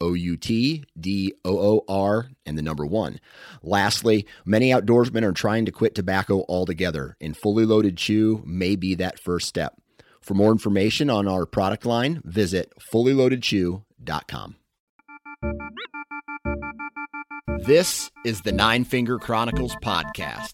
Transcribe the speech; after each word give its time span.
O 0.00 0.14
U 0.14 0.36
T 0.36 0.84
D 0.98 1.34
O 1.44 1.58
O 1.58 1.84
R 1.88 2.30
and 2.46 2.58
the 2.58 2.62
number 2.62 2.84
one. 2.86 3.20
Lastly, 3.62 4.26
many 4.44 4.70
outdoorsmen 4.70 5.22
are 5.22 5.32
trying 5.32 5.64
to 5.66 5.72
quit 5.72 5.94
tobacco 5.94 6.44
altogether, 6.48 7.16
and 7.20 7.36
fully 7.36 7.64
loaded 7.64 7.96
chew 7.96 8.42
may 8.46 8.76
be 8.76 8.94
that 8.96 9.18
first 9.18 9.48
step. 9.48 9.80
For 10.20 10.34
more 10.34 10.52
information 10.52 11.10
on 11.10 11.28
our 11.28 11.44
product 11.46 11.84
line, 11.84 12.22
visit 12.24 12.72
fullyloadedchew.com. 12.92 14.56
This 17.66 18.10
is 18.24 18.40
the 18.42 18.52
Nine 18.52 18.84
Finger 18.84 19.18
Chronicles 19.18 19.76
podcast, 19.82 20.52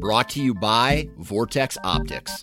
brought 0.00 0.28
to 0.30 0.42
you 0.42 0.54
by 0.54 1.08
Vortex 1.18 1.76
Optics. 1.84 2.42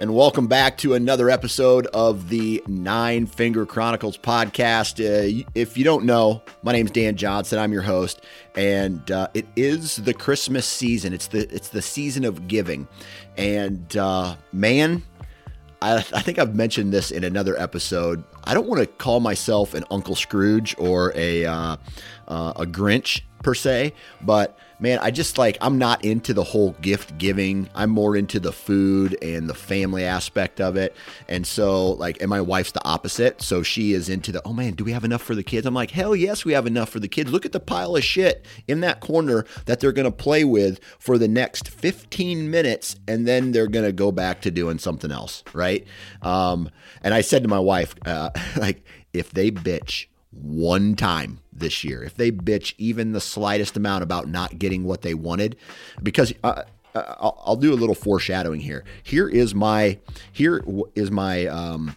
and 0.00 0.14
welcome 0.14 0.46
back 0.46 0.78
to 0.78 0.94
another 0.94 1.28
episode 1.28 1.86
of 1.88 2.28
the 2.28 2.62
Nine 2.68 3.26
Finger 3.26 3.66
Chronicles 3.66 4.16
podcast. 4.16 5.00
Uh, 5.00 5.44
if 5.56 5.76
you 5.76 5.82
don't 5.82 6.04
know, 6.04 6.40
my 6.62 6.70
name 6.70 6.86
is 6.86 6.92
Dan 6.92 7.16
Johnson. 7.16 7.58
I'm 7.58 7.72
your 7.72 7.82
host, 7.82 8.20
and 8.54 9.10
uh, 9.10 9.26
it 9.34 9.46
is 9.56 9.96
the 9.96 10.14
Christmas 10.14 10.66
season. 10.66 11.12
It's 11.12 11.26
the 11.26 11.52
it's 11.52 11.70
the 11.70 11.82
season 11.82 12.24
of 12.24 12.46
giving, 12.46 12.86
and 13.36 13.96
uh, 13.96 14.36
man, 14.52 15.02
I, 15.82 15.96
I 15.96 16.22
think 16.22 16.38
I've 16.38 16.54
mentioned 16.54 16.92
this 16.92 17.10
in 17.10 17.24
another 17.24 17.58
episode. 17.58 18.22
I 18.44 18.54
don't 18.54 18.68
want 18.68 18.80
to 18.80 18.86
call 18.86 19.18
myself 19.18 19.74
an 19.74 19.84
Uncle 19.90 20.14
Scrooge 20.14 20.76
or 20.78 21.12
a 21.16 21.44
uh, 21.44 21.76
uh, 22.28 22.52
a 22.54 22.66
Grinch 22.66 23.22
per 23.42 23.54
se, 23.54 23.94
but 24.20 24.56
man, 24.80 24.98
I 25.00 25.10
just 25.10 25.38
like 25.38 25.58
I'm 25.60 25.78
not 25.78 26.04
into 26.04 26.32
the 26.32 26.44
whole 26.44 26.72
gift 26.80 27.18
giving. 27.18 27.68
I'm 27.74 27.90
more 27.90 28.16
into 28.16 28.40
the 28.40 28.52
food 28.52 29.16
and 29.22 29.48
the 29.48 29.54
family 29.54 30.04
aspect 30.04 30.60
of 30.60 30.76
it. 30.76 30.94
And 31.28 31.46
so 31.46 31.92
like 31.92 32.20
and 32.20 32.30
my 32.30 32.40
wife's 32.40 32.72
the 32.72 32.84
opposite. 32.86 33.42
So 33.42 33.62
she 33.62 33.92
is 33.92 34.08
into 34.08 34.32
the, 34.32 34.42
"Oh 34.44 34.52
man, 34.52 34.74
do 34.74 34.84
we 34.84 34.92
have 34.92 35.04
enough 35.04 35.22
for 35.22 35.34
the 35.34 35.42
kids?" 35.42 35.66
I'm 35.66 35.74
like, 35.74 35.90
"Hell 35.90 36.14
yes, 36.14 36.44
we 36.44 36.52
have 36.52 36.66
enough 36.66 36.88
for 36.88 37.00
the 37.00 37.08
kids. 37.08 37.30
Look 37.30 37.46
at 37.46 37.52
the 37.52 37.60
pile 37.60 37.96
of 37.96 38.04
shit 38.04 38.46
in 38.66 38.80
that 38.80 39.00
corner 39.00 39.44
that 39.66 39.80
they're 39.80 39.92
going 39.92 40.04
to 40.04 40.12
play 40.12 40.44
with 40.44 40.80
for 40.98 41.18
the 41.18 41.28
next 41.28 41.68
15 41.68 42.50
minutes 42.50 42.96
and 43.06 43.26
then 43.26 43.52
they're 43.52 43.66
going 43.66 43.84
to 43.84 43.92
go 43.92 44.12
back 44.12 44.40
to 44.42 44.50
doing 44.50 44.78
something 44.78 45.10
else, 45.10 45.42
right?" 45.52 45.86
Um 46.22 46.70
and 47.02 47.14
I 47.14 47.20
said 47.20 47.42
to 47.42 47.48
my 47.48 47.58
wife 47.58 47.94
uh, 48.04 48.30
like 48.56 48.84
if 49.12 49.30
they 49.30 49.50
bitch 49.50 50.06
one 50.30 50.94
time 50.94 51.40
this 51.58 51.84
year. 51.84 52.02
If 52.02 52.16
they 52.16 52.30
bitch 52.30 52.74
even 52.78 53.12
the 53.12 53.20
slightest 53.20 53.76
amount 53.76 54.02
about 54.02 54.28
not 54.28 54.58
getting 54.58 54.84
what 54.84 55.02
they 55.02 55.14
wanted, 55.14 55.56
because 56.02 56.32
uh, 56.44 56.62
I'll, 56.94 57.42
I'll, 57.44 57.56
do 57.56 57.72
a 57.72 57.76
little 57.76 57.94
foreshadowing 57.94 58.60
here. 58.60 58.84
Here 59.02 59.28
is 59.28 59.54
my 59.54 59.98
here 60.32 60.62
is 60.94 61.10
my 61.10 61.46
um, 61.46 61.96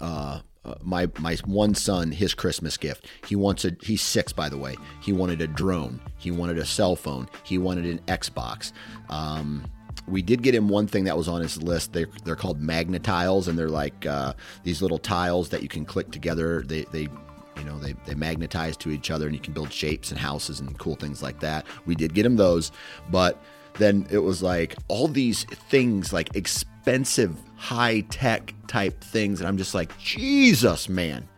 uh, 0.00 0.40
uh, 0.64 0.74
my 0.82 1.10
my 1.18 1.36
one 1.44 1.74
son 1.74 2.10
his 2.10 2.34
Christmas 2.34 2.76
gift. 2.76 3.06
He 3.26 3.36
wants 3.36 3.64
a 3.64 3.76
he's 3.82 4.02
six 4.02 4.32
by 4.32 4.48
the 4.48 4.58
way. 4.58 4.76
He 5.02 5.12
wanted 5.12 5.40
a 5.40 5.46
drone. 5.46 6.00
He 6.16 6.30
wanted 6.30 6.58
a 6.58 6.64
cell 6.64 6.96
phone. 6.96 7.28
He 7.42 7.58
wanted 7.58 7.86
an 7.86 7.98
Xbox. 8.06 8.72
Um, 9.08 9.64
we 10.06 10.22
did 10.22 10.42
get 10.42 10.54
him 10.54 10.68
one 10.68 10.86
thing 10.86 11.04
that 11.04 11.16
was 11.16 11.28
on 11.28 11.40
his 11.40 11.62
list. 11.62 11.92
They're, 11.92 12.08
they're 12.24 12.36
called 12.36 12.60
Magna-Tiles, 12.60 13.48
and 13.48 13.58
they're 13.58 13.70
like 13.70 14.04
uh, 14.04 14.34
these 14.62 14.82
little 14.82 14.98
tiles 14.98 15.48
that 15.48 15.62
you 15.62 15.68
can 15.68 15.84
click 15.84 16.10
together. 16.10 16.62
They, 16.62 16.82
they 16.92 17.08
you 17.56 17.64
know, 17.64 17.78
they, 17.78 17.94
they 18.06 18.14
magnetize 18.14 18.76
to 18.78 18.90
each 18.90 19.10
other 19.10 19.26
and 19.26 19.34
you 19.34 19.40
can 19.40 19.52
build 19.52 19.72
shapes 19.72 20.10
and 20.10 20.18
houses 20.18 20.60
and 20.60 20.78
cool 20.78 20.96
things 20.96 21.22
like 21.22 21.40
that. 21.40 21.66
We 21.86 21.94
did 21.94 22.14
get 22.14 22.26
him 22.26 22.36
those, 22.36 22.72
but 23.10 23.42
then 23.74 24.06
it 24.10 24.18
was 24.18 24.42
like 24.42 24.76
all 24.88 25.08
these 25.08 25.44
things, 25.44 26.12
like 26.12 26.34
expensive, 26.36 27.36
high 27.56 28.00
tech 28.10 28.54
type 28.66 29.02
things. 29.02 29.40
And 29.40 29.48
I'm 29.48 29.58
just 29.58 29.74
like, 29.74 29.96
Jesus, 29.98 30.88
man, 30.88 31.28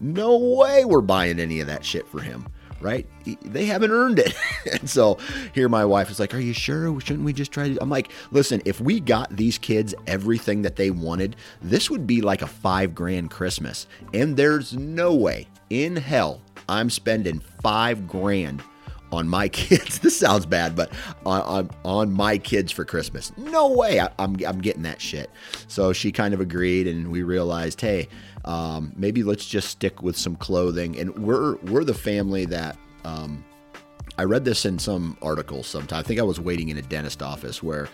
no 0.00 0.36
way 0.36 0.84
we're 0.84 1.00
buying 1.00 1.38
any 1.38 1.60
of 1.60 1.66
that 1.68 1.84
shit 1.84 2.06
for 2.08 2.20
him 2.20 2.46
right? 2.84 3.06
They 3.42 3.64
haven't 3.64 3.90
earned 3.90 4.18
it. 4.18 4.34
and 4.72 4.88
so 4.88 5.18
here 5.54 5.70
my 5.70 5.86
wife 5.86 6.10
is 6.10 6.20
like, 6.20 6.34
Are 6.34 6.40
you 6.40 6.52
sure? 6.52 7.00
Shouldn't 7.00 7.24
we 7.24 7.32
just 7.32 7.50
try 7.50 7.70
to? 7.70 7.82
I'm 7.82 7.88
like, 7.88 8.12
Listen, 8.30 8.60
if 8.66 8.80
we 8.80 9.00
got 9.00 9.34
these 9.34 9.56
kids 9.56 9.94
everything 10.06 10.62
that 10.62 10.76
they 10.76 10.90
wanted, 10.90 11.36
this 11.62 11.90
would 11.90 12.06
be 12.06 12.20
like 12.20 12.42
a 12.42 12.46
five 12.46 12.94
grand 12.94 13.30
Christmas. 13.30 13.86
And 14.12 14.36
there's 14.36 14.74
no 14.74 15.14
way 15.14 15.48
in 15.82 15.96
hell 15.96 16.40
I'm 16.68 16.90
spending 16.90 17.40
five 17.62 18.06
grand 18.06 18.62
on 19.12 19.28
my 19.28 19.48
kids. 19.50 19.98
This 19.98 20.18
sounds 20.18 20.46
bad, 20.46 20.76
but 20.76 20.92
on, 21.24 21.40
on, 21.42 21.70
on 21.84 22.12
my 22.12 22.38
kids 22.38 22.72
for 22.72 22.84
Christmas. 22.84 23.32
No 23.36 23.72
way 23.72 24.00
I, 24.00 24.06
am 24.06 24.12
I'm, 24.18 24.36
I'm 24.46 24.58
getting 24.60 24.82
that 24.82 25.00
shit. 25.00 25.30
So 25.68 25.92
she 25.92 26.12
kind 26.12 26.34
of 26.34 26.40
agreed, 26.40 26.86
and 26.86 27.10
we 27.10 27.22
realized, 27.22 27.80
hey, 27.80 28.08
um, 28.44 28.92
maybe 28.96 29.22
let's 29.22 29.46
just 29.46 29.68
stick 29.68 30.02
with 30.02 30.16
some 30.16 30.36
clothing. 30.36 30.98
And 30.98 31.16
we're 31.16 31.56
we're 31.56 31.84
the 31.84 31.94
family 31.94 32.44
that. 32.46 32.76
Um, 33.04 33.44
I 34.16 34.22
read 34.22 34.44
this 34.44 34.64
in 34.64 34.78
some 34.78 35.18
articles 35.22 35.66
sometime. 35.66 35.98
I 35.98 36.02
think 36.04 36.20
I 36.20 36.22
was 36.22 36.38
waiting 36.38 36.68
in 36.68 36.78
a 36.78 36.82
dentist 36.82 37.20
office 37.20 37.64
where 37.64 37.88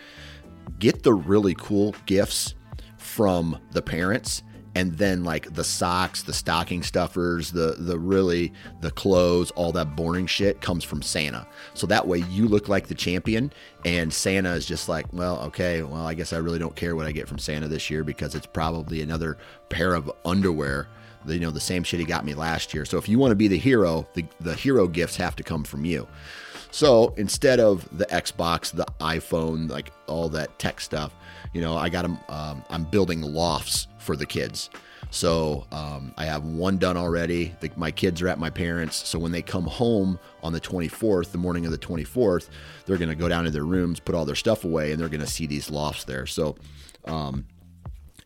get 0.79 1.03
the 1.03 1.15
really 1.15 1.55
cool 1.55 1.95
gifts 2.05 2.55
from 2.99 3.59
the 3.73 3.81
parents 3.81 4.43
and 4.75 4.97
then 4.99 5.25
like 5.25 5.53
the 5.55 5.65
socks, 5.65 6.23
the 6.23 6.33
stocking 6.33 6.83
stuffers, 6.83 7.51
the 7.51 7.77
the 7.79 7.99
really 7.99 8.53
the 8.81 8.91
clothes, 8.91 9.51
all 9.53 9.73
that 9.73 9.97
boring 9.97 10.27
shit 10.27 10.61
comes 10.61 10.85
from 10.85 11.03
Santa. 11.03 11.47
So 11.75 11.87
that 11.89 12.07
way 12.07 12.19
you 12.31 12.47
look 12.47 12.69
like 12.69 12.87
the 12.87 12.95
champion 12.95 13.53
and 13.85 14.13
Santa 14.13 14.53
is 14.53 14.67
just 14.67 14.89
like, 14.89 15.13
well, 15.13 15.41
okay, 15.43 15.83
well, 15.83 16.07
I 16.07 16.15
guess 16.15 16.33
I 16.33 16.39
really 16.39 16.59
don't 16.59 16.77
care 16.77 16.95
what 16.95 17.07
I 17.07 17.13
get 17.13 17.29
from 17.29 17.39
Santa 17.39 17.69
this 17.69 17.91
year 17.91 18.05
because 18.05 18.35
it's 18.35 18.47
probably 18.47 19.03
another 19.03 19.39
pair 19.69 19.95
of 19.95 20.11
underwear 20.25 20.89
you 21.27 21.41
know 21.41 21.51
the 21.51 21.61
same 21.61 21.83
shit 21.83 22.01
he 22.01 22.07
got 22.07 22.25
me 22.25 22.35
last 22.35 22.73
year. 22.73 22.85
So 22.85 22.99
if 22.99 23.09
you 23.09 23.19
want 23.19 23.33
to 23.33 23.37
be 23.37 23.49
the 23.49 23.59
hero, 23.59 24.07
the, 24.15 24.25
the 24.41 24.55
hero 24.55 24.87
gifts 24.87 25.17
have 25.17 25.37
to 25.37 25.43
come 25.43 25.65
from 25.65 25.85
you. 25.85 26.09
So 26.71 27.15
instead 27.17 27.59
of 27.59 27.87
the 27.97 28.07
Xbox, 28.07 28.73
the 28.73 28.87
iPhone, 29.01 29.69
like 29.69 29.93
all 30.07 30.29
that 30.31 30.57
tech 30.59 30.81
stuff, 30.81 31.15
you 31.53 31.61
know, 31.61 31.77
I 31.77 31.89
got 31.89 32.03
them. 32.03 32.19
Um, 32.29 32.65
I'm 32.71 32.85
building 32.85 33.23
lofts 33.23 33.89
for 34.01 34.17
the 34.17 34.27
kids. 34.27 34.71
So 35.11 35.67
um, 35.73 36.15
I 36.17 36.25
have 36.25 36.45
one 36.45 36.79
done 36.79 36.97
already. 36.97 37.55
The, 37.61 37.71
my 37.77 37.91
kids 37.91 38.23
are 38.23 38.29
at 38.29 38.39
my 38.39 38.51
parents. 38.51 39.09
So 39.09 39.19
when 39.19 39.33
they 39.33 39.43
come 39.43 39.65
home 39.65 40.19
on 40.43 40.53
the 40.53 40.61
24th, 40.61 41.33
the 41.33 41.39
morning 41.39 41.67
of 41.67 41.73
the 41.73 41.79
24th, 41.79 42.49
they're 42.87 42.97
going 42.97 43.09
to 43.09 43.17
go 43.17 43.29
down 43.29 43.45
to 43.45 43.51
their 43.51 43.65
rooms, 43.65 43.99
put 43.99 44.15
all 44.15 44.25
their 44.25 44.37
stuff 44.37 44.65
away, 44.65 44.93
and 44.93 45.01
they're 45.01 45.09
going 45.09 45.21
to 45.21 45.27
see 45.27 45.47
these 45.47 45.71
lofts 45.71 46.05
there. 46.05 46.27
So, 46.27 46.57
um, 47.07 47.47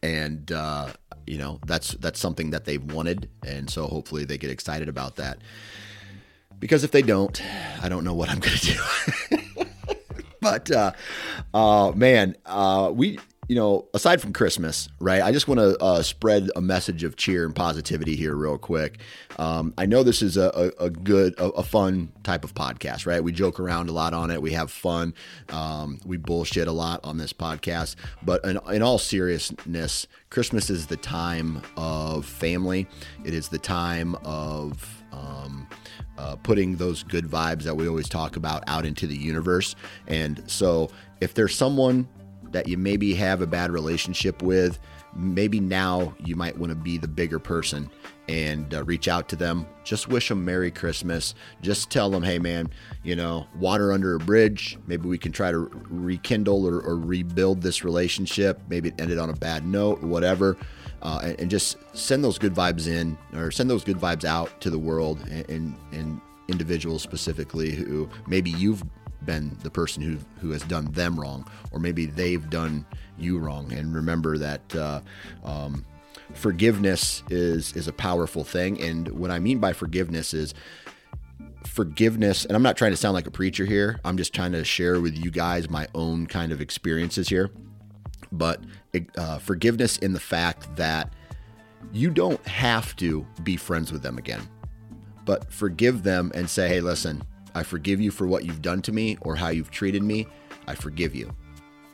and 0.03 0.53
uh, 0.53 0.93
you 1.27 1.39
know 1.39 1.59
that's 1.67 1.93
that's 1.93 2.21
something 2.21 2.51
that 2.51 2.67
they've 2.67 2.83
wanted, 2.93 3.31
and 3.47 3.71
so 3.71 3.87
hopefully 3.87 4.27
they 4.27 4.37
get 4.37 4.51
excited 4.51 4.89
about 4.89 5.17
that. 5.17 5.39
Because 6.61 6.85
if 6.85 6.91
they 6.91 7.03
don't, 7.03 7.41
I 7.83 7.89
don't 7.89 8.05
know 8.05 8.15
what 8.15 8.29
I'm 8.29 8.39
going 8.39 8.57
to 8.57 8.75
do. 8.75 9.67
but 10.41 10.71
uh, 10.71 10.93
uh, 11.55 11.93
man, 11.95 12.37
uh, 12.45 12.91
we 12.95 13.19
you 13.49 13.55
know, 13.55 13.87
aside 13.93 14.21
from 14.21 14.33
Christmas, 14.33 14.89
right? 15.01 15.23
I 15.23 15.31
just 15.33 15.49
want 15.49 15.61
to 15.61 15.79
uh, 15.83 16.03
spread 16.03 16.51
a 16.57 16.61
message 16.61 17.05
of 17.05 17.17
cheer 17.17 17.45
and 17.45 17.55
positivity 17.55 18.17
here, 18.17 18.35
real 18.35 18.57
quick. 18.57 18.99
Um, 19.39 19.75
I 19.77 19.87
know 19.87 20.03
this 20.03 20.23
is 20.23 20.37
a, 20.37 20.73
a, 20.79 20.85
a 20.87 20.91
good, 20.91 21.35
a, 21.39 21.45
a, 21.51 21.63
fun 21.63 22.11
type 22.23 22.45
of 22.45 22.55
podcast, 22.55 23.07
right? 23.07 23.23
We 23.23 23.33
joke 23.33 23.61
around 23.61 23.89
a 23.89 23.93
lot 23.93 24.15
on 24.15 24.31
it. 24.31 24.41
We 24.41 24.53
have 24.53 24.71
fun. 24.71 25.15
Um, 25.51 26.01
we 26.07 26.17
bullshit 26.17 26.69
a 26.69 26.73
lot 26.73 27.01
on 27.05 27.19
this 27.19 27.33
podcast. 27.33 27.97
But 28.23 28.45
in, 28.45 28.59
in 28.73 28.83
all 28.83 28.99
seriousness, 28.99 30.07
Christmas 30.31 30.71
is 30.71 30.87
the 30.87 30.97
time 30.97 31.61
of 31.77 32.25
family. 32.25 32.87
It 33.25 33.35
is 33.35 33.49
the 33.49 33.59
time 33.59 34.15
of 34.25 35.03
um, 35.13 35.69
uh, 36.17 36.37
putting 36.37 36.77
those 36.77 37.03
good 37.03 37.27
vibes 37.27 37.63
that 37.65 37.77
we 37.77 37.89
always 37.89 38.09
talk 38.09 38.37
about 38.37 38.65
out 38.67 38.87
into 38.87 39.07
the 39.07 39.17
universe. 39.17 39.77
And 40.07 40.43
so, 40.51 40.91
if 41.21 41.35
there's 41.35 41.55
someone 41.55 42.09
that 42.55 42.69
you 42.69 42.79
maybe 42.79 43.13
have 43.15 43.43
a 43.43 43.49
bad 43.49 43.73
relationship 43.73 44.41
with, 44.41 44.79
maybe 45.13 45.59
now 45.59 46.15
you 46.25 46.37
might 46.37 46.57
want 46.57 46.71
to 46.71 46.77
be 46.77 46.97
the 46.97 47.09
bigger 47.09 47.41
person 47.41 47.91
and 48.29 48.73
uh, 48.73 48.85
reach 48.85 49.09
out 49.09 49.29
to 49.29 49.35
them. 49.35 49.67
Just 49.83 50.07
wish 50.07 50.29
them 50.29 50.45
Merry 50.45 50.71
Christmas. 50.71 51.35
Just 51.63 51.91
tell 51.91 52.11
them, 52.11 52.23
hey, 52.23 52.39
man, 52.39 52.71
you 53.03 53.17
know, 53.17 53.49
water 53.59 53.93
under 53.93 54.15
a 54.15 54.21
bridge. 54.21 54.79
Maybe 54.87 55.09
we 55.09 55.19
can 55.19 55.33
try 55.33 55.51
to 55.51 55.69
rekindle 55.91 56.65
or, 56.65 56.81
or 56.81 56.97
rebuild 56.97 57.61
this 57.61 57.83
relationship. 57.83 58.61
Maybe 58.69 58.91
it 58.91 59.01
ended 59.01 59.19
on 59.19 59.31
a 59.31 59.35
bad 59.35 59.67
note 59.67 60.01
or 60.01 60.07
whatever. 60.07 60.57
Uh, 61.03 61.21
and, 61.25 61.41
and, 61.41 61.51
just 61.51 61.77
send 61.93 62.25
those 62.25 62.39
good 62.39 62.55
vibes 62.55 62.87
in 62.87 63.19
or 63.35 63.51
send 63.51 63.69
those 63.69 63.85
good 63.85 63.99
vibes 63.99 64.25
out 64.25 64.59
to 64.63 64.71
the 64.71 64.79
world 64.79 65.21
and, 65.29 65.51
and, 65.51 65.77
and 65.93 66.21
individuals 66.49 67.03
specifically 67.03 67.73
who 67.73 68.09
maybe 68.27 68.51
you've 68.51 68.83
been 69.25 69.57
the 69.63 69.71
person 69.71 70.03
who 70.03 70.19
who 70.41 70.51
has 70.51 70.63
done 70.63 70.91
them 70.93 71.19
wrong, 71.19 71.49
or 71.73 71.79
maybe 71.79 72.07
they've 72.07 72.49
done 72.51 72.87
you 73.19 73.39
wrong. 73.39 73.73
And 73.73 73.95
remember 73.95 74.39
that 74.39 74.75
uh, 74.75 75.01
um, 75.45 75.85
forgiveness 76.33 77.23
is 77.31 77.73
is 77.75 77.89
a 77.89 77.93
powerful 77.93 78.45
thing. 78.45 78.81
And 78.81 79.09
what 79.09 79.31
I 79.31 79.39
mean 79.39 79.59
by 79.59 79.73
forgiveness 79.73 80.35
is 80.35 80.55
forgiveness. 81.67 82.45
And 82.45 82.57
I'm 82.57 82.63
not 82.63 82.77
trying 82.77 82.93
to 82.93 82.97
sound 82.97 83.15
like 83.15 83.27
a 83.27 83.31
preacher 83.31 83.65
here. 83.65 84.01
I'm 84.05 84.17
just 84.17 84.35
trying 84.35 84.53
to 84.53 84.65
share 84.65 85.01
with 85.01 85.17
you 85.17 85.31
guys 85.31 85.69
my 85.69 85.89
own 85.95 86.27
kind 86.27 86.53
of 86.53 86.61
experiences 86.61 87.29
here. 87.29 87.51
But 88.31 88.61
uh, 89.17 89.39
forgiveness 89.39 89.99
in 89.99 90.13
the 90.13 90.21
fact 90.21 90.75
that 90.77 91.13
you 91.93 92.11
don't 92.11 92.45
have 92.47 92.97
to 92.97 93.27
be 93.43 93.57
friends 93.57 93.93
with 93.93 94.03
them 94.03 94.19
again, 94.19 94.43
but 95.25 95.53
forgive 95.53 96.03
them 96.03 96.33
and 96.35 96.49
say, 96.49 96.69
hey, 96.69 96.81
listen, 96.81 97.23
I 97.55 97.63
forgive 97.63 98.01
you 98.01 98.11
for 98.11 98.27
what 98.27 98.45
you've 98.45 98.63
done 98.63 98.83
to 98.83 98.93
me 98.93 99.17
or 99.21 99.37
how 99.37 99.49
you've 99.49 99.71
treated 99.71 100.03
me. 100.03 100.27
I 100.67 100.75
forgive 100.75 101.15
you. 101.15 101.31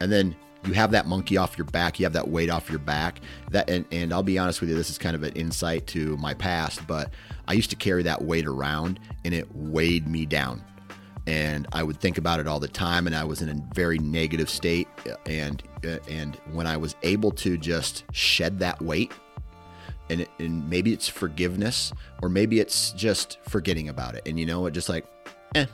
And 0.01 0.11
then 0.11 0.35
you 0.65 0.75
have 0.75 0.91
that 0.91 1.07
monkey 1.07 1.37
off 1.37 1.57
your 1.57 1.65
back, 1.67 1.99
you 1.99 2.05
have 2.05 2.12
that 2.12 2.29
weight 2.29 2.51
off 2.51 2.69
your 2.69 2.79
back. 2.79 3.21
That 3.51 3.69
and, 3.71 3.85
and 3.93 4.12
I'll 4.12 4.23
be 4.23 4.39
honest 4.39 4.61
with 4.61 4.71
you, 4.71 4.77
this 4.77 4.91
is 4.91 4.99
kind 4.99 5.17
of 5.17 5.23
an 5.23 5.33
insight 5.35 5.87
to 5.89 6.17
my 6.19 6.35
past, 6.35 6.87
but 6.87 7.12
I 7.49 7.55
used 7.55 7.71
to 7.71 7.77
carry 7.77 8.03
that 8.05 8.23
weight 8.23 8.47
around 8.47 9.01
and 9.25 9.35
it 9.35 9.49
weighed 9.55 10.07
me 10.07 10.27
down. 10.27 10.65
And 11.27 11.67
I 11.73 11.83
would 11.83 12.01
think 12.01 12.19
about 12.19 12.41
it 12.41 12.49
all 12.49 12.61
the 12.61 12.69
time 12.69 13.07
and 13.07 13.15
I 13.15 13.25
was 13.25 13.43
in 13.43 13.49
a 13.49 13.75
very 13.75 13.99
negative 13.99 14.51
state 14.51 14.89
and 15.27 15.62
and 16.09 16.37
when 16.53 16.67
I 16.67 16.77
was 16.77 16.95
able 17.03 17.31
to 17.33 17.57
just 17.57 18.05
shed 18.12 18.59
that 18.59 18.81
weight 18.83 19.12
and, 20.11 20.27
and 20.39 20.69
maybe 20.69 20.93
it's 20.93 21.09
forgiveness 21.09 21.93
or 22.21 22.29
maybe 22.29 22.59
it's 22.59 22.93
just 22.93 23.39
forgetting 23.49 23.89
about 23.89 24.15
it 24.15 24.23
and 24.27 24.39
you 24.39 24.45
know 24.45 24.67
it 24.67 24.73
just 24.73 24.89
like 24.89 25.07
eh, 25.55 25.67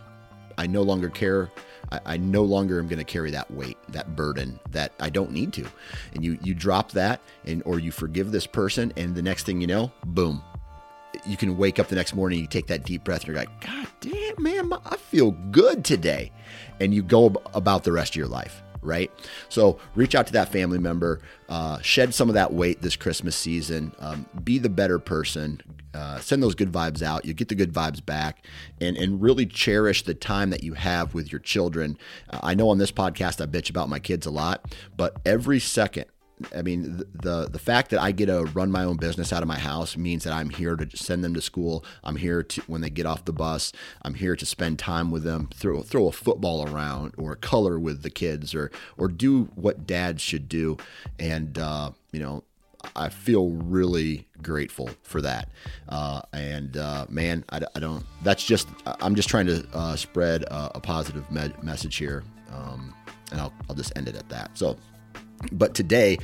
I 0.58 0.66
no 0.66 0.82
longer 0.82 1.08
care. 1.08 1.50
I, 1.92 2.00
I 2.04 2.16
no 2.16 2.42
longer 2.42 2.78
am 2.78 2.88
going 2.88 2.98
to 2.98 3.04
carry 3.04 3.30
that 3.30 3.50
weight, 3.50 3.76
that 3.90 4.16
burden 4.16 4.58
that 4.70 4.92
I 4.98 5.10
don't 5.10 5.30
need 5.30 5.52
to. 5.54 5.66
And 6.14 6.24
you 6.24 6.38
you 6.42 6.54
drop 6.54 6.92
that, 6.92 7.20
and 7.44 7.62
or 7.64 7.78
you 7.78 7.92
forgive 7.92 8.32
this 8.32 8.46
person, 8.46 8.92
and 8.96 9.14
the 9.14 9.22
next 9.22 9.44
thing 9.44 9.60
you 9.60 9.66
know, 9.66 9.92
boom, 10.04 10.42
you 11.26 11.36
can 11.36 11.56
wake 11.56 11.78
up 11.78 11.88
the 11.88 11.96
next 11.96 12.14
morning, 12.14 12.40
you 12.40 12.46
take 12.46 12.66
that 12.66 12.84
deep 12.84 13.04
breath, 13.04 13.20
and 13.20 13.28
you're 13.28 13.36
like, 13.36 13.60
God 13.60 13.86
damn, 14.00 14.42
man, 14.42 14.72
I 14.84 14.96
feel 14.96 15.30
good 15.30 15.84
today, 15.84 16.32
and 16.80 16.92
you 16.92 17.02
go 17.02 17.34
about 17.54 17.84
the 17.84 17.92
rest 17.92 18.12
of 18.12 18.16
your 18.16 18.28
life 18.28 18.62
right? 18.82 19.10
So 19.48 19.78
reach 19.94 20.14
out 20.14 20.26
to 20.28 20.32
that 20.34 20.50
family 20.50 20.78
member, 20.78 21.20
uh, 21.48 21.80
shed 21.80 22.14
some 22.14 22.28
of 22.28 22.34
that 22.34 22.52
weight 22.52 22.82
this 22.82 22.96
Christmas 22.96 23.36
season, 23.36 23.92
um, 23.98 24.26
be 24.42 24.58
the 24.58 24.68
better 24.68 24.98
person, 24.98 25.60
uh, 25.94 26.20
send 26.20 26.42
those 26.42 26.54
good 26.54 26.70
vibes 26.70 27.02
out. 27.02 27.24
You 27.24 27.32
get 27.32 27.48
the 27.48 27.54
good 27.54 27.72
vibes 27.72 28.04
back, 28.04 28.44
and 28.80 28.96
and 28.96 29.22
really 29.22 29.46
cherish 29.46 30.02
the 30.02 30.14
time 30.14 30.50
that 30.50 30.62
you 30.62 30.74
have 30.74 31.14
with 31.14 31.32
your 31.32 31.38
children. 31.38 31.96
Uh, 32.28 32.40
I 32.42 32.54
know 32.54 32.68
on 32.68 32.78
this 32.78 32.92
podcast 32.92 33.40
I 33.40 33.46
bitch 33.46 33.70
about 33.70 33.88
my 33.88 33.98
kids 33.98 34.26
a 34.26 34.30
lot, 34.30 34.74
but 34.96 35.16
every 35.24 35.58
second 35.58 36.06
I 36.54 36.62
mean, 36.62 37.02
the 37.14 37.48
the 37.48 37.58
fact 37.58 37.90
that 37.90 38.00
I 38.00 38.12
get 38.12 38.26
to 38.26 38.44
run 38.44 38.70
my 38.70 38.84
own 38.84 38.98
business 38.98 39.32
out 39.32 39.42
of 39.42 39.48
my 39.48 39.58
house 39.58 39.96
means 39.96 40.24
that 40.24 40.34
I'm 40.34 40.50
here 40.50 40.76
to 40.76 40.96
send 40.96 41.24
them 41.24 41.32
to 41.34 41.40
school. 41.40 41.84
I'm 42.04 42.16
here 42.16 42.42
to 42.42 42.62
when 42.66 42.82
they 42.82 42.90
get 42.90 43.06
off 43.06 43.24
the 43.24 43.32
bus. 43.32 43.72
I'm 44.02 44.14
here 44.14 44.36
to 44.36 44.44
spend 44.44 44.78
time 44.78 45.10
with 45.10 45.22
them, 45.22 45.48
throw 45.54 45.80
throw 45.82 46.08
a 46.08 46.12
football 46.12 46.68
around, 46.68 47.14
or 47.16 47.36
color 47.36 47.78
with 47.78 48.02
the 48.02 48.10
kids, 48.10 48.54
or 48.54 48.70
or 48.98 49.08
do 49.08 49.44
what 49.54 49.86
dads 49.86 50.20
should 50.20 50.46
do. 50.48 50.76
And 51.18 51.58
uh, 51.58 51.92
you 52.12 52.20
know, 52.20 52.44
I 52.94 53.08
feel 53.08 53.50
really 53.50 54.26
grateful 54.42 54.90
for 55.02 55.22
that. 55.22 55.48
Uh, 55.88 56.20
and 56.34 56.76
uh, 56.76 57.06
man, 57.08 57.44
I, 57.48 57.62
I, 57.74 57.80
don't. 57.80 58.04
That's 58.22 58.44
just. 58.44 58.68
I'm 58.84 59.14
just 59.14 59.30
trying 59.30 59.46
to 59.46 59.66
uh, 59.72 59.96
spread 59.96 60.42
a, 60.44 60.72
a 60.76 60.80
positive 60.80 61.30
med- 61.30 61.62
message 61.64 61.96
here, 61.96 62.24
um, 62.52 62.94
and 63.32 63.40
I'll 63.40 63.54
I'll 63.70 63.76
just 63.76 63.96
end 63.96 64.08
it 64.08 64.16
at 64.16 64.28
that. 64.28 64.50
So. 64.56 64.76
But 65.52 65.74
today, 65.74 66.18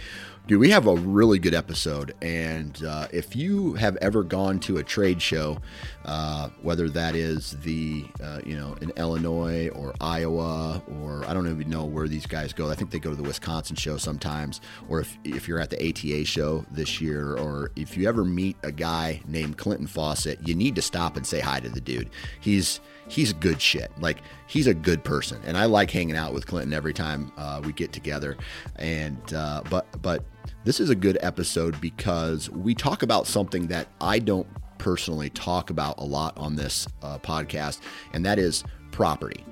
dude, 0.46 0.58
we 0.58 0.70
have 0.70 0.86
a 0.86 0.94
really 0.94 1.38
good 1.38 1.54
episode. 1.54 2.14
And 2.20 2.82
uh, 2.84 3.08
if 3.12 3.36
you 3.36 3.74
have 3.74 3.96
ever 3.96 4.22
gone 4.22 4.58
to 4.60 4.78
a 4.78 4.82
trade 4.82 5.22
show, 5.22 5.58
uh, 6.04 6.48
whether 6.62 6.88
that 6.90 7.14
is 7.14 7.52
the, 7.62 8.04
uh, 8.22 8.40
you 8.44 8.56
know, 8.56 8.74
in 8.80 8.90
Illinois 8.96 9.68
or 9.68 9.94
Iowa, 10.00 10.82
or 11.00 11.24
I 11.26 11.34
don't 11.34 11.48
even 11.48 11.70
know 11.70 11.84
where 11.84 12.08
these 12.08 12.26
guys 12.26 12.52
go. 12.52 12.70
I 12.70 12.74
think 12.74 12.90
they 12.90 12.98
go 12.98 13.10
to 13.10 13.16
the 13.16 13.22
Wisconsin 13.22 13.76
show 13.76 13.96
sometimes. 13.96 14.60
Or 14.88 15.00
if, 15.00 15.16
if 15.24 15.46
you're 15.46 15.60
at 15.60 15.70
the 15.70 15.88
ATA 15.88 16.24
show 16.24 16.64
this 16.70 17.00
year, 17.00 17.36
or 17.36 17.70
if 17.76 17.96
you 17.96 18.08
ever 18.08 18.24
meet 18.24 18.56
a 18.62 18.72
guy 18.72 19.20
named 19.26 19.58
Clinton 19.58 19.86
Fawcett, 19.86 20.46
you 20.46 20.54
need 20.54 20.74
to 20.74 20.82
stop 20.82 21.16
and 21.16 21.26
say 21.26 21.40
hi 21.40 21.60
to 21.60 21.68
the 21.68 21.80
dude. 21.80 22.10
He's, 22.40 22.80
he's 23.08 23.32
good 23.32 23.60
shit. 23.60 23.90
Like 23.98 24.18
he's 24.46 24.66
a 24.66 24.74
good 24.74 25.04
person, 25.04 25.40
and 25.44 25.56
I 25.56 25.66
like 25.66 25.90
hanging 25.90 26.16
out 26.16 26.32
with 26.32 26.46
Clinton 26.46 26.72
every 26.72 26.92
time 26.92 27.32
uh, 27.36 27.60
we 27.64 27.72
get 27.72 27.92
together. 27.92 28.36
And 28.76 29.20
uh, 29.34 29.62
but 29.70 29.86
but 30.02 30.24
this 30.64 30.80
is 30.80 30.90
a 30.90 30.94
good 30.94 31.18
episode 31.20 31.80
because 31.80 32.50
we 32.50 32.74
talk 32.74 33.02
about 33.02 33.26
something 33.26 33.66
that 33.68 33.88
I 34.00 34.18
don't 34.18 34.46
personally 34.78 35.30
talk 35.30 35.70
about 35.70 35.94
a 35.98 36.04
lot 36.04 36.36
on 36.36 36.56
this 36.56 36.86
uh, 37.02 37.18
podcast, 37.18 37.80
and 38.12 38.24
that 38.26 38.38
is 38.38 38.64
property. 38.90 39.44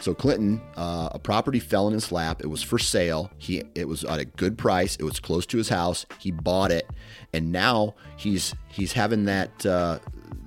So 0.00 0.14
Clinton, 0.14 0.60
uh, 0.76 1.08
a 1.12 1.18
property 1.18 1.58
fell 1.58 1.86
in 1.88 1.94
his 1.94 2.12
lap. 2.12 2.42
It 2.42 2.48
was 2.48 2.62
for 2.62 2.78
sale. 2.78 3.30
He 3.38 3.62
it 3.74 3.88
was 3.88 4.04
at 4.04 4.18
a 4.18 4.24
good 4.24 4.58
price. 4.58 4.96
It 4.96 5.04
was 5.04 5.18
close 5.20 5.46
to 5.46 5.56
his 5.58 5.68
house. 5.68 6.06
He 6.18 6.30
bought 6.30 6.70
it, 6.70 6.88
and 7.32 7.50
now 7.50 7.94
he's 8.16 8.54
he's 8.68 8.92
having 8.92 9.24
that 9.24 9.64
uh, 9.64 9.98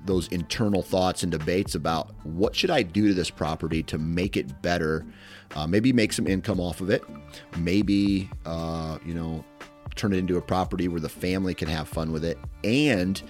those 0.04 0.28
internal 0.28 0.82
thoughts 0.82 1.22
and 1.22 1.32
debates 1.32 1.74
about 1.74 2.14
what 2.24 2.54
should 2.54 2.70
I 2.70 2.82
do 2.82 3.08
to 3.08 3.14
this 3.14 3.30
property 3.30 3.82
to 3.84 3.98
make 3.98 4.36
it 4.36 4.62
better. 4.62 5.04
Uh, 5.56 5.66
maybe 5.66 5.92
make 5.92 6.12
some 6.12 6.28
income 6.28 6.60
off 6.60 6.80
of 6.80 6.90
it. 6.90 7.02
Maybe 7.58 8.30
uh, 8.46 8.98
you 9.04 9.14
know 9.14 9.44
turn 9.96 10.12
it 10.12 10.18
into 10.18 10.36
a 10.36 10.42
property 10.42 10.88
where 10.88 11.00
the 11.00 11.08
family 11.08 11.54
can 11.54 11.68
have 11.68 11.88
fun 11.88 12.12
with 12.12 12.24
it 12.24 12.38
and 12.62 13.22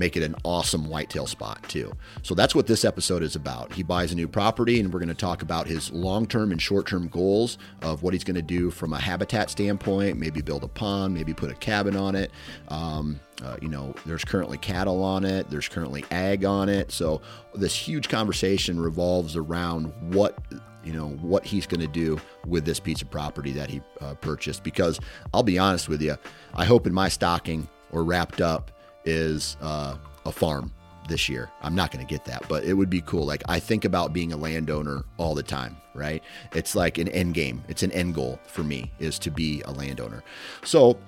make 0.00 0.16
it 0.16 0.22
an 0.22 0.34
awesome 0.44 0.88
whitetail 0.88 1.26
spot 1.26 1.62
too. 1.68 1.92
So 2.22 2.34
that's 2.34 2.54
what 2.54 2.66
this 2.66 2.84
episode 2.84 3.22
is 3.22 3.36
about. 3.36 3.72
He 3.74 3.84
buys 3.84 4.10
a 4.10 4.16
new 4.16 4.26
property, 4.26 4.80
and 4.80 4.92
we're 4.92 4.98
going 4.98 5.10
to 5.10 5.14
talk 5.14 5.42
about 5.42 5.66
his 5.66 5.92
long 5.92 6.26
term 6.26 6.50
and 6.50 6.60
short 6.60 6.86
term 6.86 7.06
goals 7.06 7.58
of 7.82 8.02
what 8.02 8.14
he's 8.14 8.24
going 8.24 8.34
to 8.34 8.42
do 8.42 8.70
from 8.70 8.94
a 8.94 8.98
habitat 8.98 9.50
standpoint, 9.50 10.18
maybe 10.18 10.40
build 10.40 10.64
a 10.64 10.68
pond, 10.68 11.14
maybe 11.14 11.34
put 11.34 11.50
a 11.50 11.54
cabin 11.54 11.94
on 11.94 12.16
it. 12.16 12.32
Um, 12.68 13.20
uh, 13.44 13.56
you 13.60 13.68
know, 13.68 13.94
there's 14.06 14.24
currently 14.24 14.58
cattle 14.58 15.04
on 15.04 15.24
it, 15.24 15.50
there's 15.50 15.68
currently 15.68 16.04
ag 16.10 16.44
on 16.44 16.68
it. 16.68 16.90
So 16.90 17.20
this 17.54 17.74
huge 17.74 18.08
conversation 18.08 18.80
revolves 18.80 19.36
around 19.36 19.92
what 20.14 20.38
you 20.82 20.94
know 20.94 21.10
what 21.20 21.44
he's 21.44 21.66
going 21.66 21.80
to 21.82 21.86
do 21.86 22.18
with 22.46 22.64
this 22.64 22.80
piece 22.80 23.02
of 23.02 23.10
property 23.10 23.52
that 23.52 23.68
he 23.68 23.82
uh, 24.00 24.14
purchased. 24.14 24.64
Because 24.64 24.98
I'll 25.34 25.42
be 25.42 25.58
honest 25.58 25.90
with 25.90 26.00
you, 26.00 26.16
I 26.54 26.64
hope 26.64 26.86
in 26.86 26.94
my 26.94 27.10
stocking 27.10 27.68
or 27.92 28.02
wrapped 28.02 28.40
up 28.40 28.70
is 29.04 29.56
uh, 29.60 29.96
a 30.26 30.32
farm 30.32 30.72
this 31.08 31.28
year. 31.28 31.50
I'm 31.62 31.74
not 31.74 31.90
going 31.90 32.04
to 32.04 32.08
get 32.08 32.24
that, 32.26 32.48
but 32.48 32.64
it 32.64 32.74
would 32.74 32.90
be 32.90 33.00
cool. 33.02 33.26
Like 33.26 33.42
I 33.48 33.60
think 33.60 33.84
about 33.84 34.12
being 34.12 34.32
a 34.32 34.36
landowner 34.36 35.04
all 35.16 35.34
the 35.34 35.42
time, 35.42 35.76
right? 35.94 36.22
It's 36.54 36.74
like 36.74 36.98
an 36.98 37.08
end 37.08 37.34
game. 37.34 37.62
It's 37.68 37.82
an 37.82 37.92
end 37.92 38.14
goal 38.14 38.38
for 38.46 38.62
me 38.62 38.90
is 38.98 39.18
to 39.20 39.30
be 39.30 39.62
a 39.62 39.72
landowner. 39.72 40.22
So 40.64 40.98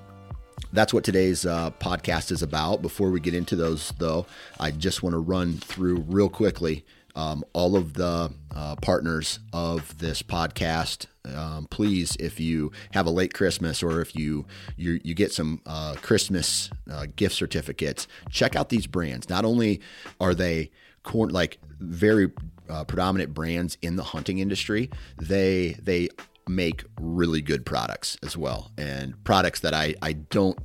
that's 0.73 0.93
what 0.93 1.05
today's 1.05 1.47
uh, 1.47 1.71
podcast 1.73 2.31
is 2.31 2.43
about. 2.43 2.83
Before 2.83 3.11
we 3.11 3.21
get 3.21 3.35
into 3.35 3.57
those, 3.57 3.93
though, 3.99 4.27
I 4.59 4.71
just 4.71 5.03
want 5.03 5.15
to 5.15 5.19
run 5.19 5.55
through 5.59 6.01
real 6.09 6.29
quickly 6.29 6.85
um, 7.15 7.45
all 7.53 7.77
of 7.77 7.95
the 7.95 8.33
uh, 8.55 8.77
partners 8.77 9.39
of 9.53 9.99
this 9.99 10.23
podcast. 10.23 11.07
Um, 11.25 11.67
please, 11.71 12.17
if 12.17 12.41
you 12.41 12.73
have 12.93 13.07
a 13.07 13.11
late 13.11 13.33
Christmas 13.35 13.83
or 13.83 14.01
if 14.01 14.15
you 14.15 14.47
you, 14.77 15.01
you 15.05 15.15
get 15.15 15.33
some 15.33 15.61
uh, 15.67 15.95
Christmas 16.03 16.71
uh, 16.91 17.07
gift 17.15 17.35
certificates, 17.35 18.09
check 18.31 18.57
out 18.57 18.69
these 18.69 18.87
brands. 18.87 19.29
Not 19.29 19.45
only 19.45 19.81
are 20.21 20.35
they 20.35 20.71
corn 21.03 21.31
like 21.31 21.59
very 21.81 22.31
uh, 22.69 22.85
predominant 22.85 23.35
brands 23.35 23.79
in 23.83 23.97
the 23.97 24.03
hunting 24.03 24.39
industry, 24.39 24.91
they 25.21 25.77
they 25.83 26.09
make 26.49 26.85
really 27.01 27.41
good 27.41 27.65
products 27.65 28.17
as 28.23 28.37
well, 28.37 28.71
and 28.77 29.23
products 29.25 29.61
that 29.61 29.75
I 29.75 29.95
I 30.03 30.15
don't 30.15 30.59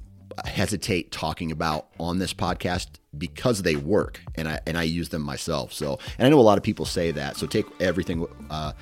hesitate 0.45 1.11
talking 1.11 1.51
about 1.51 1.87
on 1.99 2.19
this 2.19 2.33
podcast 2.33 2.99
because 3.17 3.63
they 3.63 3.75
work 3.75 4.21
and 4.35 4.47
I 4.47 4.59
and 4.65 4.77
I 4.77 4.83
use 4.83 5.09
them 5.09 5.21
myself. 5.21 5.73
So 5.73 5.99
and 6.17 6.27
I 6.27 6.29
know 6.29 6.39
a 6.39 6.41
lot 6.41 6.57
of 6.57 6.63
people 6.63 6.85
say 6.85 7.11
that. 7.11 7.37
So 7.37 7.47
take 7.47 7.65
everything 7.79 8.27
uh, 8.49 8.73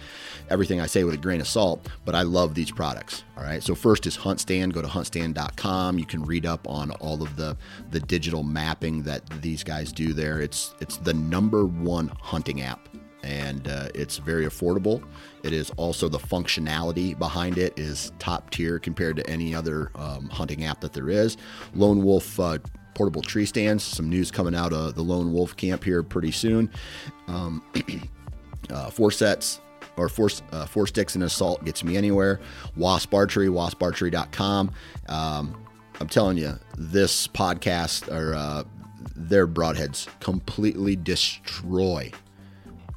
everything 0.49 0.81
I 0.81 0.85
say 0.85 1.03
with 1.03 1.13
a 1.13 1.17
grain 1.17 1.41
of 1.41 1.47
salt. 1.47 1.87
But 2.05 2.15
I 2.15 2.23
love 2.23 2.55
these 2.55 2.71
products. 2.71 3.23
All 3.37 3.43
right. 3.43 3.61
So 3.61 3.75
first 3.75 4.05
is 4.05 4.17
HuntStand. 4.17 4.73
Go 4.73 4.81
to 4.81 4.87
huntstand.com. 4.87 5.99
You 5.99 6.05
can 6.05 6.23
read 6.23 6.45
up 6.45 6.67
on 6.67 6.91
all 6.91 7.21
of 7.21 7.35
the 7.35 7.57
the 7.91 7.99
digital 7.99 8.43
mapping 8.43 9.03
that 9.03 9.27
these 9.41 9.63
guys 9.63 9.91
do 9.91 10.13
there. 10.13 10.41
It's 10.41 10.75
it's 10.79 10.97
the 10.97 11.13
number 11.13 11.65
one 11.65 12.07
hunting 12.21 12.61
app 12.61 12.87
and 13.25 13.67
uh, 13.67 13.89
it's 13.95 14.17
very 14.17 14.45
affordable. 14.45 15.03
It 15.43 15.51
is 15.51 15.71
also 15.71 16.07
the 16.07 16.19
functionality 16.19 17.17
behind 17.17 17.57
it 17.57 17.77
is 17.77 18.11
top 18.19 18.51
tier 18.51 18.79
compared 18.79 19.17
to 19.17 19.29
any 19.29 19.53
other 19.53 19.91
um, 19.95 20.29
hunting 20.29 20.63
app 20.63 20.81
that 20.81 20.93
there 20.93 21.09
is. 21.09 21.35
Lone 21.73 22.03
Wolf 22.03 22.39
uh, 22.39 22.59
portable 22.95 23.21
tree 23.21 23.45
stands. 23.45 23.83
Some 23.83 24.09
news 24.09 24.31
coming 24.31 24.55
out 24.55 24.73
of 24.73 24.95
the 24.95 25.03
Lone 25.03 25.31
Wolf 25.31 25.55
camp 25.55 25.83
here 25.83 26.01
pretty 26.01 26.31
soon. 26.31 26.71
Um, 27.27 27.61
uh, 28.71 28.89
four 28.89 29.11
sets 29.11 29.61
or 29.97 30.09
four, 30.09 30.29
uh, 30.51 30.65
four 30.65 30.87
sticks 30.87 31.13
and 31.15 31.23
assault 31.23 31.63
gets 31.63 31.83
me 31.83 31.95
anywhere. 31.95 32.39
Wasp 32.75 33.13
Archery, 33.13 33.47
wasparchery.com. 33.47 34.71
Um, 35.07 35.65
I'm 35.99 36.07
telling 36.07 36.37
you, 36.37 36.57
this 36.77 37.27
podcast 37.27 38.11
or 38.11 38.33
uh, 38.33 38.63
their 39.15 39.47
broadheads 39.47 40.07
completely 40.19 40.95
destroy 40.95 42.11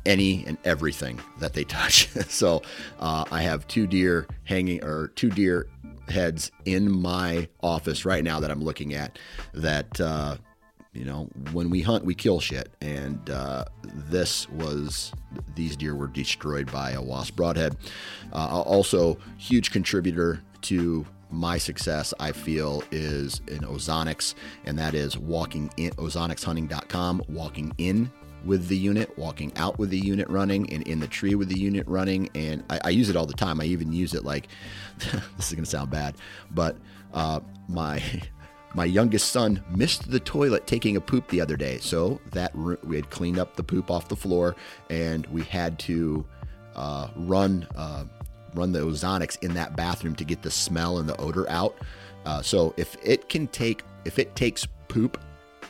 any 0.07 0.45
and 0.47 0.57
everything 0.64 1.21
that 1.38 1.52
they 1.52 1.64
touch. 1.64 2.09
so 2.28 2.62
uh, 2.99 3.25
I 3.31 3.43
have 3.43 3.67
two 3.69 3.87
deer 3.87 4.26
hanging 4.45 4.83
or 4.83 5.09
two 5.09 5.31
deer 5.31 5.69
heads 6.11 6.50
in 6.65 6.91
my 6.91 7.49
office 7.62 8.05
right 8.05 8.25
now 8.25 8.41
that 8.41 8.50
I'm 8.50 8.62
looking 8.62 8.95
at 8.95 9.19
that 9.55 10.00
uh, 10.00 10.37
you 10.93 11.05
know 11.05 11.29
when 11.53 11.71
we 11.71 11.83
hunt 11.83 12.05
we 12.05 12.15
kill 12.15 12.41
shit. 12.41 12.71
And 12.81 13.31
uh, 13.31 13.65
this 13.83 14.49
was 14.50 15.12
these 15.55 15.77
deer 15.77 15.95
were 15.95 16.09
destroyed 16.09 16.71
by 16.73 16.93
a 16.93 17.03
wasp 17.03 17.37
broadhead. 17.37 17.77
Uh, 18.33 18.62
also 18.62 19.19
huge 19.37 19.71
contributor 19.71 20.43
to 20.62 21.07
my 21.31 21.59
success 21.59 22.15
I 22.19 22.33
feel 22.33 22.83
is 22.91 23.43
in 23.49 23.61
Ozonics 23.61 24.35
and 24.65 24.79
that 24.79 24.95
is 24.95 25.19
walking 25.19 25.71
in 25.77 25.91
ozonicshunting.com 25.93 27.23
walking 27.29 27.73
in 27.77 28.11
with 28.49 28.67
the 28.67 28.76
unit, 28.76 29.17
walking 29.19 29.52
out 29.57 29.78
with 29.78 29.90
the 29.90 29.99
unit 29.99 30.28
running, 30.28 30.73
and 30.73 30.83
in 30.88 30.99
the 30.99 31.07
tree 31.07 31.35
with 31.35 31.49
the 31.49 31.59
unit 31.59 31.87
running. 31.87 32.31
And 32.35 32.64
I, 32.71 32.81
I 32.87 32.88
use 32.88 33.11
it 33.11 33.17
all 33.17 33.26
the 33.26 33.35
time. 33.35 33.61
I 33.61 33.64
even 33.64 33.93
use 33.93 34.14
it 34.14 34.25
like 34.25 34.49
this 35.37 35.52
is 35.52 35.57
to 35.57 35.67
sound 35.67 35.90
bad, 35.90 36.17
but 36.50 36.76
uh, 37.12 37.40
my 37.69 38.02
my 38.75 38.85
youngest 38.85 39.31
son 39.31 39.62
missed 39.71 40.11
the 40.11 40.21
toilet 40.21 40.67
taking 40.67 40.97
a 40.97 41.00
poop 41.00 41.28
the 41.28 41.40
other 41.40 41.57
day. 41.57 41.78
So 41.78 42.21
that 42.33 42.55
we 42.57 42.97
had 42.97 43.11
cleaned 43.11 43.38
up 43.38 43.55
the 43.55 43.62
poop 43.62 43.90
off 43.90 44.09
the 44.09 44.17
floor, 44.17 44.57
and 44.90 45.26
we 45.26 45.43
had 45.43 45.78
to 45.81 46.25
uh, 46.75 47.09
run 47.17 47.69
uh, 47.76 48.05
run 48.55 48.73
the 48.73 48.81
ozonics 48.81 49.40
in 49.43 49.55
that 49.55 49.76
bathroom 49.76 50.14
to 50.17 50.25
get 50.25 50.43
the 50.43 50.50
smell 50.50 50.99
and 50.99 51.09
the 51.09 51.17
odor 51.21 51.49
out. 51.50 51.76
Uh, 52.25 52.43
so 52.43 52.75
if 52.76 52.97
it 53.02 53.28
can 53.28 53.47
take 53.49 53.85
if 54.07 54.19
it 54.19 54.35
takes 54.35 54.67
poop 54.88 55.21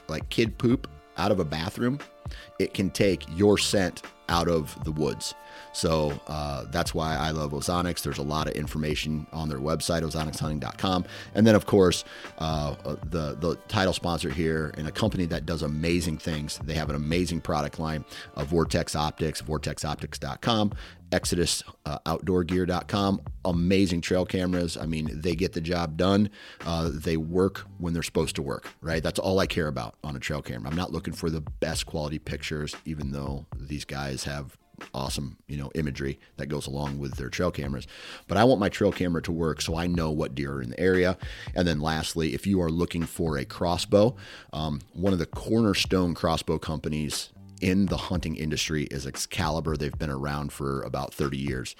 like 0.09 0.29
kid 0.29 0.57
poop 0.59 0.89
out 1.19 1.31
of 1.31 1.41
a 1.41 1.45
bathroom 1.45 1.99
it 2.59 2.75
can 2.75 2.91
take 2.91 3.25
your 3.37 3.59
scent 3.59 4.03
out 4.29 4.49
of 4.49 4.83
the 4.85 4.93
woods. 4.93 5.35
So 5.73 6.21
uh, 6.27 6.65
that's 6.71 6.95
why 6.95 7.17
I 7.17 7.31
love 7.31 7.53
Ozonics. 7.53 8.03
There's 8.03 8.19
a 8.19 8.23
lot 8.23 8.49
of 8.49 8.55
information 8.55 9.27
on 9.33 9.49
their 9.49 9.59
website, 9.59 10.03
ozonicshunting.com. 10.03 11.05
And 11.35 11.47
then, 11.47 11.55
of 11.55 11.67
course, 11.67 12.05
uh, 12.39 12.75
uh, 12.85 12.97
the, 13.05 13.37
the 13.39 13.57
title 13.69 13.93
sponsor 13.93 14.31
here 14.31 14.75
and 14.77 14.89
a 14.89 14.93
company 14.93 15.27
that 15.27 15.47
does 15.47 15.63
amazing 15.63 16.19
things. 16.19 16.59
They 16.65 16.75
have 16.75 16.91
an 16.91 16.97
amazing 16.97 17.43
product 17.43 17.79
line 17.79 18.05
of 18.35 18.49
Vortex 18.49 18.97
Optics, 18.97 19.41
vortexoptics.com, 19.43 20.73
ExodusOutdoorGear.com. 21.11 23.21
Amazing 23.45 24.01
trail 24.01 24.27
cameras. 24.27 24.77
I 24.77 24.87
mean, 24.87 25.21
they 25.21 25.35
get 25.35 25.53
the 25.53 25.61
job 25.61 25.97
done. 25.97 26.31
Uh, 26.67 26.91
they 26.93 27.17
work 27.17 27.67
when 27.79 27.95
they're 27.95 28.03
supposed 28.03 28.35
to 28.37 28.43
work, 28.43 28.69
right? 28.81 29.03
That's 29.03 29.19
all 29.19 29.39
I 29.39 29.47
care 29.47 29.69
about 29.69 29.95
on 30.05 30.15
a 30.17 30.19
trail 30.19 30.43
camera. 30.43 30.71
I'm 30.71 30.77
not 30.77 30.93
looking 30.93 31.15
for 31.15 31.31
the 31.31 31.41
best 31.41 31.87
quality 31.87 32.19
pictures, 32.19 32.77
even 32.85 33.13
though 33.13 33.47
these 33.57 33.87
guys 33.87 34.25
have 34.25 34.59
awesome, 34.95 35.37
you 35.47 35.57
know, 35.57 35.71
imagery 35.75 36.19
that 36.37 36.47
goes 36.47 36.67
along 36.67 36.99
with 36.99 37.15
their 37.17 37.29
trail 37.29 37.51
cameras. 37.51 37.87
But 38.27 38.39
I 38.39 38.45
want 38.45 38.61
my 38.61 38.69
trail 38.69 38.93
camera 38.93 39.23
to 39.23 39.33
work 39.33 39.61
so 39.61 39.77
I 39.77 39.87
know 39.87 40.11
what 40.11 40.35
deer 40.35 40.55
are 40.55 40.63
in 40.63 40.71
the 40.71 40.81
area. 40.81 41.17
And 41.55 41.67
then 41.67 41.81
lastly, 41.81 42.35
if 42.35 42.47
you 42.47 42.61
are 42.63 42.71
looking 42.71 43.05
for 43.05 43.39
a 43.39 43.45
crossbow, 43.45 44.17
um, 44.53 44.81
one 44.93 45.13
of 45.13 45.19
the 45.19 45.27
cornerstone 45.27 46.15
crossbow 46.15 46.59
companies 46.59 47.31
in 47.61 47.87
the 47.87 47.97
hunting 47.97 48.37
industry 48.37 48.85
is 48.85 49.07
Excalibur. 49.07 49.77
They've 49.77 49.99
been 49.99 50.11
around 50.11 50.53
for 50.53 50.83
about 50.83 51.13
30 51.13 51.37
years, 51.37 51.77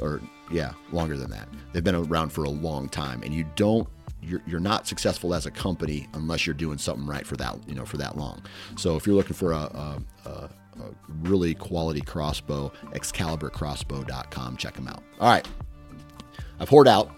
or 0.00 0.20
yeah, 0.50 0.72
longer 0.92 1.16
than 1.16 1.30
that. 1.30 1.48
They've 1.72 1.84
been 1.84 1.94
around 1.94 2.30
for 2.30 2.44
a 2.44 2.50
long 2.50 2.88
time, 2.88 3.22
and 3.22 3.32
you 3.32 3.46
don't 3.56 3.88
you're, 4.22 4.42
you're 4.46 4.60
not 4.60 4.86
successful 4.86 5.32
as 5.34 5.46
a 5.46 5.50
company 5.50 6.06
unless 6.12 6.46
you're 6.46 6.54
doing 6.54 6.76
something 6.76 7.06
right 7.06 7.26
for 7.26 7.36
that 7.36 7.56
you 7.66 7.74
know 7.74 7.84
for 7.84 7.96
that 7.96 8.16
long. 8.16 8.42
So 8.76 8.96
if 8.96 9.06
you're 9.06 9.16
looking 9.16 9.34
for 9.34 9.52
a, 9.52 9.56
a, 9.56 10.02
a 10.26 10.50
really 11.22 11.54
quality 11.54 12.00
crossbow, 12.00 12.72
excaliburcrossbow.com. 12.92 14.56
Check 14.56 14.74
them 14.74 14.88
out. 14.88 15.02
All 15.20 15.30
right. 15.30 15.46
I've 16.58 16.68
poured 16.68 16.88
out 16.88 17.10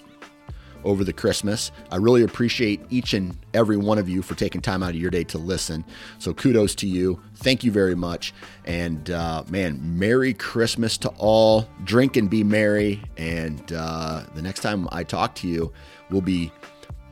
over 0.84 1.04
the 1.04 1.12
Christmas. 1.12 1.70
I 1.90 1.96
really 1.96 2.22
appreciate 2.22 2.80
each 2.90 3.14
and 3.14 3.36
every 3.54 3.76
one 3.76 3.98
of 3.98 4.08
you 4.08 4.22
for 4.22 4.34
taking 4.34 4.60
time 4.60 4.82
out 4.82 4.90
of 4.90 4.96
your 4.96 5.10
day 5.10 5.24
to 5.24 5.38
listen. 5.38 5.84
So 6.18 6.32
kudos 6.34 6.74
to 6.76 6.88
you. 6.88 7.20
Thank 7.36 7.64
you 7.64 7.70
very 7.70 7.94
much. 7.94 8.34
And 8.64 9.10
uh, 9.10 9.44
man, 9.48 9.80
Merry 9.98 10.34
Christmas 10.34 10.98
to 10.98 11.08
all. 11.10 11.68
Drink 11.84 12.16
and 12.16 12.28
be 12.28 12.42
merry. 12.44 13.02
And 13.16 13.72
uh, 13.72 14.24
the 14.34 14.42
next 14.42 14.60
time 14.60 14.88
I 14.92 15.04
talk 15.04 15.34
to 15.36 15.48
you 15.48 15.72
will 16.10 16.20
be 16.20 16.52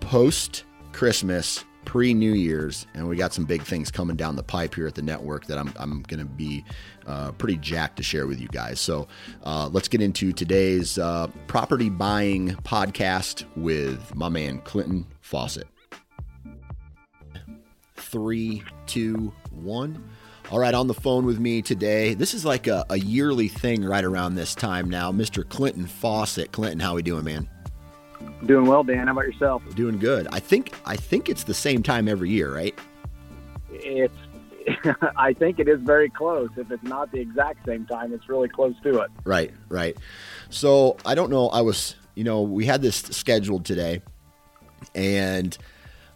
post 0.01 0.65
Christmas 0.93 1.65
pre 1.85 2.15
New 2.15 2.33
Year's, 2.33 2.87
and 2.95 3.09
we 3.09 3.17
got 3.17 3.33
some 3.33 3.45
big 3.45 3.63
things 3.63 3.91
coming 3.91 4.17
down 4.17 4.37
the 4.37 4.43
pipe 4.43 4.75
here 4.75 4.87
at 4.87 4.95
the 4.95 5.03
network 5.03 5.47
that 5.47 5.59
I'm, 5.59 5.73
I'm 5.77 6.03
going 6.03 6.21
to 6.21 6.27
be 6.27 6.65
uh, 7.07 7.33
pretty 7.33 7.57
jacked 7.57 7.97
to 7.97 8.03
share 8.03 8.27
with 8.27 8.41
you 8.41 8.49
guys. 8.49 8.81
So 8.81 9.09
uh, 9.45 9.69
let's 9.73 9.89
get 9.89 10.01
into 10.01 10.33
today's 10.33 10.99
uh, 10.99 11.29
property 11.47 11.89
buying 11.89 12.51
podcast 12.63 13.45
with 13.57 14.15
my 14.15 14.29
man 14.29 14.59
Clinton 14.61 15.07
Fawcett. 15.21 15.67
Three, 17.97 18.63
two, 18.87 19.33
one. 19.51 20.11
All 20.51 20.59
right, 20.59 20.75
on 20.75 20.89
the 20.89 20.95
phone 20.95 21.27
with 21.27 21.39
me 21.39 21.63
today. 21.63 22.15
This 22.15 22.35
is 22.35 22.45
like 22.45 22.67
a, 22.67 22.85
a 22.91 22.99
yearly 22.99 23.47
thing 23.47 23.85
right 23.85 24.03
around 24.03 24.35
this 24.35 24.57
time 24.57 24.91
now. 24.91 25.13
Mr. 25.13 25.49
Clinton 25.49 25.87
Fawcett. 25.87 26.51
Clinton, 26.51 26.81
how 26.81 26.97
we 26.97 27.03
doing, 27.03 27.25
man? 27.25 27.49
Doing 28.47 28.67
well, 28.67 28.83
Dan. 28.83 29.07
How 29.07 29.13
about 29.13 29.27
yourself? 29.27 29.63
Doing 29.75 29.99
good. 29.99 30.27
I 30.33 30.41
think 30.41 30.73
I 30.87 30.97
think 30.97 31.29
it's 31.29 31.45
the 31.45 31.55
same 31.55 31.83
time 31.83 32.09
every 32.09 32.31
year, 32.31 32.55
right? 32.55 32.79
It's. 33.71 34.15
I 35.17 35.33
think 35.33 35.59
it 35.59 35.69
is 35.69 35.81
very 35.81 36.11
close. 36.11 36.51
If 36.57 36.71
it's 36.71 36.83
not 36.85 37.11
the 37.13 37.21
exact 37.21 37.67
same 37.67 37.87
time, 37.87 38.13
it's 38.13 38.29
really 38.29 38.49
close 38.49 38.75
to 38.83 39.01
it. 39.01 39.11
Right, 39.25 39.53
right. 39.69 39.97
So 40.51 40.97
I 41.05 41.15
don't 41.15 41.31
know. 41.31 41.49
I 41.49 41.63
was, 41.63 41.97
you 42.15 42.25
know, 42.25 42.43
we 42.43 42.67
had 42.67 42.83
this 42.83 42.97
scheduled 42.97 43.65
today, 43.65 44.03
and 44.95 45.57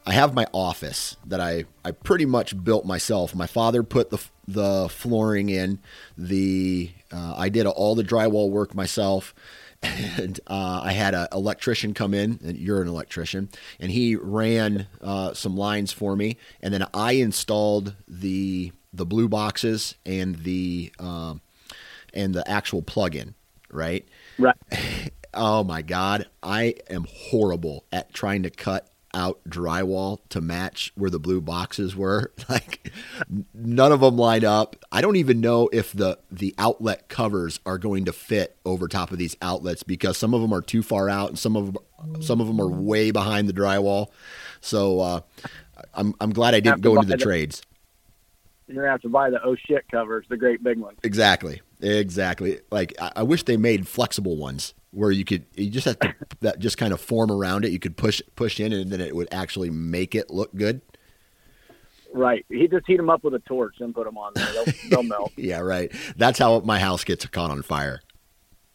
I 0.07 0.13
have 0.13 0.35
my 0.35 0.47
office 0.53 1.17
that 1.27 1.41
I, 1.41 1.65
I 1.85 1.93
pretty 1.93 2.27
much 2.27 2.63
built 2.63 2.85
myself. 2.85 3.35
My 3.35 3.47
father 3.47 3.83
put 3.83 4.11
the 4.11 4.19
the 4.47 4.89
flooring 4.89 5.49
in. 5.49 5.79
The 6.17 6.91
uh, 7.13 7.35
I 7.37 7.49
did 7.49 7.67
all 7.67 7.95
the 7.95 8.05
drywall 8.05 8.51
work 8.51 8.75
myself, 8.75 9.35
and 9.83 10.39
uh, 10.47 10.81
I 10.85 10.93
had 10.93 11.15
an 11.15 11.29
electrician 11.33 11.95
come 11.95 12.15
in. 12.15 12.39
And 12.45 12.57
you're 12.57 12.83
an 12.83 12.89
electrician, 12.89 13.49
and 13.81 13.91
he 13.91 14.17
ran 14.17 14.87
uh, 15.01 15.35
some 15.35 15.57
lines 15.57 15.93
for 15.93 16.17
me, 16.17 16.37
and 16.61 16.73
then 16.73 16.87
I 16.93 17.13
installed 17.13 17.95
the 18.09 18.73
the 18.93 19.07
blue 19.07 19.29
boxes 19.29 19.97
and 20.07 20.37
the 20.37 20.93
um, 20.99 21.41
and 22.13 22.35
the 22.35 22.49
actual 22.49 22.83
plug-in. 22.83 23.35
Right. 23.71 24.07
Right. 24.39 24.57
oh 25.35 25.65
my 25.65 25.83
god, 25.83 26.29
I 26.43 26.77
am 26.89 27.07
horrible 27.11 27.85
at 27.93 28.13
trying 28.15 28.45
to 28.45 28.51
cut 28.51 28.89
out 29.15 29.41
drywall 29.49 30.19
to 30.31 30.41
match 30.41 30.93
where 30.97 31.11
the 31.11 31.19
blue 31.19 31.41
boxes 31.41 31.97
were. 31.97 32.33
Like 32.47 32.93
none 33.55 33.91
of 33.91 34.01
them 34.01 34.19
line 34.19 34.45
up. 34.45 34.77
I 34.93 35.01
don't 35.01 35.17
even 35.17 35.41
know 35.41 35.69
if 35.73 35.93
the 35.93 36.19
the 36.31 36.55
outlet 36.59 37.09
covers 37.09 37.59
are 37.65 37.79
going 37.79 38.05
to 38.05 38.13
fit 38.13 38.57
over 38.67 38.87
top 38.87 39.11
of 39.13 39.19
these 39.19 39.35
outlets 39.41 39.83
because 39.83 40.19
some 40.19 40.35
of 40.35 40.43
them 40.43 40.53
are 40.53 40.61
too 40.61 40.83
far 40.83 41.09
out 41.09 41.31
and 41.31 41.39
some 41.39 41.57
of 41.57 41.73
them, 41.73 42.23
some 42.23 42.41
of 42.41 42.47
them 42.47 42.61
are 42.61 42.69
way 42.69 43.11
behind 43.11 43.49
the 43.49 43.53
drywall. 43.53 44.09
So 44.61 45.01
uh, 45.01 45.21
I'm 45.95 46.15
I'm 46.21 46.33
glad 46.33 46.55
I 46.55 46.61
didn't 46.61 46.83
go 46.83 46.97
into 46.97 47.09
the, 47.09 47.17
the 47.17 47.23
trades. 47.23 47.63
You're 48.67 48.83
gonna 48.83 48.93
have 48.93 49.03
to 49.03 49.09
buy 49.09 49.31
the 49.31 49.43
oh 49.43 49.57
shit 49.57 49.85
covers, 49.91 50.27
the 50.29 50.37
great 50.37 50.63
big 50.63 50.79
ones. 50.79 50.99
Exactly, 51.03 51.63
exactly. 51.81 52.61
Like 52.71 52.95
I, 53.01 53.13
I 53.17 53.23
wish 53.23 53.45
they 53.45 53.57
made 53.57 53.89
flexible 53.89 54.37
ones 54.37 54.75
where 54.95 55.11
you 55.11 55.25
could 55.25 55.45
you 55.55 55.71
just 55.71 55.87
have 55.87 55.99
to 55.99 56.15
that 56.41 56.59
just 56.59 56.79
kind 56.79 56.93
of 56.93 57.01
form 57.01 57.31
around 57.31 57.65
it. 57.65 57.73
You 57.73 57.79
could 57.79 57.97
push 57.97 58.23
push 58.37 58.61
in, 58.61 58.73
and 58.73 58.91
then 58.91 59.01
it 59.01 59.15
would 59.15 59.29
actually 59.33 59.71
make 59.71 60.15
it 60.15 60.31
look 60.31 60.55
good. 60.55 60.81
Right. 62.15 62.47
He 62.49 62.69
just 62.69 62.87
heat 62.87 62.97
them 62.97 63.11
up 63.11 63.25
with 63.25 63.35
a 63.35 63.41
torch 63.41 63.75
and 63.81 63.93
put 63.93 64.05
them 64.05 64.17
on 64.17 64.33
there. 64.37 64.47
They'll, 64.53 64.75
they'll 64.89 65.03
melt. 65.19 65.33
yeah, 65.37 65.59
right. 65.59 65.93
That's 66.17 66.39
how 66.39 66.61
my 66.61 66.79
house 66.79 67.03
gets 67.03 67.27
caught 67.27 67.51
on 67.51 67.63
fire. 67.63 68.01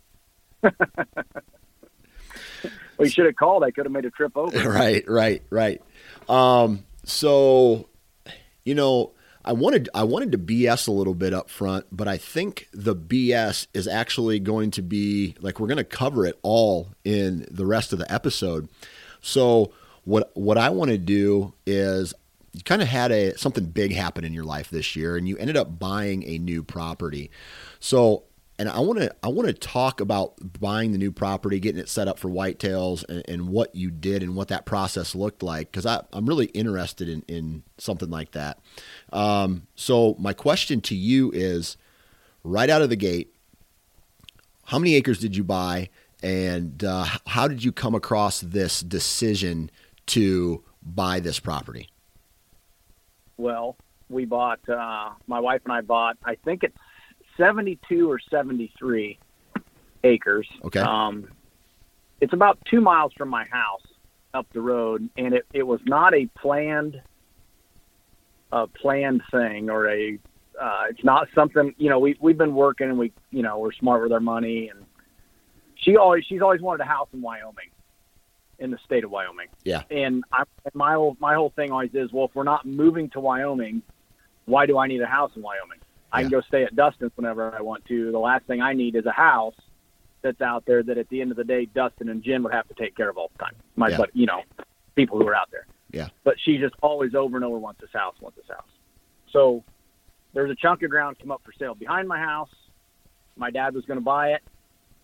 well, 0.62 0.74
you 3.00 3.10
should 3.10 3.26
have 3.26 3.38
called. 3.38 3.64
I 3.64 3.72
could 3.72 3.86
have 3.86 3.94
made 3.94 4.04
a 4.04 4.12
trip 4.12 4.36
over. 4.36 4.70
Right, 4.70 5.08
right, 5.08 5.42
right. 5.50 5.82
Um, 6.28 6.84
so, 7.06 7.88
you 8.66 8.76
know, 8.76 9.14
I 9.50 9.52
wanted 9.52 9.90
I 9.96 10.04
wanted 10.04 10.32
to 10.34 10.38
BS 10.38 10.88
a 10.88 10.92
little 10.92 11.16
bit 11.16 11.34
up 11.34 11.50
front, 11.50 11.88
but 11.92 12.08
I 12.08 12.18
think 12.18 12.68
the 12.72 12.96
BS 12.96 13.66
is 13.74 13.88
actually 13.88 14.40
going 14.40 14.70
to 14.70 14.84
be 14.84 15.34
like 15.42 15.60
we're 15.60 15.66
going 15.66 15.78
to 15.78 15.84
cover 15.84 16.28
it 16.28 16.38
all 16.44 16.90
in 17.04 17.48
the 17.50 17.66
rest 17.66 17.92
of 17.92 17.98
the 17.98 18.12
episode. 18.14 18.70
So 19.22 19.72
what 20.04 20.30
what 20.36 20.60
I 20.60 20.70
want 20.70 20.92
to 20.92 21.00
do 21.00 21.56
is 21.66 22.14
you 22.54 22.62
kind 22.62 22.84
of 22.84 22.90
had 22.90 23.12
a 23.12 23.36
something 23.40 23.66
big 23.66 23.92
happen 23.92 24.24
in 24.24 24.34
your 24.34 24.44
life 24.44 24.70
this 24.70 24.96
year 24.96 25.18
and 25.18 25.28
you 25.28 25.36
ended 25.38 25.58
up 25.58 25.80
buying 25.80 26.24
a 26.26 26.38
new 26.38 26.62
property. 26.62 27.32
So 27.80 28.26
and 28.60 28.68
I 28.68 28.82
want 28.82 29.00
to 29.00 29.16
I 29.24 29.30
want 29.30 29.48
to 29.48 29.54
talk 29.54 30.02
about 30.02 30.34
buying 30.60 30.92
the 30.92 30.98
new 30.98 31.14
property, 31.14 31.62
getting 31.62 31.80
it 31.80 31.88
set 31.88 32.10
up 32.10 32.20
for 32.20 32.28
whitetails, 32.28 33.08
and, 33.08 33.24
and 33.28 33.48
what 33.48 33.74
you 33.74 33.90
did 33.90 34.22
and 34.22 34.36
what 34.36 34.50
that 34.50 34.66
process 34.66 35.16
looked 35.16 35.42
like 35.42 35.72
because 35.72 35.86
I'm 35.86 36.26
really 36.26 36.48
interested 36.48 37.08
in 37.08 37.24
in 37.30 37.64
something 37.78 38.10
like 38.10 38.32
that. 38.32 38.60
Um, 39.14 39.66
so 39.76 40.16
my 40.20 40.34
question 40.34 40.82
to 40.82 40.96
you 40.96 41.32
is, 41.32 41.78
right 42.44 42.70
out 42.70 42.82
of 42.82 42.90
the 42.90 42.98
gate, 42.98 43.34
how 44.66 44.78
many 44.78 44.96
acres 44.96 45.20
did 45.20 45.38
you 45.38 45.46
buy, 45.46 45.88
and 46.22 46.84
uh, 46.84 47.06
how 47.28 47.48
did 47.48 47.64
you 47.64 47.72
come 47.72 47.96
across 47.96 48.42
this 48.42 48.82
decision 48.82 49.72
to 50.08 50.66
buy 50.84 51.22
this 51.22 51.40
property? 51.40 51.90
Well, 53.38 53.78
we 54.10 54.26
bought. 54.26 54.68
Uh, 54.68 55.12
my 55.28 55.40
wife 55.40 55.62
and 55.64 55.72
I 55.72 55.80
bought. 55.80 56.18
I 56.26 56.36
think 56.36 56.66
it's 56.66 56.78
72 57.40 58.12
or 58.12 58.20
73 58.30 59.18
acres. 60.04 60.48
Okay. 60.66 60.82
Um, 60.82 61.30
it's 62.22 62.34
about 62.34 62.60
two 62.70 62.82
miles 62.82 63.14
from 63.18 63.30
my 63.30 63.46
house 63.46 63.82
up 64.34 64.46
the 64.54 64.62
road, 64.62 65.10
and 65.18 65.34
it, 65.34 65.46
it 65.54 65.64
was 65.64 65.80
not 65.86 66.14
a 66.14 66.30
planned 66.40 67.02
a 68.52 68.68
planned 68.68 69.22
thing 69.32 69.70
or 69.70 69.88
a 69.90 70.18
uh, 70.60 70.84
it's 70.90 71.04
not 71.04 71.28
something 71.36 71.74
you 71.78 71.88
know 71.88 72.00
we 72.00 72.18
we've 72.20 72.38
been 72.38 72.56
working 72.56 72.90
and 72.90 72.98
we 72.98 73.12
you 73.30 73.44
know 73.44 73.60
we're 73.60 73.72
smart 73.74 74.02
with 74.02 74.12
our 74.12 74.20
money 74.20 74.70
and 74.70 74.86
she 75.76 75.96
always 75.98 76.26
she's 76.28 76.42
always 76.42 76.60
wanted 76.60 76.82
a 76.82 76.88
house 76.88 77.08
in 77.14 77.22
Wyoming 77.22 77.70
in 78.58 78.72
the 78.72 78.80
state 78.86 79.04
of 79.04 79.12
Wyoming. 79.12 79.48
Yeah. 79.64 79.84
And 79.90 80.24
I, 80.34 80.44
my 80.74 80.94
whole 80.94 81.16
my 81.20 81.36
whole 81.36 81.52
thing 81.56 81.72
always 81.72 81.92
is 81.94 82.12
well 82.12 82.26
if 82.26 82.36
we're 82.36 82.44
not 82.44 82.66
moving 82.66 83.10
to 83.12 83.20
Wyoming, 83.20 83.84
why 84.46 84.66
do 84.66 84.78
I 84.78 84.88
need 84.88 85.02
a 85.02 85.08
house 85.08 85.32
in 85.36 85.42
Wyoming? 85.42 85.80
I 86.12 86.22
can 86.22 86.32
go 86.32 86.42
stay 86.42 86.64
at 86.64 86.76
Dustin's 86.76 87.12
whenever 87.16 87.56
I 87.56 87.62
want 87.62 87.86
to. 87.86 88.12
The 88.12 88.20
last 88.20 88.46
thing 88.46 88.62
I 88.62 88.74
need 88.74 88.96
is 88.96 89.06
a 89.06 89.12
house 89.12 89.56
that's 90.22 90.42
out 90.42 90.66
there 90.66 90.84
that 90.84 90.98
at 90.98 91.08
the 91.10 91.22
end 91.22 91.32
of 91.32 91.38
the 91.38 91.44
day, 91.44 91.66
Dustin 91.66 92.10
and 92.10 92.24
Jen 92.24 92.44
would 92.44 92.54
have 92.54 92.68
to 92.68 92.74
take 92.74 92.96
care 92.96 93.10
of 93.10 93.18
all 93.18 93.32
the 93.38 93.44
time. 93.44 93.56
My, 93.76 93.90
yeah. 93.90 93.98
but 93.98 94.10
you 94.14 94.26
know, 94.26 94.42
people 94.96 95.20
who 95.20 95.28
are 95.28 95.36
out 95.36 95.50
there. 95.52 95.68
Yeah. 95.92 96.10
But 96.24 96.36
she 96.44 96.58
just 96.58 96.76
always 96.82 97.16
over 97.16 97.36
and 97.36 97.46
over 97.46 97.58
wants 97.58 97.82
this 97.82 97.90
house, 97.94 98.16
wants 98.20 98.38
this 98.38 98.48
house. 98.48 98.68
So 99.32 99.64
there's 100.34 100.52
a 100.52 100.56
chunk 100.56 100.84
of 100.84 100.90
ground 100.90 101.18
come 101.20 101.32
up 101.32 101.42
for 101.44 101.52
sale 101.58 101.76
behind 101.76 102.08
my 102.08 102.20
house. 102.20 102.50
My 103.36 103.52
dad 103.52 103.74
was 103.74 103.86
going 103.86 104.00
to 104.00 104.04
buy 104.04 104.30
it. 104.30 104.42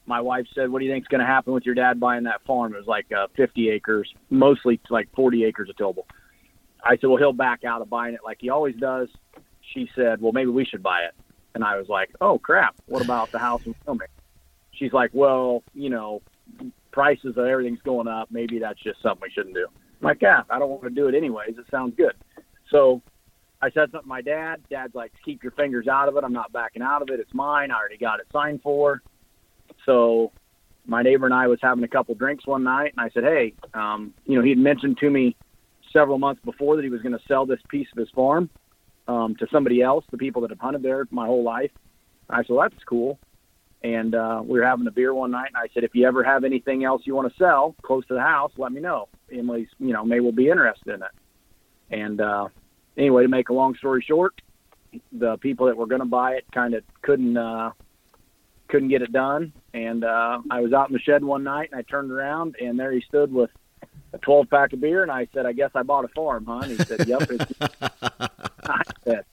My 0.08 0.22
wife 0.22 0.46
said, 0.54 0.70
"What 0.70 0.80
do 0.80 0.86
you 0.86 0.92
think's 0.92 1.08
going 1.08 1.22
to 1.22 1.26
happen 1.26 1.54
with 1.54 1.66
your 1.66 1.74
dad 1.74 2.00
buying 2.00 2.24
that 2.24 2.44
farm?" 2.46 2.76
It 2.76 2.78
was 2.78 2.88
like 2.88 3.12
uh, 3.12 3.28
50 3.36 3.70
acres, 3.70 4.14
mostly 4.30 4.80
like 4.90 5.10
40 5.16 5.46
acres 5.46 5.70
of 5.70 5.78
tillable. 5.78 6.06
I 6.84 6.98
said, 6.98 7.08
"Well, 7.08 7.18
he'll 7.18 7.34
back 7.34 7.64
out 7.64 7.82
of 7.82 7.90
buying 7.90 8.14
it 8.14 8.20
like 8.24 8.38
he 8.40 8.50
always 8.50 8.76
does." 8.76 9.10
She 9.74 9.90
said, 9.96 10.22
"Well, 10.22 10.32
maybe 10.32 10.50
we 10.50 10.66
should 10.66 10.84
buy 10.84 11.02
it." 11.02 11.14
And 11.54 11.64
I 11.64 11.78
was 11.78 11.88
like, 11.88 12.12
"Oh 12.22 12.38
crap! 12.38 12.76
What 12.88 13.04
about 13.04 13.32
the 13.32 13.40
house 13.40 13.62
in 13.66 13.76
Wyoming?" 13.86 14.08
She's 14.72 14.94
like, 14.94 15.12
"Well, 15.14 15.64
you 15.74 15.90
know, 15.90 16.22
prices 16.92 17.38
of 17.38 17.46
everything's 17.46 17.82
going 17.82 18.08
up. 18.08 18.30
Maybe 18.32 18.60
that's 18.60 18.82
just 18.82 19.02
something 19.02 19.22
we 19.24 19.32
shouldn't 19.32 19.56
do." 19.56 19.68
I'm 20.02 20.06
like, 20.06 20.22
"Yeah, 20.22 20.44
I 20.50 20.60
don't 20.60 20.70
want 20.70 20.84
to 20.84 20.90
do 20.90 21.08
it 21.08 21.16
anyways. 21.16 21.58
It 21.58 21.66
sounds 21.72 21.96
good." 21.96 22.14
So 22.72 23.02
I 23.62 23.70
said 23.70 23.92
something 23.92 24.02
to 24.02 24.08
my 24.08 24.22
dad. 24.22 24.62
Dad's 24.70 24.96
like, 24.96 25.12
"Keep 25.24 25.44
your 25.44 25.52
fingers 25.54 25.88
out 25.88 26.10
of 26.10 26.18
it. 26.18 26.24
I'm 26.24 26.34
not 26.34 26.52
backing 26.52 26.82
out 26.82 27.02
of 27.02 27.10
it. 27.10 27.20
It's 27.20 27.34
mine. 27.34 27.72
I 27.72 27.76
already 27.76 27.98
got 27.98 28.20
it 28.20 28.28
signed 28.32 28.62
for." 28.62 29.02
So 29.86 30.32
my 30.86 31.02
neighbor 31.02 31.26
and 31.26 31.34
I 31.34 31.48
was 31.48 31.60
having 31.62 31.84
a 31.84 31.88
couple 31.88 32.16
drinks 32.16 32.46
one 32.46 32.64
night, 32.64 32.94
and 32.96 33.06
I 33.06 33.10
said, 33.10 33.24
"Hey, 33.24 33.54
um, 33.74 34.14
you 34.26 34.36
know, 34.36 34.44
he 34.44 34.50
had 34.50 34.60
mentioned 34.60 34.98
to 35.00 35.10
me 35.10 35.36
several 35.92 36.18
months 36.18 36.42
before 36.44 36.76
that 36.76 36.84
he 36.84 36.90
was 36.90 37.02
going 37.02 37.18
to 37.18 37.26
sell 37.28 37.46
this 37.46 37.60
piece 37.70 37.88
of 37.92 37.98
his 37.98 38.10
farm." 38.12 38.50
Um, 39.08 39.36
to 39.36 39.48
somebody 39.52 39.82
else, 39.82 40.06
the 40.12 40.18
people 40.18 40.42
that 40.42 40.52
have 40.52 40.60
hunted 40.60 40.84
there 40.84 41.06
my 41.12 41.26
whole 41.26 41.44
life. 41.44 41.72
I 42.30 42.38
said, 42.38 42.50
well, 42.50 42.68
that's 42.70 42.84
cool. 42.86 43.20
And 43.84 44.16
uh, 44.16 44.42
we 44.44 44.58
were 44.58 44.66
having 44.66 44.88
a 44.88 44.92
beer 44.92 45.14
one 45.14 45.32
night, 45.32 45.50
and 45.50 45.58
I 45.58 45.72
said, 45.74 45.84
if 45.84 45.94
you 45.94 46.08
ever 46.08 46.24
have 46.24 46.44
anything 46.44 46.84
else 46.84 47.04
you 47.06 47.14
want 47.14 47.32
to 47.32 47.38
sell 47.38 47.76
close 47.84 48.06
to 48.08 48.16
the 48.16 48.22
house, 48.22 48.52
let 48.58 48.72
me 48.72 48.82
know. 48.82 49.10
Emily's, 49.32 49.68
you 49.80 49.94
know, 49.94 50.04
may 50.04 50.20
will 50.20 50.32
be 50.32 50.50
interested 50.50 50.96
in 50.96 51.04
it. 51.04 51.12
And 51.92 52.20
uh, 52.20 52.48
anyway, 52.98 53.24
to 53.24 53.30
make 53.30 53.50
a 53.50 53.54
long 53.54 53.76
story 53.76 54.04
short, 54.08 54.42
the 55.12 55.38
people 55.38 55.68
that 55.68 55.78
were 55.78 55.86
going 55.86 56.02
to 56.02 56.08
buy 56.08 56.34
it 56.34 56.46
kind 56.52 56.74
of 56.74 56.84
couldn't 57.02 57.38
uh, 57.38 57.72
couldn't 58.70 58.90
get 58.90 59.04
it 59.04 59.12
done. 59.12 59.54
And 59.74 60.04
uh, 60.04 60.40
I 60.50 60.62
was 60.62 60.74
out 60.74 60.90
in 60.90 60.94
the 60.94 61.00
shed 61.00 61.24
one 61.24 61.44
night, 61.44 61.70
and 61.72 61.80
I 61.80 61.84
turned 61.84 62.12
around, 62.12 62.56
and 62.60 62.80
there 62.80 62.92
he 62.92 63.02
stood 63.02 63.32
with 63.32 63.52
a 64.14 64.18
12 64.20 64.50
pack 64.50 64.74
of 64.74 64.82
beer, 64.82 65.04
and 65.04 65.12
I 65.12 65.28
said, 65.34 65.46
"I 65.46 65.54
guess 65.54 65.72
I 65.76 65.84
bought 65.84 66.06
a 66.06 66.10
farm, 66.10 66.46
huh?" 66.48 66.62
And 66.64 66.72
he 66.72 66.78
said, 66.78 67.08
"Yep." 67.08 67.30
I 68.66 68.82
said, 69.04 69.26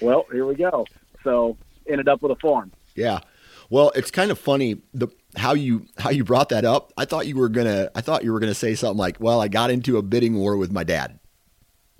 "Well, 0.00 0.26
here 0.30 0.46
we 0.46 0.54
go." 0.54 0.86
So 1.24 1.56
ended 1.88 2.08
up 2.08 2.22
with 2.22 2.32
a 2.32 2.36
farm. 2.36 2.72
Yeah. 2.94 3.20
Well, 3.68 3.90
it's 3.94 4.10
kind 4.10 4.30
of 4.30 4.38
funny 4.38 4.80
the 4.94 5.08
how 5.36 5.54
you 5.54 5.86
how 5.98 6.10
you 6.10 6.24
brought 6.24 6.50
that 6.50 6.64
up. 6.64 6.92
I 6.96 7.04
thought 7.04 7.26
you 7.26 7.36
were 7.36 7.48
gonna 7.48 7.90
I 7.94 8.00
thought 8.00 8.24
you 8.24 8.32
were 8.32 8.40
gonna 8.40 8.54
say 8.54 8.74
something 8.74 8.98
like, 8.98 9.18
"Well, 9.18 9.40
I 9.40 9.48
got 9.48 9.70
into 9.70 9.96
a 9.98 10.02
bidding 10.02 10.34
war 10.34 10.56
with 10.56 10.70
my 10.70 10.84
dad." 10.84 11.18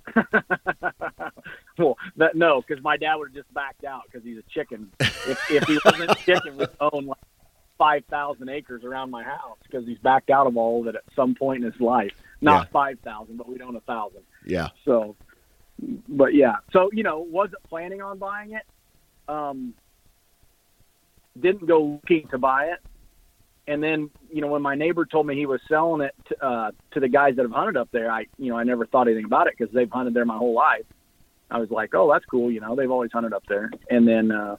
well, 1.77 1.97
that, 2.15 2.35
no, 2.35 2.63
because 2.65 2.81
my 2.83 2.97
dad 2.97 3.15
would 3.15 3.29
have 3.29 3.35
just 3.35 3.53
backed 3.53 3.83
out 3.83 4.03
because 4.05 4.23
he's 4.23 4.37
a 4.37 4.43
chicken. 4.43 4.91
If, 4.99 5.51
if 5.51 5.63
he 5.65 5.77
wasn't 5.83 6.11
a 6.11 6.15
chicken, 6.15 6.57
we'd 6.57 6.69
own 6.79 7.07
like 7.07 7.17
five 7.77 8.03
thousand 8.09 8.49
acres 8.49 8.83
around 8.83 9.11
my 9.11 9.23
house 9.23 9.57
because 9.63 9.85
he's 9.85 9.99
backed 9.99 10.29
out 10.29 10.47
of 10.47 10.57
all 10.57 10.81
of 10.81 10.87
it 10.87 10.95
at 10.95 11.03
some 11.15 11.35
point 11.35 11.63
in 11.63 11.71
his 11.71 11.79
life. 11.81 12.13
Not 12.41 12.67
yeah. 12.67 12.71
five 12.71 12.99
thousand, 12.99 13.37
but 13.37 13.47
we 13.47 13.59
own 13.61 13.75
a 13.75 13.81
thousand. 13.81 14.21
Yeah. 14.45 14.69
So, 14.85 15.15
but 16.07 16.33
yeah, 16.33 16.55
so 16.71 16.89
you 16.93 17.03
know, 17.03 17.19
wasn't 17.19 17.63
planning 17.69 18.01
on 18.01 18.17
buying 18.17 18.53
it. 18.53 18.63
Um, 19.27 19.73
didn't 21.39 21.67
go 21.67 21.99
looking 22.03 22.27
to 22.29 22.37
buy 22.37 22.65
it, 22.65 22.79
and 23.67 23.83
then 23.83 24.09
you 24.31 24.41
know 24.41 24.47
when 24.47 24.61
my 24.61 24.75
neighbor 24.75 25.05
told 25.05 25.27
me 25.27 25.35
he 25.35 25.45
was 25.45 25.59
selling 25.67 26.01
it 26.01 26.15
to, 26.29 26.45
uh, 26.45 26.71
to 26.91 26.99
the 26.99 27.09
guys 27.09 27.35
that 27.35 27.43
have 27.43 27.51
hunted 27.51 27.77
up 27.77 27.89
there, 27.91 28.11
I 28.11 28.25
you 28.37 28.49
know 28.51 28.57
I 28.57 28.63
never 28.63 28.85
thought 28.85 29.07
anything 29.07 29.25
about 29.25 29.47
it 29.47 29.55
because 29.57 29.73
they've 29.73 29.91
hunted 29.91 30.13
there 30.13 30.25
my 30.25 30.37
whole 30.37 30.53
life. 30.53 30.85
I 31.49 31.59
was 31.59 31.69
like, 31.71 31.95
oh, 31.95 32.11
that's 32.11 32.25
cool. 32.25 32.51
You 32.51 32.59
know, 32.59 32.75
they've 32.75 32.91
always 32.91 33.11
hunted 33.11 33.33
up 33.33 33.43
there, 33.47 33.71
and 33.89 34.07
then. 34.07 34.31
uh 34.31 34.57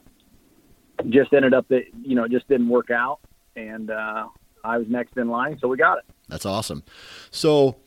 just 1.07 1.31
ended 1.31 1.53
up 1.53 1.65
that 1.69 1.83
you 2.03 2.13
know 2.13 2.25
it 2.25 2.31
just 2.31 2.45
didn't 2.49 2.67
work 2.67 2.91
out, 2.91 3.19
and 3.55 3.89
uh, 3.89 4.27
I 4.63 4.77
was 4.77 4.87
next 4.89 5.15
in 5.17 5.29
line, 5.29 5.57
so 5.61 5.69
we 5.69 5.77
got 5.77 5.97
it. 5.99 6.03
That's 6.27 6.45
awesome. 6.45 6.83
So, 7.31 7.77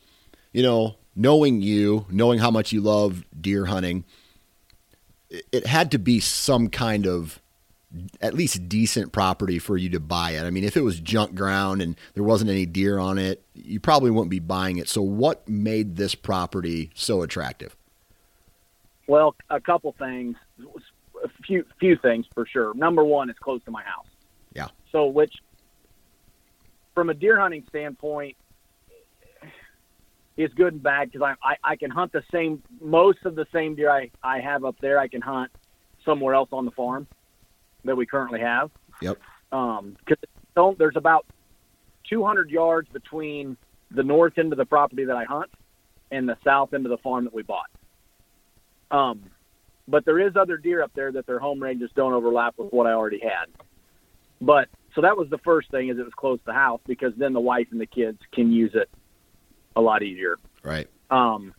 you 0.53 0.63
know, 0.63 0.97
knowing 1.15 1.61
you, 1.61 2.07
knowing 2.11 2.39
how 2.39 2.51
much 2.51 2.73
you 2.73 2.81
love 2.81 3.25
deer 3.39 3.67
hunting, 3.67 4.05
it, 5.31 5.67
had 5.67 5.91
to 5.93 5.99
be 5.99 6.21
some 6.21 6.69
kind 6.69 7.07
of 7.07 7.41
at 8.21 8.35
least 8.35 8.69
decent 8.69 9.13
property 9.13 9.59
for 9.59 9.77
you 9.77 9.91
to 9.91 10.01
buy 10.01 10.33
it. 10.33 10.45
I 10.45 10.51
mean, 10.51 10.65
if 10.65 10.77
it 10.77 10.83
was 10.83 10.99
junk 10.99 11.35
ground 11.35 11.83
and 11.83 11.97
there 12.15 12.23
wasn't 12.23 12.51
any 12.51 12.65
deer 12.65 12.99
on 12.99 13.19
it, 13.19 13.43
you 13.55 13.81
probably 13.81 14.11
wouldn't 14.11 14.31
be 14.31 14.39
buying 14.39 14.79
it. 14.79 14.89
So, 14.89 15.03
what 15.03 15.47
made 15.49 15.97
this 15.97 16.15
property 16.15 16.91
so 16.95 17.23
attractive? 17.23 17.77
Well, 19.07 19.35
a 19.51 19.61
couple 19.61 19.95
things, 19.99 20.37
a 21.23 21.29
few 21.45 21.67
few 21.79 21.97
things 21.97 22.27
for 22.35 22.47
sure. 22.47 22.73
Number 22.75 23.05
one, 23.05 23.29
it's 23.29 23.39
close 23.39 23.63
to 23.65 23.71
my 23.71 23.83
house. 23.83 24.07
Yeah. 24.55 24.69
So, 24.91 25.07
which, 25.07 25.35
from 26.95 27.11
a 27.11 27.15
deer 27.15 27.39
hunting 27.39 27.65
standpoint, 27.69 28.37
is 30.37 30.51
good 30.55 30.75
and 30.75 30.83
bad 30.83 31.11
because 31.11 31.35
I, 31.43 31.51
I 31.51 31.73
I 31.73 31.77
can 31.77 31.91
hunt 31.91 32.13
the 32.13 32.23
same 32.33 32.63
most 32.81 33.19
of 33.25 33.35
the 33.35 33.47
same 33.53 33.75
deer 33.75 33.91
I 33.91 34.11
I 34.23 34.41
have 34.41 34.65
up 34.65 34.77
there. 34.81 34.99
I 34.99 35.09
can 35.09 35.21
hunt 35.21 35.51
somewhere 36.05 36.35
else 36.35 36.49
on 36.53 36.65
the 36.65 36.71
farm 36.71 37.07
that 37.85 37.97
we 37.97 38.07
currently 38.07 38.41
have. 38.41 38.71
Yep. 39.01 39.19
Um, 39.51 39.97
cause 40.07 40.17
don't, 40.55 40.79
there's 40.79 40.97
about 40.97 41.27
200 42.09 42.51
yards 42.51 42.89
between 42.91 43.57
the 43.91 44.03
north 44.03 44.39
end 44.39 44.53
of 44.53 44.59
the 44.59 44.65
property 44.65 45.05
that 45.05 45.17
I 45.17 45.25
hunt 45.25 45.51
and 46.11 46.29
the 46.29 46.37
south 46.45 46.75
end 46.75 46.87
of 46.87 46.91
the 46.91 46.99
farm 46.99 47.25
that 47.25 47.35
we 47.35 47.43
bought. 47.43 47.71
Um, 48.91 49.23
but 49.89 50.05
there 50.05 50.19
is 50.19 50.37
other 50.37 50.57
deer 50.57 50.83
up 50.83 50.93
there 50.95 51.11
that 51.13 51.27
their 51.27 51.39
home 51.39 51.63
ranges 51.63 51.91
don't 51.95 52.13
overlap 52.13 52.55
with 52.59 52.73
what 52.73 52.87
I 52.87 52.93
already 52.93 53.21
had. 53.21 53.47
But 54.41 54.69
so 54.95 55.01
that 55.01 55.17
was 55.17 55.29
the 55.31 55.39
first 55.39 55.71
thing 55.71 55.89
is 55.89 55.99
it 55.99 56.05
was 56.05 56.13
close 56.15 56.39
to 56.41 56.47
the 56.47 56.53
house 56.53 56.81
because 56.87 57.13
then 57.17 57.33
the 57.33 57.41
wife 57.41 57.69
and 57.71 57.81
the 57.81 57.87
kids 57.87 58.19
can 58.33 58.53
use 58.53 58.73
it 58.75 58.91
a 59.77 59.81
lot 59.81 60.03
easier. 60.03 60.37
Right. 60.63 60.89
Um, 61.11 61.55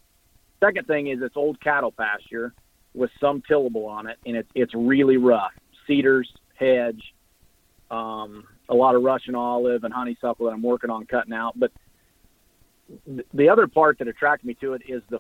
second 0.60 0.88
thing 0.88 1.08
is 1.08 1.20
it's 1.22 1.38
old 1.38 1.60
cattle 1.62 1.92
pasture 1.92 2.54
with 2.94 3.12
some 3.20 3.42
tillable 3.48 3.86
on 3.86 4.08
it, 4.08 4.18
and 4.26 4.36
it's 4.36 4.50
it's 4.56 4.74
really 4.76 5.18
rough. 5.18 5.52
Cedars, 5.88 6.32
hedge, 6.56 7.02
um, 7.92 8.46
a 8.70 8.76
lot 8.76 8.96
of 8.96 9.04
Russian 9.04 9.36
olive 9.36 9.84
and 9.84 9.94
honeysuckle 9.94 10.46
that 10.46 10.52
I'm 10.54 10.64
working 10.64 10.90
on 10.90 11.06
cutting 11.06 11.34
out. 11.34 11.60
But 11.60 11.72
th- 13.06 13.28
the 13.34 13.50
other 13.50 13.68
part 13.68 14.00
that 14.00 14.08
attracted 14.08 14.46
me 14.46 14.54
to 14.56 14.74
it 14.74 14.84
is 14.88 15.02
the 15.10 15.20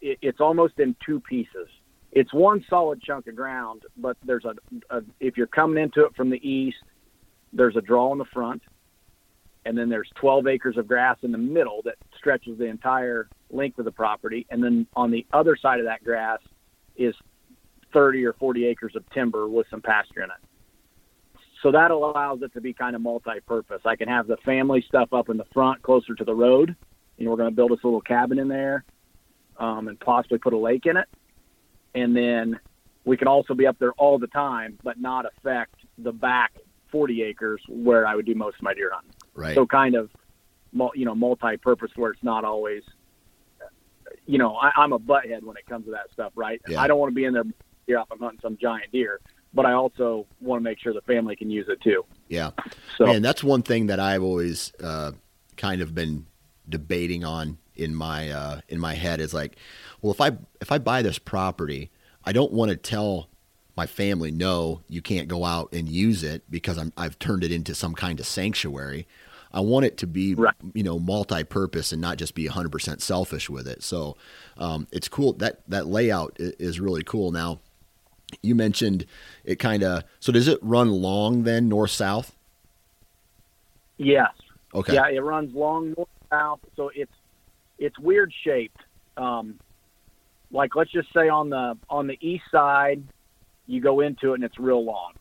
it, 0.00 0.18
it's 0.22 0.40
almost 0.40 0.78
in 0.78 0.96
two 1.04 1.20
pieces. 1.20 1.68
It's 2.12 2.32
one 2.32 2.64
solid 2.70 3.02
chunk 3.02 3.26
of 3.26 3.34
ground, 3.34 3.82
but 3.96 4.16
there's 4.24 4.44
a, 4.44 4.54
a 4.90 5.02
if 5.20 5.36
you're 5.36 5.46
coming 5.46 5.82
into 5.82 6.04
it 6.04 6.14
from 6.14 6.30
the 6.30 6.48
east, 6.48 6.76
there's 7.52 7.76
a 7.76 7.80
draw 7.80 8.12
in 8.12 8.18
the 8.18 8.24
front, 8.26 8.62
and 9.64 9.76
then 9.76 9.88
there's 9.88 10.08
12 10.16 10.46
acres 10.46 10.76
of 10.76 10.86
grass 10.86 11.16
in 11.22 11.32
the 11.32 11.38
middle 11.38 11.80
that 11.84 11.94
stretches 12.16 12.58
the 12.58 12.64
entire 12.64 13.28
length 13.50 13.78
of 13.78 13.84
the 13.84 13.92
property, 13.92 14.46
and 14.50 14.62
then 14.62 14.86
on 14.94 15.10
the 15.10 15.26
other 15.32 15.56
side 15.56 15.78
of 15.80 15.86
that 15.86 16.04
grass 16.04 16.38
is 16.96 17.14
30 17.92 18.24
or 18.26 18.32
40 18.34 18.66
acres 18.66 18.94
of 18.96 19.08
timber 19.10 19.48
with 19.48 19.66
some 19.70 19.80
pasture 19.80 20.22
in 20.22 20.30
it. 20.30 20.36
So 21.62 21.72
that 21.72 21.90
allows 21.90 22.42
it 22.42 22.52
to 22.52 22.60
be 22.60 22.74
kind 22.74 22.94
of 22.94 23.00
multi-purpose. 23.00 23.82
I 23.86 23.96
can 23.96 24.08
have 24.08 24.26
the 24.26 24.36
family 24.44 24.84
stuff 24.86 25.14
up 25.14 25.30
in 25.30 25.38
the 25.38 25.46
front, 25.54 25.80
closer 25.80 26.14
to 26.14 26.24
the 26.24 26.34
road, 26.34 26.76
and 27.18 27.28
we're 27.28 27.36
going 27.36 27.48
to 27.48 27.54
build 27.54 27.70
a 27.70 27.74
little 27.74 28.02
cabin 28.02 28.38
in 28.38 28.48
there, 28.48 28.84
um, 29.58 29.88
and 29.88 29.98
possibly 29.98 30.38
put 30.38 30.52
a 30.52 30.58
lake 30.58 30.84
in 30.84 30.98
it. 30.98 31.08
And 31.94 32.14
then 32.14 32.60
we 33.04 33.16
can 33.16 33.28
also 33.28 33.54
be 33.54 33.66
up 33.66 33.78
there 33.78 33.92
all 33.92 34.18
the 34.18 34.26
time, 34.26 34.78
but 34.82 35.00
not 35.00 35.24
affect 35.24 35.76
the 35.96 36.12
back 36.12 36.52
40 36.90 37.22
acres 37.22 37.62
where 37.68 38.06
I 38.06 38.14
would 38.14 38.26
do 38.26 38.34
most 38.34 38.56
of 38.56 38.62
my 38.62 38.74
deer 38.74 38.90
hunting. 38.92 39.12
Right. 39.34 39.54
So 39.54 39.66
kind 39.66 39.94
of, 39.94 40.10
you 40.94 41.04
know, 41.04 41.14
multi-purpose 41.14 41.92
where 41.96 42.12
it's 42.12 42.22
not 42.22 42.44
always, 42.44 42.82
you 44.26 44.38
know, 44.38 44.56
I, 44.56 44.70
I'm 44.76 44.92
a 44.92 44.98
butthead 44.98 45.42
when 45.42 45.56
it 45.56 45.66
comes 45.66 45.84
to 45.86 45.92
that 45.92 46.10
stuff, 46.12 46.32
right? 46.34 46.60
Yeah. 46.68 46.80
I 46.80 46.86
don't 46.86 46.98
want 46.98 47.10
to 47.10 47.14
be 47.14 47.24
in 47.24 47.34
there 47.34 47.44
if 47.86 48.06
I'm 48.10 48.18
hunting 48.18 48.40
some 48.40 48.56
giant 48.60 48.90
deer, 48.92 49.20
but 49.52 49.66
I 49.66 49.72
also 49.72 50.26
want 50.40 50.60
to 50.60 50.64
make 50.64 50.78
sure 50.78 50.92
the 50.92 51.02
family 51.02 51.36
can 51.36 51.50
use 51.50 51.68
it 51.68 51.80
too. 51.80 52.04
Yeah. 52.28 52.50
So 52.96 53.06
Man, 53.06 53.22
that's 53.22 53.44
one 53.44 53.62
thing 53.62 53.86
that 53.86 54.00
I've 54.00 54.22
always 54.22 54.72
uh, 54.82 55.12
kind 55.56 55.82
of 55.82 55.94
been 55.94 56.26
debating 56.68 57.24
on 57.24 57.58
in 57.76 57.94
my 57.94 58.30
uh, 58.30 58.60
in 58.68 58.78
my 58.78 58.94
head 58.94 59.20
is 59.20 59.34
like, 59.34 59.56
well, 60.00 60.12
if 60.12 60.20
I 60.20 60.32
if 60.60 60.72
I 60.72 60.78
buy 60.78 61.02
this 61.02 61.18
property, 61.18 61.90
I 62.24 62.32
don't 62.32 62.52
want 62.52 62.70
to 62.70 62.76
tell 62.76 63.28
my 63.76 63.86
family 63.86 64.30
no, 64.30 64.82
you 64.88 65.02
can't 65.02 65.28
go 65.28 65.44
out 65.44 65.72
and 65.72 65.88
use 65.88 66.22
it 66.22 66.42
because 66.50 66.78
I'm 66.78 66.92
I've 66.96 67.18
turned 67.18 67.44
it 67.44 67.52
into 67.52 67.74
some 67.74 67.94
kind 67.94 68.20
of 68.20 68.26
sanctuary. 68.26 69.06
I 69.54 69.60
want 69.60 69.86
it 69.86 69.96
to 69.98 70.06
be 70.06 70.34
Right. 70.34 70.54
you 70.74 70.82
know 70.82 70.98
multi-purpose 70.98 71.92
and 71.92 72.02
not 72.02 72.18
just 72.18 72.34
be 72.34 72.46
100% 72.48 73.00
selfish 73.00 73.48
with 73.48 73.66
it. 73.68 73.82
So 73.82 74.16
um, 74.58 74.86
it's 74.92 75.08
cool 75.08 75.32
that 75.34 75.62
that 75.68 75.86
layout 75.86 76.36
is 76.38 76.80
really 76.80 77.04
cool. 77.04 77.30
Now 77.30 77.60
you 78.42 78.54
mentioned 78.56 79.06
it 79.44 79.56
kind 79.60 79.82
of 79.84 80.02
so 80.18 80.32
does 80.32 80.48
it 80.48 80.58
run 80.60 80.90
long 80.90 81.44
then 81.44 81.68
north 81.68 81.92
south? 81.92 82.34
yes, 83.96 84.32
Okay. 84.74 84.94
yeah, 84.94 85.08
it 85.08 85.20
runs 85.20 85.54
long 85.54 85.94
north 85.96 86.08
south, 86.30 86.58
so 86.74 86.90
it's 86.94 87.12
it's 87.78 87.98
weird 87.98 88.32
shaped. 88.42 88.80
Um, 89.16 89.60
like 90.50 90.74
let's 90.74 90.90
just 90.90 91.12
say 91.12 91.28
on 91.28 91.48
the 91.50 91.78
on 91.88 92.08
the 92.08 92.18
east 92.20 92.44
side, 92.50 93.04
you 93.68 93.80
go 93.80 94.00
into 94.00 94.32
it 94.32 94.34
and 94.36 94.44
it's 94.44 94.58
real 94.58 94.84
long, 94.84 95.12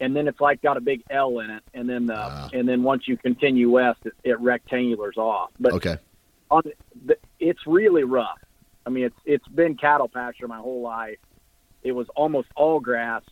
and 0.00 0.14
then 0.14 0.26
it's 0.28 0.40
like 0.40 0.60
got 0.62 0.76
a 0.76 0.80
big 0.80 1.02
L 1.10 1.38
in 1.40 1.50
it, 1.50 1.62
and 1.74 1.88
then 1.88 2.06
the 2.06 2.16
Ah. 2.16 2.48
and 2.52 2.68
then 2.68 2.82
once 2.82 3.06
you 3.06 3.16
continue 3.16 3.70
west, 3.70 4.00
it, 4.04 4.12
it 4.24 4.38
rectangulars 4.38 5.16
off. 5.16 5.50
But 5.60 5.72
Okay. 5.74 5.96
on 6.50 6.62
the, 7.06 7.16
it's 7.40 7.60
really 7.66 8.04
rough. 8.04 8.38
I 8.86 8.90
mean, 8.90 9.04
it's 9.04 9.16
it's 9.24 9.48
been 9.48 9.76
cattle 9.76 10.08
pasture 10.08 10.48
my 10.48 10.58
whole 10.58 10.82
life. 10.82 11.18
It 11.82 11.92
was 11.92 12.06
almost 12.16 12.48
all 12.56 12.80
grass 12.80 13.22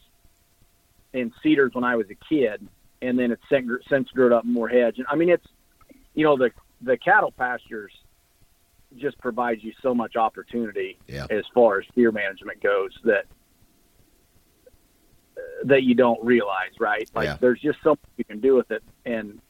and 1.14 1.32
cedars 1.42 1.70
when 1.74 1.84
I 1.84 1.96
was 1.96 2.06
a 2.10 2.16
kid, 2.28 2.66
and 3.02 3.18
then 3.18 3.30
it's 3.30 3.42
since, 3.50 3.68
since 3.90 4.08
grew 4.10 4.34
up 4.34 4.44
more 4.44 4.68
hedge. 4.68 4.98
And 4.98 5.06
I 5.10 5.16
mean, 5.16 5.28
it's 5.30 5.46
you 6.14 6.24
know 6.24 6.36
the 6.36 6.50
the 6.80 6.96
cattle 6.96 7.32
pastures 7.32 7.92
just 8.98 9.18
provides 9.18 9.64
you 9.64 9.72
so 9.82 9.94
much 9.94 10.16
opportunity 10.16 10.98
Yeah. 11.08 11.26
as 11.30 11.44
far 11.54 11.78
as 11.80 11.86
deer 11.94 12.12
management 12.12 12.62
goes 12.62 12.90
that 13.04 13.24
that 15.64 15.82
you 15.82 15.94
don't 15.94 16.22
realize, 16.24 16.72
right? 16.78 17.08
Like 17.14 17.26
Yeah. 17.26 17.36
there's 17.40 17.60
just 17.60 17.78
something 17.82 18.08
you 18.16 18.24
can 18.24 18.40
do 18.40 18.54
with 18.56 18.70
it, 18.70 18.82
and 19.04 19.40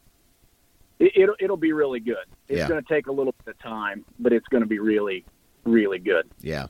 it, 0.99 1.13
it'll 1.17 1.35
it'll 1.41 1.57
be 1.57 1.73
really 1.73 2.01
good. 2.01 2.25
It's 2.49 2.59
Yeah. 2.59 2.69
going 2.69 2.83
to 2.83 2.89
take 2.89 3.07
a 3.07 3.13
little 3.13 3.35
bit 3.45 3.55
of 3.55 3.59
time, 3.61 4.05
but 4.19 4.33
it's 4.33 4.47
going 4.49 4.63
to 4.63 4.69
be 4.69 4.79
really 4.79 5.25
really 5.65 5.99
good. 5.99 6.29
Yeah. 6.41 6.67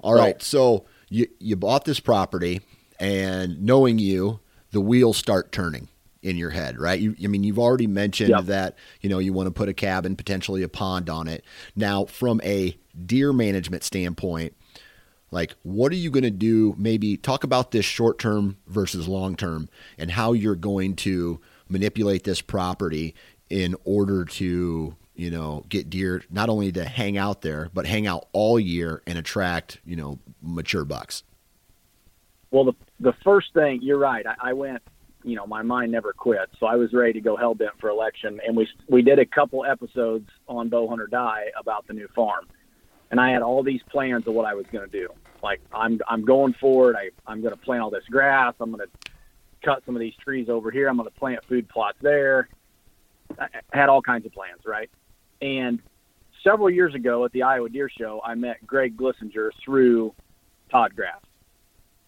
All 0.00 0.14
right. 0.14 0.40
So 0.42 0.86
you 1.08 1.26
you 1.38 1.56
bought 1.56 1.84
this 1.84 2.00
property, 2.00 2.60
and 2.98 3.62
knowing 3.62 3.98
you, 3.98 4.40
the 4.70 4.80
wheels 4.80 5.16
start 5.16 5.52
turning 5.52 5.88
in 6.22 6.36
your 6.38 6.48
head, 6.50 6.78
right? 6.80 6.98
You, 6.98 7.14
I 7.22 7.26
mean, 7.26 7.44
you've 7.44 7.58
already 7.58 7.86
mentioned 7.86 8.30
Yep. 8.30 8.44
that 8.46 8.76
you 9.02 9.10
know 9.10 9.18
you 9.18 9.32
want 9.32 9.46
to 9.46 9.50
put 9.50 9.68
a 9.68 9.74
cabin, 9.74 10.16
potentially 10.16 10.62
a 10.62 10.68
pond 10.68 11.10
on 11.10 11.28
it. 11.28 11.44
Now, 11.76 12.06
from 12.06 12.40
a 12.42 12.76
deer 13.06 13.32
management 13.32 13.84
standpoint, 13.84 14.54
like 15.34 15.54
what 15.62 15.92
are 15.92 15.96
you 15.96 16.10
going 16.10 16.24
to 16.24 16.30
do? 16.30 16.74
Maybe 16.78 17.16
talk 17.16 17.44
about 17.44 17.72
this 17.72 17.84
short 17.84 18.18
term 18.18 18.56
versus 18.66 19.08
long 19.08 19.36
term, 19.36 19.68
and 19.98 20.10
how 20.10 20.32
you're 20.32 20.54
going 20.54 20.96
to 20.96 21.40
manipulate 21.68 22.24
this 22.24 22.40
property 22.40 23.14
in 23.50 23.74
order 23.84 24.24
to 24.24 24.96
you 25.14 25.30
know 25.30 25.64
get 25.68 25.90
deer 25.90 26.22
not 26.30 26.48
only 26.48 26.72
to 26.72 26.84
hang 26.84 27.16
out 27.16 27.42
there 27.42 27.70
but 27.72 27.86
hang 27.86 28.06
out 28.06 28.26
all 28.32 28.58
year 28.58 29.02
and 29.06 29.18
attract 29.18 29.78
you 29.84 29.96
know 29.96 30.18
mature 30.42 30.84
bucks 30.84 31.22
Well, 32.50 32.64
the 32.64 32.74
the 33.00 33.14
first 33.24 33.52
thing 33.52 33.80
you're 33.82 33.98
right. 33.98 34.24
I, 34.24 34.50
I 34.50 34.52
went, 34.52 34.80
you 35.24 35.34
know, 35.34 35.44
my 35.44 35.62
mind 35.62 35.90
never 35.90 36.12
quit, 36.12 36.48
so 36.60 36.66
I 36.66 36.76
was 36.76 36.92
ready 36.92 37.14
to 37.14 37.20
go 37.20 37.36
hell 37.36 37.56
bent 37.56 37.72
for 37.80 37.90
election, 37.90 38.40
and 38.46 38.56
we 38.56 38.68
we 38.88 39.02
did 39.02 39.18
a 39.18 39.26
couple 39.26 39.64
episodes 39.64 40.28
on 40.46 40.70
Bowhunt 40.70 41.00
or 41.00 41.08
Die 41.08 41.44
about 41.58 41.86
the 41.88 41.94
new 41.94 42.06
farm, 42.14 42.46
and 43.14 43.20
I 43.20 43.30
had 43.30 43.42
all 43.42 43.62
these 43.62 43.80
plans 43.92 44.26
of 44.26 44.34
what 44.34 44.44
I 44.44 44.54
was 44.54 44.66
going 44.72 44.84
to 44.84 44.90
do. 44.90 45.08
Like 45.40 45.60
I'm 45.72 46.00
I'm 46.08 46.24
going 46.24 46.52
forward. 46.54 46.96
I 46.96 47.10
I'm 47.28 47.42
going 47.42 47.54
to 47.54 47.60
plant 47.60 47.80
all 47.80 47.90
this 47.90 48.02
grass. 48.10 48.54
I'm 48.58 48.72
going 48.72 48.84
to 48.84 49.10
cut 49.64 49.84
some 49.86 49.94
of 49.94 50.00
these 50.00 50.16
trees 50.16 50.48
over 50.48 50.72
here. 50.72 50.88
I'm 50.88 50.96
going 50.96 51.08
to 51.08 51.14
plant 51.14 51.44
food 51.44 51.68
plots 51.68 51.96
there. 52.02 52.48
I 53.38 53.46
had 53.72 53.88
all 53.88 54.02
kinds 54.02 54.26
of 54.26 54.32
plans, 54.32 54.62
right? 54.66 54.90
And 55.40 55.78
several 56.42 56.68
years 56.68 56.92
ago 56.96 57.24
at 57.24 57.30
the 57.30 57.44
Iowa 57.44 57.68
Deer 57.68 57.88
Show, 57.88 58.20
I 58.24 58.34
met 58.34 58.66
Greg 58.66 58.96
Glissinger 58.96 59.50
through 59.64 60.12
Todd 60.72 60.96
Graff 60.96 61.22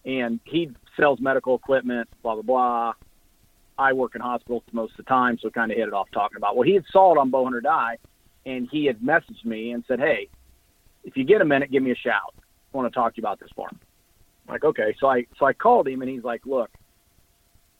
and 0.03 0.41
he 0.43 0.71
sells 0.97 1.21
medical 1.21 1.55
equipment, 1.55 2.09
blah 2.21 2.33
blah 2.33 2.41
blah. 2.41 2.93
I 3.77 3.93
work 3.93 4.13
in 4.15 4.19
hospitals 4.19 4.63
most 4.73 4.91
of 4.91 4.97
the 4.97 5.03
time, 5.03 5.39
so 5.41 5.49
kind 5.51 5.71
of 5.71 5.77
hit 5.77 5.87
it 5.87 5.93
off 5.93 6.09
talking 6.11 6.35
about. 6.35 6.57
Well, 6.57 6.67
he 6.67 6.73
had 6.73 6.83
saw 6.91 7.13
it 7.13 7.17
on 7.17 7.31
Bowhunt 7.31 7.53
or 7.53 7.61
Die, 7.61 7.97
and 8.45 8.67
he 8.69 8.83
had 8.85 8.99
messaged 8.99 9.45
me 9.45 9.71
and 9.71 9.85
said, 9.87 10.01
"Hey, 10.01 10.27
if 11.07 11.17
you 11.17 11.23
get 11.23 11.41
a 11.41 11.45
minute, 11.45 11.71
give 11.71 11.81
me 11.81 11.91
a 11.91 11.95
shout. 11.95 12.35
I 12.37 12.77
want 12.77 12.91
to 12.91 12.95
talk 12.95 13.15
to 13.15 13.17
you 13.17 13.23
about 13.23 13.39
this 13.39 13.49
farm." 13.55 13.79
I'm 14.47 14.53
like, 14.53 14.63
okay, 14.63 14.95
so 14.99 15.07
I 15.07 15.25
so 15.39 15.45
I 15.45 15.53
called 15.53 15.87
him, 15.87 16.01
and 16.01 16.09
he's 16.11 16.23
like, 16.23 16.45
"Look, 16.45 16.69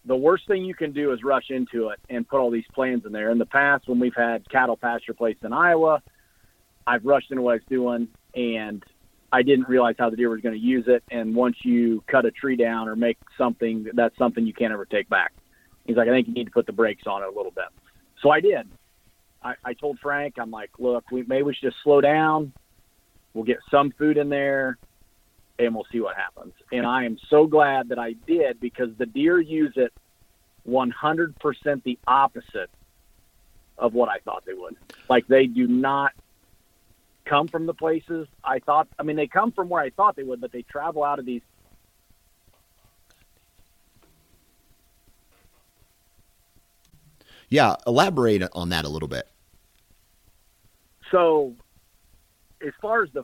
the 0.06 0.16
worst 0.16 0.48
thing 0.48 0.64
you 0.64 0.74
can 0.74 0.94
do 0.94 1.12
is 1.12 1.24
rush 1.24 1.50
into 1.50 1.90
it 1.90 2.00
and 2.10 2.28
put 2.28 2.40
all 2.40 2.50
these 2.50 2.66
plans 2.74 3.06
in 3.06 3.12
there. 3.12 3.30
In 3.30 3.38
the 3.38 3.46
past, 3.46 3.88
when 3.88 4.00
we've 4.00 4.16
had 4.16 4.50
cattle 4.50 4.78
pasture 4.78 5.14
placed 5.14 5.44
in 5.44 5.54
Iowa, 5.54 6.02
I've 6.88 7.06
rushed 7.06 7.30
into 7.30 7.44
what 7.44 7.52
I 7.52 7.56
was 7.56 7.64
doing, 7.70 8.08
and 8.34 8.84
I 9.32 9.44
didn't 9.44 9.68
realize 9.68 9.96
how 10.00 10.10
the 10.10 10.16
deer 10.16 10.30
was 10.30 10.40
going 10.40 10.56
to 10.56 10.62
use 10.62 10.86
it. 10.88 11.04
And 11.12 11.36
once 11.36 11.58
you 11.64 12.02
cut 12.08 12.26
a 12.26 12.32
tree 12.32 12.56
down 12.56 12.88
or 12.88 12.96
make 12.96 13.18
something, 13.38 13.88
that's 13.94 14.18
something 14.18 14.48
you 14.48 14.54
can't 14.54 14.72
ever 14.72 14.86
take 14.86 15.10
back. 15.10 15.34
He's 15.86 15.98
like, 15.98 16.08
I 16.08 16.12
think 16.12 16.28
you 16.28 16.34
need 16.34 16.46
to 16.46 16.52
put 16.52 16.66
the 16.66 16.74
brakes 16.74 17.04
on 17.06 17.24
it 17.24 17.28
a 17.28 17.36
little 17.36 17.52
bit. 17.52 17.66
So 18.22 18.30
I 18.30 18.40
did. 18.40 18.68
I, 19.44 19.54
I 19.64 19.74
told 19.74 20.00
Frank, 20.00 20.36
I'm 20.40 20.52
like, 20.52 20.72
look, 20.80 21.12
we 21.12 21.24
maybe 21.24 21.44
we 21.44 21.54
should 21.54 21.68
just 21.68 21.84
slow 21.84 22.02
down. 22.02 22.54
We'll 23.38 23.46
get 23.46 23.60
some 23.70 23.92
food 23.92 24.18
in 24.18 24.30
there, 24.30 24.80
and 25.60 25.76
we'll 25.76 25.86
see 25.92 26.00
what 26.00 26.16
happens. 26.16 26.54
And 26.72 26.88
I 26.88 27.06
am 27.06 27.20
so 27.30 27.46
glad 27.46 27.90
that 27.90 28.00
I 28.00 28.14
did 28.26 28.60
because 28.60 28.90
the 28.98 29.06
deer 29.06 29.40
use 29.40 29.74
it 29.76 29.94
100% 30.68 31.84
the 31.84 32.00
opposite 32.08 32.72
of 33.78 33.94
what 33.94 34.10
I 34.10 34.18
thought 34.26 34.44
they 34.48 34.56
would. 34.56 34.76
Like 35.08 35.28
they 35.28 35.46
do 35.46 35.68
not 35.68 36.14
come 37.26 37.48
from 37.48 37.68
the 37.68 37.76
places 37.76 38.28
I 38.44 38.58
thought. 38.58 38.88
I 38.98 39.04
mean, 39.04 39.16
they 39.16 39.28
come 39.28 39.52
from 39.52 39.70
where 39.70 39.84
I 39.84 39.92
thought 39.92 40.16
they 40.16 40.24
would, 40.24 40.42
but 40.42 40.52
they 40.52 40.64
travel 40.64 41.04
out 41.04 41.20
of 41.20 41.26
these. 41.28 41.44
Yeah, 47.50 47.76
elaborate 47.86 48.42
on 48.54 48.70
that 48.70 48.84
a 48.84 48.90
little 48.90 49.08
bit. 49.08 49.28
So, 51.12 51.54
as 52.66 52.74
far 52.82 53.04
as 53.04 53.10
the, 53.14 53.24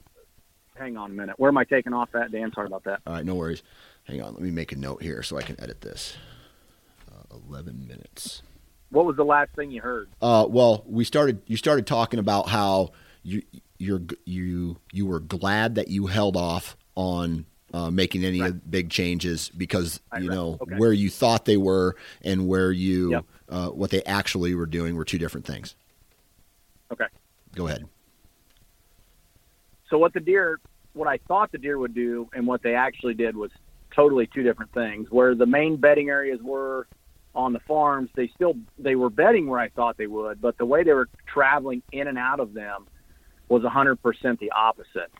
hang 0.75 0.97
on 0.97 1.11
a 1.11 1.13
minute, 1.13 1.39
where 1.39 1.49
am 1.49 1.57
I 1.57 1.63
taking 1.63 1.93
off 1.93 2.13
at, 2.15 2.31
Dan? 2.31 2.51
Sorry 2.53 2.67
about 2.67 2.83
that. 2.85 3.01
All 3.07 3.13
right, 3.13 3.25
no 3.25 3.35
worries. 3.35 3.63
Hang 4.05 4.21
on, 4.21 4.33
let 4.33 4.41
me 4.41 4.51
make 4.51 4.71
a 4.71 4.75
note 4.75 5.01
here 5.01 5.23
so 5.23 5.37
I 5.37 5.41
can 5.43 5.59
edit 5.61 5.81
this. 5.81 6.15
Uh, 7.11 7.37
Eleven 7.47 7.87
minutes. 7.87 8.41
What 8.89 9.05
was 9.05 9.15
the 9.15 9.23
last 9.25 9.51
thing 9.55 9.71
you 9.71 9.81
heard? 9.81 10.09
Uh, 10.21 10.45
well, 10.47 10.83
we 10.87 11.03
started. 11.03 11.41
You 11.47 11.57
started 11.57 11.87
talking 11.87 12.19
about 12.19 12.47
how 12.49 12.91
you 13.23 13.41
you're 13.79 14.01
you 14.25 14.77
you 14.91 15.05
were 15.07 15.19
glad 15.19 15.75
that 15.75 15.87
you 15.87 16.05
held 16.07 16.35
off 16.37 16.77
on 16.95 17.45
uh, 17.73 17.89
making 17.89 18.23
any 18.23 18.39
Right. 18.41 18.69
big 18.71 18.89
changes 18.91 19.49
because 19.49 19.99
Right, 20.11 20.21
you 20.21 20.29
right. 20.29 20.35
know 20.35 20.57
Okay. 20.61 20.75
where 20.75 20.93
you 20.93 21.09
thought 21.09 21.45
they 21.45 21.57
were 21.57 21.95
and 22.23 22.47
where 22.47 22.71
you 22.71 23.11
Yep. 23.11 23.25
uh, 23.49 23.69
what 23.69 23.89
they 23.89 24.03
actually 24.03 24.53
were 24.53 24.67
doing 24.67 24.95
were 24.95 25.05
two 25.05 25.17
different 25.17 25.47
things. 25.47 25.75
Okay. 26.91 27.05
Go 27.55 27.67
ahead. 27.67 27.85
So 29.93 29.99
what 29.99 30.11
the 30.11 30.19
deer, 30.19 30.59
what 30.93 31.07
I 31.07 31.19
thought 31.27 31.51
the 31.51 31.59
deer 31.59 31.77
would 31.77 31.93
do, 31.93 32.27
and 32.33 32.47
what 32.47 32.63
they 32.63 32.73
actually 32.73 33.13
did 33.13 33.37
was 33.37 33.51
totally 33.95 34.27
two 34.33 34.41
different 34.41 34.73
things. 34.73 35.11
Where 35.11 35.35
the 35.35 35.45
main 35.45 35.75
bedding 35.75 36.09
areas 36.09 36.39
were 36.41 36.87
on 37.35 37.53
the 37.53 37.59
farms, 37.67 38.09
they 38.15 38.27
still 38.33 38.55
they 38.79 38.95
were 38.95 39.11
bedding 39.11 39.45
where 39.45 39.59
I 39.59 39.69
thought 39.69 39.97
they 39.97 40.07
would, 40.07 40.41
but 40.41 40.57
the 40.57 40.65
way 40.65 40.83
they 40.83 40.93
were 40.93 41.09
traveling 41.31 41.83
in 41.91 42.07
and 42.07 42.17
out 42.17 42.39
of 42.39 42.55
them 42.55 42.87
was 43.49 43.61
100% 43.61 44.39
the 44.39 44.49
opposite. 44.49 45.11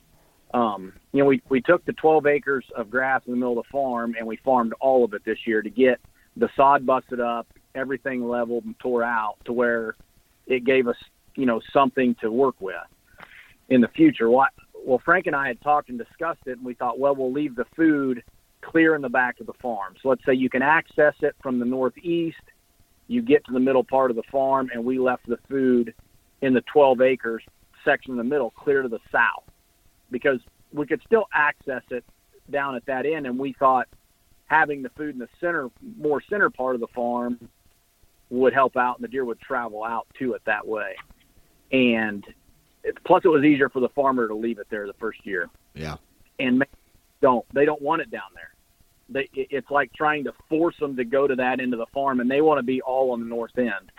Um, 0.56 0.94
you 1.12 1.20
know, 1.20 1.26
we 1.28 1.44
we 1.50 1.62
took 1.62 1.86
the 1.86 1.94
12 1.94 2.26
acres 2.26 2.66
of 2.76 2.90
grass 2.90 3.22
in 3.28 3.34
the 3.34 3.38
middle 3.38 3.60
of 3.60 3.66
the 3.66 3.70
farm 3.72 4.16
and 4.18 4.26
we 4.26 4.38
farmed 4.38 4.74
all 4.82 5.06
of 5.06 5.14
it 5.14 5.24
this 5.24 5.46
year 5.46 5.62
to 5.62 5.70
get 5.70 6.02
the 6.36 6.50
sod 6.56 6.84
busted 6.84 7.20
up, 7.20 7.46
everything 7.76 8.28
leveled 8.28 8.66
and 8.66 8.74
tore 8.80 9.04
out 9.04 9.36
to 9.46 9.54
where 9.54 9.96
it 10.48 10.66
gave 10.66 10.88
us, 10.88 10.98
you 11.36 11.46
know, 11.46 11.62
something 11.72 12.16
to 12.22 12.32
work 12.32 12.56
with 12.60 12.74
in 13.70 13.82
the 13.82 13.88
future. 13.90 14.30
Well, 14.30 14.48
well, 14.86 15.02
Frank 15.04 15.28
and 15.28 15.36
I 15.36 15.48
had 15.48 15.62
talked 15.62 15.90
and 15.90 15.98
discussed 15.98 16.42
it, 16.46 16.58
and 16.58 16.66
we 16.66 16.74
thought, 16.74 17.00
well, 17.00 17.16
we'll 17.16 17.32
leave 17.32 17.56
the 17.56 17.66
food 17.76 18.24
clear 18.62 18.96
in 18.96 19.02
the 19.02 19.10
back 19.10 19.40
of 19.40 19.48
the 19.48 19.54
farm. 19.62 19.96
So 20.02 20.10
let's 20.10 20.24
say 20.26 20.34
you 20.34 20.50
can 20.50 20.62
access 20.62 21.14
it 21.22 21.36
from 21.42 21.60
the 21.60 21.66
northeast. 21.66 22.42
You 23.08 23.22
get 23.22 23.46
to 23.46 23.54
the 23.54 23.60
middle 23.60 23.84
part 23.84 24.10
of 24.10 24.16
the 24.16 24.24
farm, 24.32 24.70
and 24.74 24.84
we 24.84 25.00
left 25.00 25.28
the 25.28 25.38
food 25.50 25.94
in 26.42 26.54
the 26.54 26.62
12 26.74 27.02
acres 27.02 27.44
section 27.86 28.12
in 28.12 28.18
the 28.18 28.24
middle, 28.24 28.52
clear 28.52 28.82
to 28.82 28.88
the 28.88 29.00
south, 29.12 29.44
because 30.12 30.40
we 30.72 30.86
could 30.86 31.02
still 31.06 31.28
access 31.34 31.84
it 31.92 32.04
down 32.50 32.76
at 32.76 32.86
that 32.86 33.06
end. 33.06 33.26
And 33.26 33.38
we 33.38 33.54
thought 33.54 33.88
having 34.46 34.82
the 34.82 34.90
food 34.90 35.14
in 35.14 35.20
the 35.20 35.30
center, 35.40 35.70
more 35.98 36.22
center 36.30 36.50
part 36.50 36.76
of 36.76 36.82
the 36.82 36.88
farm, 36.88 37.50
would 38.30 38.54
help 38.54 38.78
out, 38.78 38.98
and 38.98 39.04
the 39.04 39.08
deer 39.08 39.26
would 39.26 39.40
travel 39.40 39.84
out 39.84 40.08
to 40.20 40.34
it 40.34 40.42
that 40.46 40.66
way. 40.66 40.96
And 41.72 42.26
plus, 43.06 43.24
it 43.26 43.30
was 43.30 43.44
easier 43.44 43.70
for 43.70 43.80
the 43.80 43.90
farmer 43.90 44.28
to 44.28 44.36
leave 44.36 44.60
it 44.60 44.68
there 44.70 44.86
the 44.88 44.94
first 44.94 45.26
year 45.26 45.50
Yeah. 45.74 45.98
and 46.40 46.64
don't 47.22 47.46
they 47.54 47.66
don't 47.66 47.82
want 47.82 48.02
it 48.02 48.12
down 48.12 48.30
there. 48.36 48.50
They, 49.10 49.30
it's 49.34 49.70
like 49.70 49.94
trying 49.94 50.24
to 50.26 50.34
force 50.50 50.76
them 50.80 50.96
to 50.98 51.04
go 51.06 51.28
to 51.28 51.36
that 51.36 51.60
end 51.60 51.74
of 51.74 51.80
the 51.80 51.86
farm, 51.94 52.20
and 52.20 52.30
they 52.30 52.42
want 52.42 52.60
to 52.60 52.64
be 52.64 52.82
all 52.82 53.12
on 53.12 53.20
the 53.20 53.26
north 53.26 53.58
end. 53.58 53.92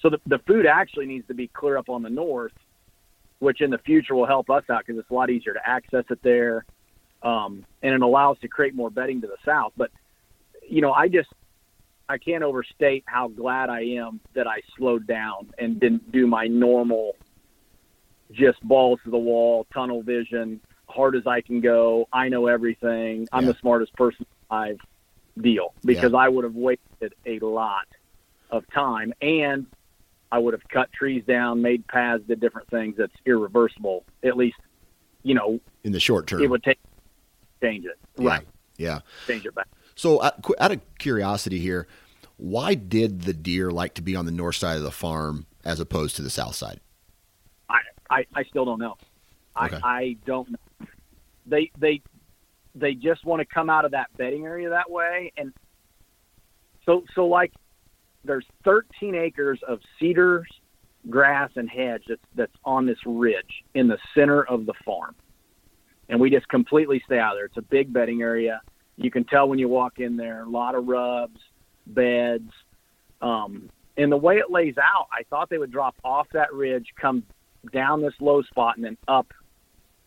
So 0.00 0.10
the, 0.10 0.18
the 0.26 0.38
food 0.46 0.66
actually 0.66 1.06
needs 1.06 1.26
to 1.28 1.34
be 1.34 1.48
clear 1.48 1.76
up 1.76 1.88
on 1.88 2.02
the 2.02 2.10
north, 2.10 2.52
which 3.38 3.60
in 3.60 3.70
the 3.70 3.78
future 3.78 4.14
will 4.14 4.26
help 4.26 4.50
us 4.50 4.64
out 4.70 4.80
because 4.86 4.98
it's 4.98 5.10
a 5.10 5.14
lot 5.14 5.30
easier 5.30 5.52
to 5.54 5.60
access 5.66 6.04
it 6.10 6.18
there, 6.22 6.64
um, 7.22 7.64
and 7.82 7.94
it 7.94 8.02
allows 8.02 8.38
to 8.40 8.48
create 8.48 8.74
more 8.74 8.90
bedding 8.90 9.20
to 9.20 9.26
the 9.26 9.36
south. 9.44 9.72
But 9.76 9.90
you 10.68 10.80
know, 10.80 10.92
I 10.92 11.08
just 11.08 11.28
I 12.08 12.18
can't 12.18 12.42
overstate 12.42 13.04
how 13.06 13.28
glad 13.28 13.68
I 13.70 13.82
am 13.82 14.20
that 14.34 14.46
I 14.46 14.60
slowed 14.76 15.06
down 15.06 15.50
and 15.58 15.78
didn't 15.80 16.10
do 16.12 16.26
my 16.26 16.46
normal 16.46 17.14
just 18.32 18.60
balls 18.62 18.98
to 19.04 19.10
the 19.10 19.18
wall, 19.18 19.66
tunnel 19.72 20.02
vision, 20.02 20.60
hard 20.88 21.16
as 21.16 21.26
I 21.26 21.40
can 21.40 21.60
go. 21.60 22.08
I 22.12 22.28
know 22.28 22.46
everything. 22.46 23.28
I'm 23.32 23.44
Yeah. 23.46 23.52
the 23.52 23.58
smartest 23.58 23.92
person 23.94 24.26
I've 24.50 24.78
deal 25.40 25.74
because 25.84 26.14
I 26.14 26.28
would 26.28 26.44
have 26.44 26.54
wasted 26.54 27.14
a 27.26 27.38
lot 27.40 27.86
of 28.50 28.64
time 28.72 29.12
and 29.20 29.66
I 30.32 30.38
would 30.38 30.54
have 30.54 30.66
cut 30.68 30.90
trees 30.92 31.24
down, 31.26 31.60
made 31.62 31.86
paths, 31.86 32.24
did 32.26 32.40
different 32.40 32.68
things 32.70 32.96
that's 32.96 33.12
irreversible. 33.26 34.04
At 34.24 34.36
least, 34.36 34.56
you 35.22 35.34
know, 35.34 35.60
In 35.84 35.92
the 35.92 36.00
short 36.00 36.26
term. 36.26 36.42
it 36.42 36.48
would 36.50 36.62
take 36.62 36.78
change 37.62 37.84
it. 37.84 37.98
Yeah. 38.18 38.28
Right. 38.28 38.46
Yeah. 38.78 39.00
Change 39.26 39.44
it 39.46 39.54
back. 39.54 39.68
So, 39.94 40.18
uh, 40.18 40.30
out 40.58 40.72
of 40.72 40.80
curiosity 40.98 41.58
here, 41.58 41.86
why 42.38 42.74
did 42.74 43.22
the 43.22 43.32
deer 43.32 43.70
like 43.70 43.94
to 43.94 44.02
be 44.02 44.14
on 44.16 44.26
the 44.26 44.32
north 44.32 44.56
side 44.56 44.76
of 44.76 44.82
the 44.82 44.90
farm 44.90 45.46
as 45.64 45.80
opposed 45.80 46.16
to 46.16 46.22
the 46.22 46.30
south 46.30 46.54
side? 46.54 46.80
I, 48.10 48.24
I, 48.34 48.44
still 48.44 48.64
don't 48.64 48.78
know. 48.78 48.96
Okay. 49.60 49.76
I, 49.82 49.88
I 49.88 50.16
don't 50.26 50.50
know. 50.50 50.86
They 51.46 51.70
they 51.78 52.02
they 52.74 52.94
just 52.94 53.24
want 53.24 53.40
to 53.40 53.46
come 53.46 53.70
out 53.70 53.84
of 53.84 53.92
that 53.92 54.08
bedding 54.16 54.44
area 54.44 54.68
that 54.70 54.90
way 54.90 55.32
and 55.36 55.52
so 56.84 57.04
so 57.14 57.26
like 57.26 57.52
there's 58.26 58.46
13 58.64 59.14
acres 59.14 59.60
of 59.66 59.78
cedars, 59.98 60.46
grass 61.08 61.50
and 61.56 61.70
hedge 61.70 62.02
that's 62.08 62.20
that's 62.34 62.52
on 62.64 62.86
this 62.86 62.98
ridge 63.06 63.64
in 63.74 63.88
the 63.88 63.98
center 64.14 64.42
of 64.42 64.66
the 64.66 64.74
farm. 64.84 65.14
And 66.08 66.20
we 66.20 66.30
just 66.30 66.48
completely 66.48 67.02
stay 67.06 67.18
out 67.18 67.32
of 67.32 67.38
there. 67.38 67.46
It's 67.46 67.56
a 67.56 67.62
big 67.62 67.92
bedding 67.92 68.22
area. 68.22 68.60
You 68.96 69.10
can 69.10 69.24
tell 69.24 69.48
when 69.48 69.58
you 69.58 69.68
walk 69.68 69.98
in 69.98 70.16
there, 70.16 70.42
a 70.42 70.48
lot 70.48 70.74
of 70.74 70.86
rubs, 70.86 71.38
beds. 71.86 72.50
Um, 73.20 73.70
and 73.96 74.10
the 74.10 74.16
way 74.16 74.36
it 74.36 74.50
lays 74.50 74.76
out, 74.78 75.08
I 75.12 75.22
thought 75.30 75.50
they 75.50 75.58
would 75.58 75.72
drop 75.72 75.96
off 76.04 76.28
that 76.32 76.52
ridge, 76.52 76.86
come 77.00 77.24
down 77.72 78.02
this 78.02 78.14
low 78.20 78.42
spot 78.42 78.76
and 78.76 78.84
then 78.84 78.96
up 79.08 79.32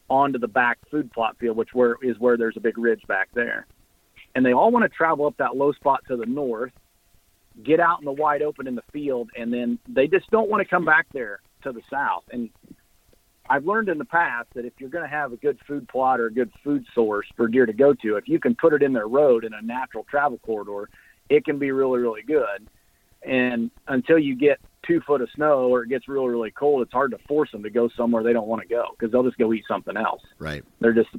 onto 0.09 0.39
the 0.39 0.47
back 0.47 0.79
food 0.89 1.11
plot 1.11 1.37
field, 1.39 1.57
which 1.57 1.69
where 1.73 1.95
is 2.01 2.17
where 2.19 2.37
there's 2.37 2.57
a 2.57 2.61
big 2.61 2.77
ridge 2.77 3.01
back 3.07 3.29
there. 3.33 3.67
And 4.35 4.45
they 4.45 4.53
all 4.53 4.71
want 4.71 4.83
to 4.83 4.89
travel 4.89 5.25
up 5.25 5.37
that 5.37 5.55
low 5.55 5.71
spot 5.73 6.01
to 6.07 6.15
the 6.15 6.25
north, 6.25 6.71
get 7.63 7.79
out 7.79 7.99
in 7.99 8.05
the 8.05 8.11
wide 8.11 8.41
open 8.41 8.67
in 8.67 8.75
the 8.75 8.83
field, 8.91 9.29
and 9.37 9.51
then 9.51 9.79
they 9.87 10.07
just 10.07 10.29
don't 10.31 10.49
want 10.49 10.61
to 10.61 10.69
come 10.69 10.85
back 10.85 11.07
there 11.13 11.39
to 11.63 11.71
the 11.71 11.81
south. 11.89 12.23
And 12.31 12.49
I've 13.49 13.65
learned 13.65 13.89
in 13.89 13.97
the 13.97 14.05
past 14.05 14.49
that 14.53 14.65
if 14.65 14.73
you're 14.77 14.89
going 14.89 15.03
to 15.03 15.09
have 15.09 15.33
a 15.33 15.37
good 15.37 15.57
food 15.67 15.87
plot 15.87 16.19
or 16.19 16.27
a 16.27 16.33
good 16.33 16.51
food 16.63 16.85
source 16.93 17.25
for 17.35 17.47
deer 17.47 17.65
to 17.65 17.73
go 17.73 17.93
to, 17.95 18.17
if 18.17 18.27
you 18.27 18.39
can 18.39 18.55
put 18.55 18.73
it 18.73 18.83
in 18.83 18.93
their 18.93 19.07
road 19.07 19.43
in 19.43 19.53
a 19.53 19.61
natural 19.61 20.05
travel 20.09 20.37
corridor, 20.39 20.89
it 21.29 21.45
can 21.45 21.57
be 21.57 21.71
really, 21.71 21.99
really 21.99 22.21
good. 22.21 22.67
And 23.23 23.71
until 23.87 24.19
you 24.19 24.35
get 24.35 24.59
two 24.85 25.01
foot 25.01 25.21
of 25.21 25.29
snow 25.35 25.69
or 25.69 25.83
it 25.83 25.89
gets 25.89 26.07
really, 26.07 26.29
really 26.29 26.51
cold, 26.51 26.81
it's 26.81 26.91
hard 26.93 27.11
to 27.11 27.17
force 27.27 27.51
them 27.51 27.63
to 27.63 27.69
go 27.69 27.89
somewhere 27.95 28.23
they 28.23 28.33
don't 28.33 28.47
want 28.47 28.61
to 28.61 28.67
go 28.67 28.85
because 28.97 29.11
they'll 29.11 29.23
just 29.23 29.37
go 29.37 29.53
eat 29.53 29.63
something 29.67 29.97
else. 29.97 30.21
Right. 30.37 30.63
They're 30.79 30.93
just 30.93 31.09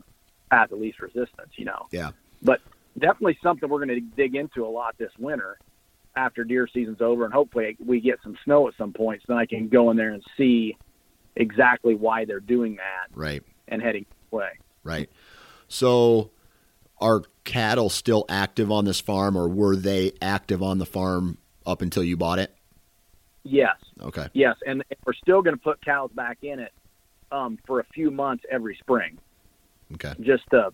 at 0.50 0.70
the 0.70 0.76
least 0.76 1.00
resistance, 1.00 1.50
you 1.56 1.64
know. 1.64 1.86
Yeah. 1.90 2.10
But 2.42 2.60
definitely 2.98 3.38
something 3.42 3.68
we're 3.68 3.84
going 3.84 3.88
to 3.88 4.00
dig 4.00 4.34
into 4.34 4.64
a 4.64 4.68
lot 4.68 4.96
this 4.98 5.12
winter 5.18 5.58
after 6.16 6.42
deer 6.42 6.66
season's 6.72 7.00
over, 7.00 7.24
and 7.24 7.32
hopefully 7.32 7.76
we 7.84 8.00
get 8.00 8.18
some 8.22 8.36
snow 8.44 8.66
at 8.66 8.74
some 8.76 8.92
point, 8.92 9.20
so 9.22 9.26
then 9.28 9.36
I 9.36 9.46
can 9.46 9.68
go 9.68 9.90
in 9.90 9.96
there 9.96 10.10
and 10.10 10.22
see 10.36 10.76
exactly 11.36 11.94
why 11.94 12.24
they're 12.24 12.40
doing 12.40 12.76
that 12.76 13.16
Right. 13.16 13.42
and 13.68 13.80
heading 13.80 14.06
away. 14.32 14.50
Right. 14.82 15.08
So, 15.68 16.32
are 17.00 17.22
cattle 17.44 17.88
still 17.90 18.24
active 18.28 18.72
on 18.72 18.84
this 18.84 19.00
farm, 19.00 19.36
or 19.36 19.48
were 19.48 19.76
they 19.76 20.12
active 20.20 20.62
on 20.62 20.78
the 20.78 20.86
farm 20.86 21.38
up 21.64 21.80
until 21.80 22.02
you 22.02 22.16
bought 22.16 22.40
it? 22.40 22.52
Yes, 23.42 23.76
Okay. 24.02 24.26
yes, 24.34 24.56
and 24.66 24.84
we're 25.06 25.14
still 25.14 25.40
going 25.42 25.56
to 25.56 25.62
put 25.62 25.82
cows 25.84 26.10
back 26.14 26.38
in 26.42 26.58
it 26.60 26.72
um, 27.32 27.58
for 27.66 27.80
a 27.80 27.84
few 27.94 28.10
months 28.10 28.44
every 28.50 28.76
spring. 28.76 29.18
Okay. 29.94 30.14
just 30.20 30.44
to 30.50 30.70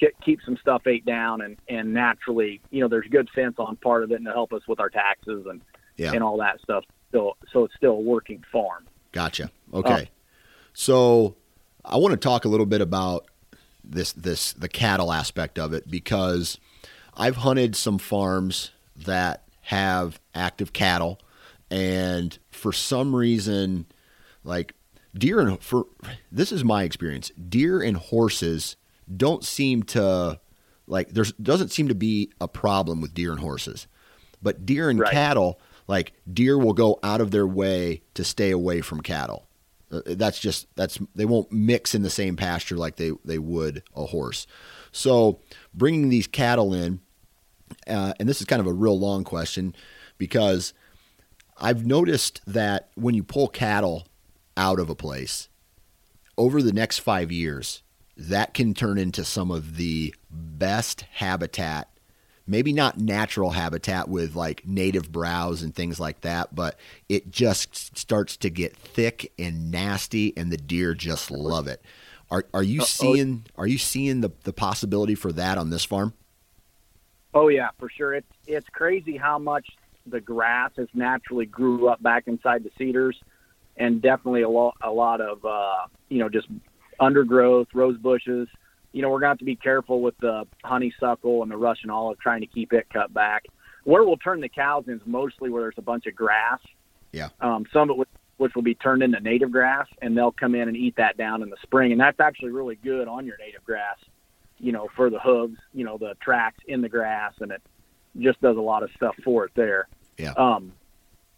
ke- 0.00 0.14
keep 0.24 0.40
some 0.44 0.56
stuff 0.56 0.86
ate 0.86 1.04
down 1.04 1.42
and 1.42 1.56
and 1.68 1.92
naturally, 1.92 2.60
you 2.70 2.80
know, 2.80 2.88
there's 2.88 3.06
good 3.10 3.28
fence 3.34 3.56
on 3.58 3.76
part 3.76 4.02
of 4.04 4.10
it 4.10 4.14
and 4.14 4.24
to 4.26 4.32
help 4.32 4.52
us 4.54 4.62
with 4.66 4.80
our 4.80 4.88
taxes 4.88 5.44
and 5.48 5.60
Yeah. 5.96 6.12
and 6.12 6.22
all 6.22 6.38
that 6.38 6.60
stuff. 6.62 6.84
So 7.12 7.36
so 7.52 7.64
it's 7.64 7.74
still 7.74 7.92
a 7.92 8.00
working 8.00 8.42
farm. 8.50 8.86
Gotcha. 9.12 9.50
Okay. 9.74 10.08
So 10.72 11.36
I 11.84 11.96
want 11.98 12.12
to 12.12 12.16
talk 12.16 12.44
a 12.44 12.48
little 12.48 12.64
bit 12.66 12.80
about 12.80 13.26
this 13.84 14.12
this 14.12 14.52
the 14.54 14.68
cattle 14.68 15.12
aspect 15.12 15.58
of 15.58 15.72
it 15.74 15.90
because 15.90 16.58
I've 17.16 17.36
hunted 17.36 17.76
some 17.76 17.98
farms 17.98 18.70
that 18.96 19.42
have 19.62 20.18
active 20.34 20.72
cattle 20.72 21.20
and 21.70 22.38
for 22.50 22.72
some 22.72 23.14
reason 23.14 23.86
like 24.42 24.74
deer 25.16 25.40
and 25.40 25.60
for 25.62 25.86
this 26.30 26.52
is 26.52 26.64
my 26.64 26.82
experience. 26.84 27.30
Deer 27.48 27.80
and 27.82 27.96
horses 27.96 28.76
don't 29.16 29.44
seem 29.44 29.82
to 29.82 30.40
like 30.86 31.10
there's 31.10 31.32
doesn't 31.34 31.70
seem 31.72 31.88
to 31.88 31.94
be 31.94 32.30
a 32.40 32.48
problem 32.48 33.00
with 33.00 33.14
deer 33.14 33.30
and 33.32 33.40
horses. 33.40 33.86
But 34.42 34.66
deer 34.66 34.90
and 34.90 35.00
Right. 35.00 35.12
cattle 35.12 35.60
like 35.86 36.12
deer 36.32 36.58
will 36.58 36.72
go 36.72 36.98
out 37.02 37.20
of 37.20 37.30
their 37.30 37.46
way 37.46 38.02
to 38.14 38.24
stay 38.24 38.50
away 38.50 38.80
from 38.80 39.00
cattle. 39.00 39.46
Uh, 39.90 40.00
that's 40.06 40.38
just 40.38 40.66
that's 40.76 40.98
they 41.14 41.24
won't 41.24 41.52
mix 41.52 41.94
in 41.94 42.02
the 42.02 42.10
same 42.10 42.36
pasture 42.36 42.76
like 42.76 42.96
they 42.96 43.12
they 43.24 43.38
would 43.38 43.82
a 43.94 44.06
horse. 44.06 44.46
So 44.92 45.40
bringing 45.72 46.08
these 46.08 46.26
cattle 46.26 46.74
in 46.74 47.00
uh, 47.86 48.12
and 48.20 48.28
this 48.28 48.40
is 48.40 48.46
kind 48.46 48.60
of 48.60 48.66
a 48.66 48.72
real 48.72 48.98
long 48.98 49.24
question 49.24 49.74
because 50.18 50.72
I've 51.56 51.86
noticed 51.86 52.40
that 52.46 52.90
when 52.94 53.14
you 53.14 53.22
pull 53.22 53.48
cattle 53.48 54.06
out 54.56 54.78
of 54.78 54.90
a 54.90 54.94
place 54.94 55.48
over 56.36 56.62
the 56.62 56.72
next 56.72 56.98
five 56.98 57.30
years, 57.30 57.82
that 58.16 58.54
can 58.54 58.74
turn 58.74 58.98
into 58.98 59.24
some 59.24 59.50
of 59.50 59.76
the 59.76 60.14
best 60.30 61.02
habitat. 61.12 61.88
Maybe 62.46 62.72
not 62.72 62.98
natural 62.98 63.50
habitat 63.50 64.08
with 64.08 64.34
like 64.36 64.66
native 64.66 65.10
browse 65.10 65.62
and 65.62 65.74
things 65.74 65.98
like 65.98 66.20
that, 66.20 66.54
but 66.54 66.78
it 67.08 67.30
just 67.30 67.96
starts 67.96 68.36
to 68.38 68.50
get 68.50 68.76
thick 68.76 69.32
and 69.38 69.70
nasty, 69.70 70.36
and 70.36 70.52
the 70.52 70.58
deer 70.58 70.94
just 70.94 71.30
love 71.30 71.66
it. 71.66 71.82
Are 72.30 72.44
are 72.52 72.62
you 72.62 72.82
seeing 72.82 73.46
are 73.56 73.66
you 73.66 73.78
seeing 73.78 74.20
the, 74.20 74.30
the 74.44 74.52
possibility 74.52 75.14
for 75.14 75.32
that 75.32 75.56
on 75.56 75.70
this 75.70 75.84
farm? 75.84 76.14
Oh 77.32 77.48
yeah, 77.48 77.70
for 77.78 77.88
sure. 77.88 78.14
It's 78.14 78.30
it's 78.46 78.68
crazy 78.68 79.16
how 79.16 79.38
much 79.38 79.66
the 80.06 80.20
grass 80.20 80.70
has 80.76 80.88
naturally 80.94 81.46
grew 81.46 81.88
up 81.88 82.02
back 82.02 82.24
inside 82.26 82.64
the 82.64 82.70
cedars, 82.78 83.16
and 83.76 84.02
definitely 84.02 84.42
a 84.42 84.48
lot 84.48 84.76
a 84.82 84.90
lot 84.90 85.20
of 85.20 85.44
uh, 85.44 85.86
you 86.08 86.18
know 86.18 86.28
just 86.28 86.48
undergrowth, 87.00 87.68
rose 87.74 87.98
bushes. 87.98 88.48
You 88.92 89.02
know 89.02 89.10
we're 89.10 89.20
going 89.20 89.28
to 89.28 89.32
have 89.32 89.38
to 89.38 89.44
be 89.44 89.56
careful 89.56 90.00
with 90.00 90.16
the 90.20 90.46
honeysuckle 90.62 91.42
and 91.42 91.50
the 91.50 91.56
Russian 91.56 91.90
olive, 91.90 92.18
trying 92.18 92.40
to 92.40 92.46
keep 92.46 92.72
it 92.72 92.86
cut 92.92 93.12
back. 93.12 93.44
Where 93.84 94.04
we'll 94.04 94.16
turn 94.16 94.40
the 94.40 94.48
cows 94.48 94.84
in 94.86 94.94
is 94.94 95.02
mostly 95.04 95.50
where 95.50 95.62
there's 95.62 95.74
a 95.76 95.82
bunch 95.82 96.06
of 96.06 96.14
grass. 96.14 96.60
Yeah. 97.12 97.28
Um, 97.40 97.66
some 97.72 97.90
of 97.90 98.00
it 98.00 98.08
which 98.36 98.52
will 98.56 98.62
be 98.62 98.74
turned 98.74 99.02
into 99.02 99.20
native 99.20 99.52
grass, 99.52 99.86
and 100.02 100.16
they'll 100.16 100.32
come 100.32 100.56
in 100.56 100.66
and 100.66 100.76
eat 100.76 100.96
that 100.96 101.16
down 101.16 101.40
in 101.42 101.50
the 101.50 101.56
spring, 101.62 101.92
and 101.92 102.00
that's 102.00 102.18
actually 102.18 102.50
really 102.50 102.74
good 102.74 103.06
on 103.06 103.24
your 103.24 103.36
native 103.38 103.62
grass 103.64 103.96
you 104.58 104.72
know, 104.72 104.88
for 104.96 105.10
the 105.10 105.18
hooves, 105.18 105.58
you 105.72 105.84
know, 105.84 105.98
the 105.98 106.14
tracks 106.22 106.58
in 106.66 106.80
the 106.80 106.88
grass, 106.88 107.32
and 107.40 107.52
it 107.52 107.62
just 108.18 108.40
does 108.40 108.56
a 108.56 108.60
lot 108.60 108.82
of 108.82 108.90
stuff 108.96 109.14
for 109.24 109.44
it 109.44 109.52
there. 109.54 109.88
Yeah. 110.18 110.32
Um, 110.32 110.72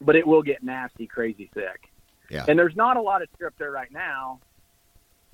but 0.01 0.17
it 0.17 0.27
will 0.27 0.43
get 0.43 0.63
nasty, 0.63 1.07
crazy 1.07 1.51
thick. 1.55 1.91
Yeah. 2.31 2.45
And 2.49 2.59
there's 2.59 2.77
not 2.77 2.97
a 2.97 3.01
lot 3.01 3.23
of 3.23 3.29
strip 3.35 3.57
there 3.59 3.71
right 3.71 3.91
now 3.91 4.41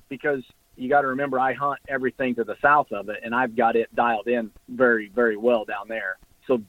because 0.09 0.43
you 0.75 0.89
got 0.89 1.01
to 1.01 1.07
remember 1.07 1.39
I 1.39 1.53
hunt 1.53 1.79
everything 1.87 2.35
to 2.35 2.43
the 2.43 2.55
south 2.61 2.91
of 2.91 3.09
it, 3.09 3.19
and 3.23 3.33
I've 3.35 3.55
got 3.55 3.75
it 3.75 3.93
dialed 3.95 4.27
in 4.27 4.51
very, 4.69 5.09
very 5.09 5.37
well 5.37 5.65
down 5.65 5.87
there. 5.87 6.17
So 6.47 6.61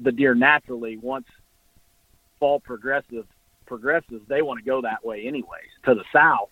the 0.00 0.12
deer 0.12 0.34
naturally, 0.34 0.96
once 0.96 1.26
fall 2.38 2.60
progressive 2.60 3.26
progresses, 3.66 4.22
they 4.28 4.42
want 4.42 4.58
to 4.58 4.64
go 4.64 4.82
that 4.82 5.04
way 5.04 5.26
anyways. 5.26 5.70
To 5.86 5.94
the 5.94 6.04
south, 6.12 6.50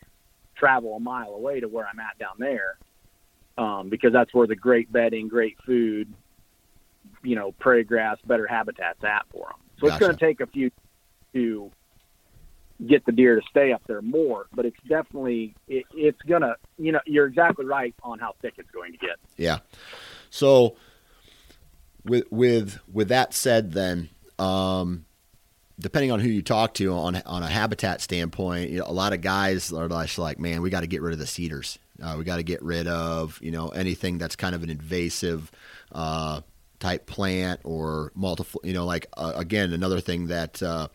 travel 0.57 0.97
a 0.97 1.01
mile 1.01 1.35
away 1.35 1.61
to 1.61 1.69
where 1.69 1.87
I'm 1.87 2.01
at 2.01 2.19
down 2.19 2.35
there 2.39 2.79
um, 3.59 3.89
because 3.89 4.13
that's 4.13 4.33
where 4.35 4.47
the 4.47 4.57
great 4.57 4.91
bedding, 4.93 5.29
great 5.29 5.57
food, 5.65 6.13
you 7.23 7.37
know, 7.37 7.53
prairie 7.53 7.85
grass, 7.85 8.19
better 8.27 8.47
habitats 8.47 9.03
at 9.05 9.27
for 9.31 9.47
them. 9.47 9.61
So 9.79 9.87
it's 9.89 9.99
going 9.99 10.13
to 10.13 10.19
take 10.19 10.41
a 10.41 10.47
few 10.47 10.71
to 11.35 11.71
get 12.87 13.05
the 13.07 13.13
deer 13.13 13.37
to 13.41 13.47
stay 13.49 13.73
up 13.73 13.83
there 13.87 14.03
more, 14.03 14.47
but 14.55 14.67
it's 14.67 14.77
definitely 14.89 15.55
it, 15.69 15.85
it's 15.95 16.21
going 16.23 16.43
to, 16.43 16.57
you 16.79 16.93
know, 16.93 17.01
you're 17.07 17.27
exactly 17.27 17.65
right 17.65 17.95
on 18.03 18.19
how 18.19 18.35
thick 18.43 18.55
it's 18.59 18.71
going 18.71 18.93
to 18.93 18.99
get. 18.99 19.17
Yeah. 19.37 19.59
So 20.31 20.77
with 22.05 22.25
with 22.31 22.79
with 22.93 23.09
that 23.09 23.35
said, 23.35 23.73
then 23.73 24.09
um, 24.39 25.05
depending 25.79 26.11
on 26.13 26.21
who 26.21 26.29
you 26.29 26.43
talk 26.43 26.75
to 26.75 26.93
on 26.93 27.17
on 27.27 27.43
a 27.43 27.49
habitat 27.49 28.01
standpoint, 28.01 28.71
you 28.71 28.79
know, 28.79 28.87
a 28.87 28.93
lot 28.93 29.13
of 29.13 29.21
guys 29.21 29.73
are 29.73 29.89
just 29.89 30.19
like, 30.19 30.39
man, 30.39 30.63
we 30.63 30.71
got 30.71 30.81
to 30.81 30.87
get 30.87 31.03
rid 31.03 31.13
of 31.13 31.19
the 31.19 31.27
cedars. 31.27 31.79
Uh, 32.03 32.17
we 32.19 32.25
got 32.25 32.37
to 32.37 32.43
get 32.43 32.63
rid 32.63 32.87
of 32.87 33.39
you 33.43 33.51
know 33.51 33.69
anything 33.69 34.19
that's 34.19 34.37
kind 34.37 34.55
of 34.55 34.63
an 34.63 34.71
invasive 34.71 35.51
uh, 35.93 36.41
type 36.79 37.07
plant 37.07 37.61
or 37.65 38.13
multiple. 38.15 38.61
You 38.65 38.73
know, 38.73 38.85
like 38.85 39.07
uh, 39.17 39.33
again, 39.37 39.73
another 39.73 40.01
thing 40.01 40.27
that 40.29 40.63
uh, 40.63 40.89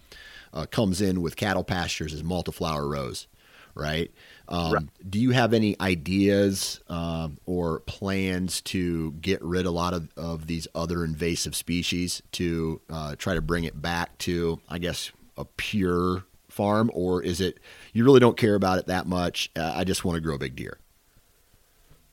uh, 0.54 0.66
comes 0.66 1.02
in 1.02 1.22
with 1.22 1.36
cattle 1.36 1.64
pastures 1.64 2.14
is 2.14 2.24
multiflora 2.24 2.90
rose, 2.90 3.28
right? 3.76 4.12
Um, 4.48 4.74
Right. 4.74 4.84
Do 5.10 5.20
you 5.20 5.32
have 5.32 5.54
any 5.54 5.80
ideas 5.80 6.82
um, 6.90 7.38
or 7.46 7.80
plans 7.82 8.60
to 8.62 9.14
get 9.14 9.42
rid 9.42 9.66
a 9.66 9.72
lot 9.72 9.94
of, 9.94 10.10
of 10.18 10.48
these 10.48 10.68
other 10.76 11.06
invasive 11.06 11.56
species 11.56 12.22
to 12.34 12.82
uh, 12.90 13.16
try 13.16 13.34
to 13.34 13.42
bring 13.42 13.64
it 13.64 13.82
back 13.82 14.18
to, 14.20 14.60
I 14.68 14.78
guess, 14.78 15.12
a 15.38 15.46
pure 15.46 16.26
farm, 16.50 16.92
or 16.94 17.24
is 17.24 17.40
it 17.40 17.60
you 17.94 18.04
really 18.04 18.20
don't 18.20 18.36
care 18.36 18.56
about 18.56 18.78
it 18.78 18.88
that 18.88 19.08
much? 19.08 19.50
Uh, 19.56 19.72
I 19.74 19.86
just 19.86 20.04
want 20.04 20.16
to 20.16 20.22
grow 20.22 20.38
big 20.38 20.56
deer. 20.56 20.78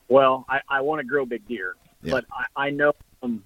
Well, 0.08 0.46
I, 0.48 0.60
I 0.68 0.80
want 0.80 1.00
to 1.00 1.06
grow 1.06 1.26
big 1.26 1.46
deer, 1.48 1.74
Yeah. 2.02 2.12
but 2.12 2.24
I, 2.32 2.66
I 2.66 2.70
know 2.70 2.92
um, 3.22 3.42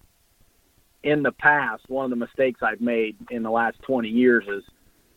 in 1.02 1.22
the 1.22 1.32
past, 1.32 1.82
one 1.88 2.04
of 2.04 2.10
the 2.10 2.16
mistakes 2.16 2.60
I've 2.62 2.80
made 2.80 3.16
in 3.30 3.42
the 3.42 3.50
last 3.50 3.80
20 3.82 4.08
years 4.08 4.44
is 4.48 4.62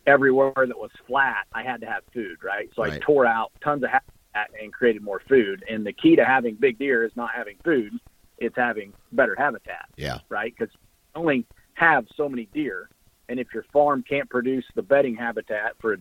everywhere 0.07 0.53
that 0.55 0.77
was 0.77 0.91
flat, 1.07 1.45
I 1.53 1.63
had 1.63 1.81
to 1.81 1.87
have 1.87 2.03
food, 2.13 2.37
right? 2.43 2.69
So 2.75 2.83
I 2.83 2.99
tore 2.99 3.25
out 3.25 3.51
tons 3.63 3.83
of 3.83 3.89
habitat 3.89 4.61
and 4.61 4.71
created 4.73 5.01
more 5.01 5.21
food. 5.27 5.63
And 5.69 5.85
the 5.85 5.93
key 5.93 6.15
to 6.15 6.25
having 6.25 6.55
big 6.55 6.77
deer 6.77 7.03
is 7.05 7.11
not 7.15 7.31
having 7.35 7.57
food, 7.63 7.93
it's 8.37 8.55
having 8.55 8.93
better 9.11 9.35
habitat, 9.37 9.85
Yeah, 9.95 10.19
right? 10.29 10.53
Because 10.57 10.73
only 11.15 11.45
have 11.75 12.05
so 12.15 12.27
many 12.27 12.47
deer. 12.53 12.89
And 13.29 13.39
if 13.39 13.47
your 13.53 13.63
farm 13.73 14.03
can't 14.07 14.29
produce 14.29 14.65
the 14.75 14.81
bedding 14.81 15.15
habitat 15.15 15.73
for 15.79 15.97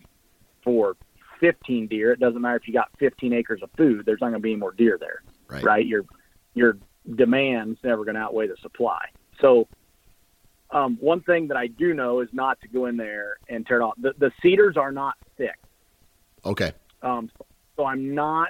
for 0.63 0.95
15 1.39 1.87
deer, 1.87 2.11
it 2.11 2.19
doesn't 2.19 2.41
matter 2.41 2.57
if 2.57 2.67
you 2.67 2.73
got 2.73 2.89
15 2.99 3.33
acres 3.33 3.61
of 3.63 3.69
food. 3.77 4.05
There's 4.05 4.21
not 4.21 4.27
going 4.27 4.41
to 4.41 4.43
be 4.43 4.51
any 4.51 4.59
more 4.59 4.73
deer 4.73 4.97
there 4.99 5.21
right. 5.47 5.63
right? 5.63 5.85
Your 5.85 6.05
your 6.53 6.77
demand's 7.15 7.79
never 7.83 8.03
going 8.03 8.15
to 8.15 8.21
outweigh 8.21 8.47
the 8.47 8.57
supply. 8.61 9.05
So, 9.41 9.67
um, 10.75 10.97
one 10.99 11.21
thing 11.21 11.47
that 11.47 11.57
I 11.57 11.67
do 11.67 11.93
know 11.93 12.19
is 12.19 12.27
not 12.33 12.59
to 12.61 12.67
go 12.67 12.85
in 12.85 12.97
there 12.97 13.37
and 13.47 13.65
tear 13.65 13.79
it 13.79 13.83
off. 13.83 13.93
The, 13.97 14.13
the 14.17 14.31
cedars 14.41 14.75
are 14.75 14.91
not 14.91 15.15
thick, 15.37 15.57
Okay. 16.45 16.73
um, 17.01 17.31
so 17.77 17.85
I'm 17.85 18.13
not. 18.13 18.49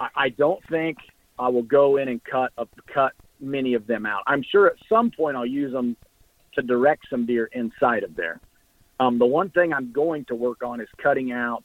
I, 0.00 0.08
I 0.16 0.28
don't 0.30 0.66
think 0.68 0.96
I 1.38 1.48
will 1.48 1.62
go 1.62 1.98
in 1.98 2.08
and 2.08 2.24
cut 2.24 2.52
a, 2.56 2.66
cut 2.92 3.12
many 3.40 3.74
of 3.74 3.86
them 3.86 4.06
out. 4.06 4.22
I'm 4.26 4.42
sure 4.42 4.66
at 4.68 4.76
some 4.88 5.10
point 5.10 5.36
I'll 5.36 5.46
use 5.46 5.70
them 5.70 5.96
to 6.54 6.62
direct 6.62 7.04
some 7.10 7.26
deer 7.26 7.50
inside 7.52 8.04
of 8.04 8.16
there. 8.16 8.40
Um, 8.98 9.18
the 9.18 9.26
one 9.26 9.50
thing 9.50 9.72
I'm 9.74 9.92
going 9.92 10.24
to 10.26 10.34
work 10.34 10.62
on 10.62 10.80
is 10.80 10.88
cutting 10.96 11.30
out 11.30 11.62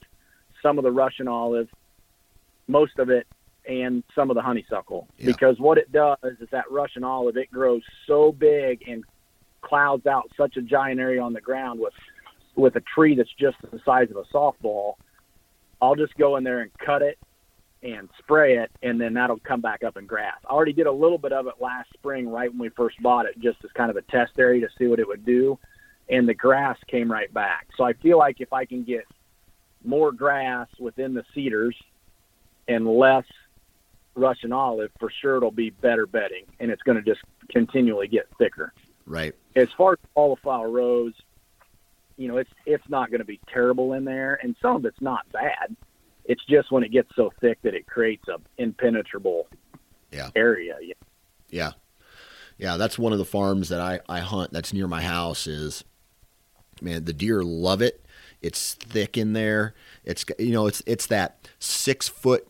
some 0.61 0.77
of 0.77 0.83
the 0.83 0.91
Russian 0.91 1.27
olive, 1.29 1.69
most 2.67 2.99
of 2.99 3.09
it, 3.09 3.25
and 3.67 4.03
some 4.13 4.29
of 4.29 4.35
the 4.35 4.41
honeysuckle. 4.41 5.07
Yeah. 5.17 5.27
Because 5.27 5.57
what 5.57 5.77
it 5.77 5.91
does 5.91 6.17
is 6.41 6.49
that 6.51 6.69
Russian 6.69 7.05
olive, 7.05 7.37
it 7.37 7.49
grows 7.49 7.81
so 8.05 8.33
big 8.33 8.83
and 8.87 9.05
clouds 9.63 10.05
out 10.05 10.29
such 10.37 10.57
a 10.57 10.61
giant 10.61 10.99
area 10.99 11.21
on 11.21 11.33
the 11.33 11.41
ground 11.41 11.79
with 11.79 11.93
with 12.55 12.75
a 12.75 12.83
tree 12.93 13.15
that's 13.15 13.33
just 13.39 13.57
the 13.71 13.79
size 13.83 14.09
of 14.11 14.17
a 14.17 14.23
softball. 14.35 14.93
I'll 15.81 15.95
just 15.95 16.15
go 16.17 16.37
in 16.37 16.43
there 16.43 16.61
and 16.61 16.71
cut 16.85 17.01
it 17.01 17.17
and 17.81 18.07
spray 18.19 18.57
it, 18.57 18.71
and 18.83 19.01
then 19.01 19.13
that'll 19.13 19.39
come 19.39 19.59
back 19.59 19.83
up 19.83 19.97
in 19.97 20.05
grass. 20.05 20.37
I 20.47 20.53
already 20.53 20.71
did 20.71 20.85
a 20.85 20.91
little 20.91 21.17
bit 21.17 21.33
of 21.33 21.47
it 21.47 21.55
last 21.59 21.89
spring, 21.93 22.29
right 22.29 22.49
when 22.49 22.59
we 22.59 22.69
first 22.69 23.01
bought 23.01 23.25
it, 23.25 23.37
just 23.39 23.57
as 23.63 23.71
kind 23.75 23.89
of 23.89 23.97
a 23.97 24.03
test 24.03 24.33
area 24.37 24.61
to 24.61 24.67
see 24.77 24.85
what 24.85 24.99
it 24.99 25.07
would 25.07 25.25
do, 25.25 25.57
and 26.09 26.29
the 26.29 26.33
grass 26.33 26.77
came 26.89 27.11
right 27.11 27.33
back. 27.33 27.67
So 27.75 27.83
I 27.83 27.93
feel 27.93 28.17
like 28.17 28.39
if 28.39 28.53
I 28.53 28.65
can 28.65 28.83
get 28.83 29.03
more 29.83 30.11
grass 30.11 30.67
within 30.79 31.13
the 31.13 31.23
cedars 31.33 31.75
and 32.67 32.87
less 32.87 33.25
Russian 34.15 34.53
olive, 34.53 34.91
for 34.99 35.11
sure 35.21 35.37
it'll 35.37 35.51
be 35.51 35.71
better 35.71 36.05
bedding, 36.05 36.45
and 36.59 36.71
it's 36.71 36.83
going 36.83 36.97
to 36.97 37.03
just 37.03 37.21
continually 37.49 38.07
get 38.07 38.27
thicker 38.37 38.71
Right. 39.05 39.33
as 39.55 39.67
far 39.77 39.93
as 39.93 39.99
the 40.01 40.07
cauliflower 40.15 40.69
rows, 40.69 41.13
you 42.17 42.27
know, 42.27 42.37
it's 42.37 42.49
it's 42.65 42.87
not 42.89 43.09
going 43.09 43.19
to 43.19 43.25
be 43.25 43.39
terrible 43.51 43.93
in 43.93 44.05
there, 44.05 44.39
and 44.41 44.55
some 44.61 44.75
of 44.77 44.85
it's 44.85 45.01
not 45.01 45.29
bad. 45.31 45.75
It's 46.25 46.43
just 46.45 46.71
when 46.71 46.83
it 46.83 46.91
gets 46.91 47.09
so 47.15 47.33
thick 47.41 47.61
that 47.63 47.73
it 47.73 47.85
creates 47.85 48.27
a 48.29 48.37
impenetrable 48.57 49.47
Yeah. 50.11 50.29
area. 50.35 50.77
Yeah. 50.81 50.93
Yeah. 51.49 51.71
Yeah, 52.57 52.77
that's 52.77 52.97
one 52.99 53.11
of 53.11 53.17
the 53.19 53.25
farms 53.25 53.69
that 53.69 53.81
I, 53.81 53.99
I 54.07 54.19
hunt 54.19 54.53
that's 54.53 54.71
near 54.73 54.87
my 54.87 55.01
house 55.01 55.47
is 55.47 55.83
man, 56.81 57.03
the 57.05 57.13
deer 57.13 57.43
love 57.43 57.81
it. 57.81 58.05
It's 58.41 58.75
thick 58.75 59.17
in 59.17 59.33
there. 59.33 59.73
It's 60.05 60.23
you 60.39 60.51
know 60.53 60.67
it's 60.67 60.81
it's 60.85 61.07
that 61.07 61.49
six 61.59 62.07
foot 62.07 62.47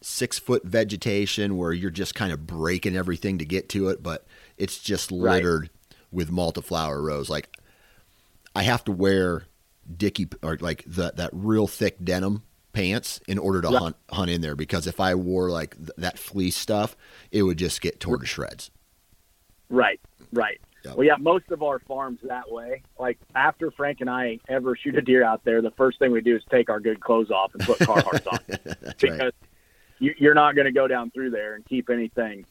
six 0.00 0.38
foot 0.38 0.64
vegetation 0.64 1.56
where 1.56 1.72
you're 1.72 1.90
just 1.90 2.14
kind 2.14 2.32
of 2.32 2.46
breaking 2.46 2.96
everything 2.96 3.38
to 3.38 3.44
get 3.44 3.68
to 3.70 3.88
it, 3.88 4.02
but 4.02 4.26
it's 4.56 4.78
just 4.78 5.10
littered 5.12 5.62
right. 5.62 5.70
With 6.12 6.30
malta 6.30 6.60
multiflora 6.60 7.02
rose. 7.02 7.30
Like 7.30 7.48
I 8.54 8.62
have 8.62 8.84
to 8.84 8.92
wear 8.92 9.44
dicky 9.96 10.28
or 10.42 10.56
like 10.60 10.84
the, 10.86 11.12
that 11.16 11.30
real 11.32 11.66
thick 11.66 12.04
denim 12.04 12.42
pants 12.72 13.20
in 13.26 13.38
order 13.38 13.60
to 13.60 13.68
hunt 13.68 13.96
hunt 14.10 14.30
in 14.30 14.40
there 14.40 14.56
because 14.56 14.86
if 14.86 15.00
I 15.00 15.14
wore 15.14 15.50
like 15.50 15.76
th- 15.76 15.90
that 15.98 16.18
fleece 16.18 16.56
stuff, 16.56 16.96
it 17.30 17.42
would 17.42 17.58
just 17.58 17.80
get 17.80 18.00
torn 18.00 18.20
to 18.20 18.26
shreds. 18.26 18.70
Right, 19.68 20.00
right. 20.32 20.60
Yep. 20.84 20.96
Well, 20.96 21.06
yeah, 21.06 21.16
most 21.18 21.50
of 21.50 21.62
our 21.62 21.78
farms 21.78 22.18
that 22.24 22.50
way. 22.50 22.82
Like 22.98 23.18
after 23.34 23.70
Frank 23.70 24.00
and 24.00 24.10
I 24.10 24.38
ever 24.48 24.76
shoot 24.82 24.96
a 24.96 25.02
deer 25.02 25.24
out 25.24 25.44
there, 25.44 25.62
the 25.62 25.70
first 25.72 25.98
thing 25.98 26.12
we 26.12 26.20
do 26.20 26.36
is 26.36 26.42
take 26.50 26.70
our 26.70 26.80
good 26.80 27.00
clothes 27.00 27.30
off 27.30 27.54
and 27.54 27.64
put 27.64 27.78
Carhartts 27.78 28.26
on 28.32 28.38
because 29.00 29.20
right. 29.20 29.34
you, 29.98 30.14
you're 30.18 30.34
not 30.34 30.54
going 30.54 30.66
to 30.66 30.72
go 30.72 30.88
down 30.88 31.10
through 31.10 31.30
there 31.30 31.54
and 31.54 31.64
keep 31.66 31.88
anything. 31.90 32.44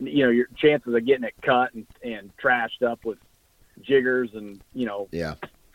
You 0.00 0.24
know, 0.24 0.30
your 0.30 0.46
chances 0.56 0.94
of 0.94 1.06
getting 1.06 1.24
it 1.24 1.34
cut 1.42 1.74
and, 1.74 1.86
and 2.02 2.30
trashed 2.36 2.82
up 2.82 3.04
with 3.04 3.18
chiggers 3.82 4.36
and 4.36 4.60
you 4.72 4.86
know, 4.86 5.08
yeah, 5.12 5.34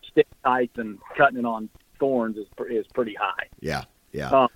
stick 0.09 0.27
tights 0.43 0.77
and 0.77 0.99
cutting 1.17 1.39
it 1.39 1.45
on 1.45 1.69
thorns 1.99 2.37
is 2.37 2.47
is 2.69 2.85
pretty 2.93 3.15
high. 3.15 3.47
Yeah, 3.59 3.83
yeah. 4.11 4.29
Um, 4.29 4.47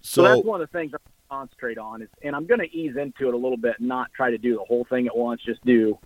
so, 0.00 0.22
so, 0.22 0.22
that's 0.22 0.44
one 0.44 0.60
of 0.60 0.70
the 0.70 0.78
things 0.78 0.92
I 0.94 0.98
concentrate 1.28 1.78
on 1.78 2.02
is, 2.02 2.08
and 2.22 2.34
I'm 2.36 2.46
going 2.46 2.60
to 2.60 2.70
ease 2.76 2.96
into 2.96 3.28
it 3.28 3.34
a 3.34 3.36
little 3.36 3.56
bit, 3.56 3.76
and 3.78 3.88
not 3.88 4.12
try 4.14 4.30
to 4.30 4.38
do 4.38 4.54
the 4.54 4.64
whole 4.64 4.86
thing 4.88 5.06
at 5.06 5.16
once. 5.16 5.42
Just 5.44 5.64
do 5.64 5.98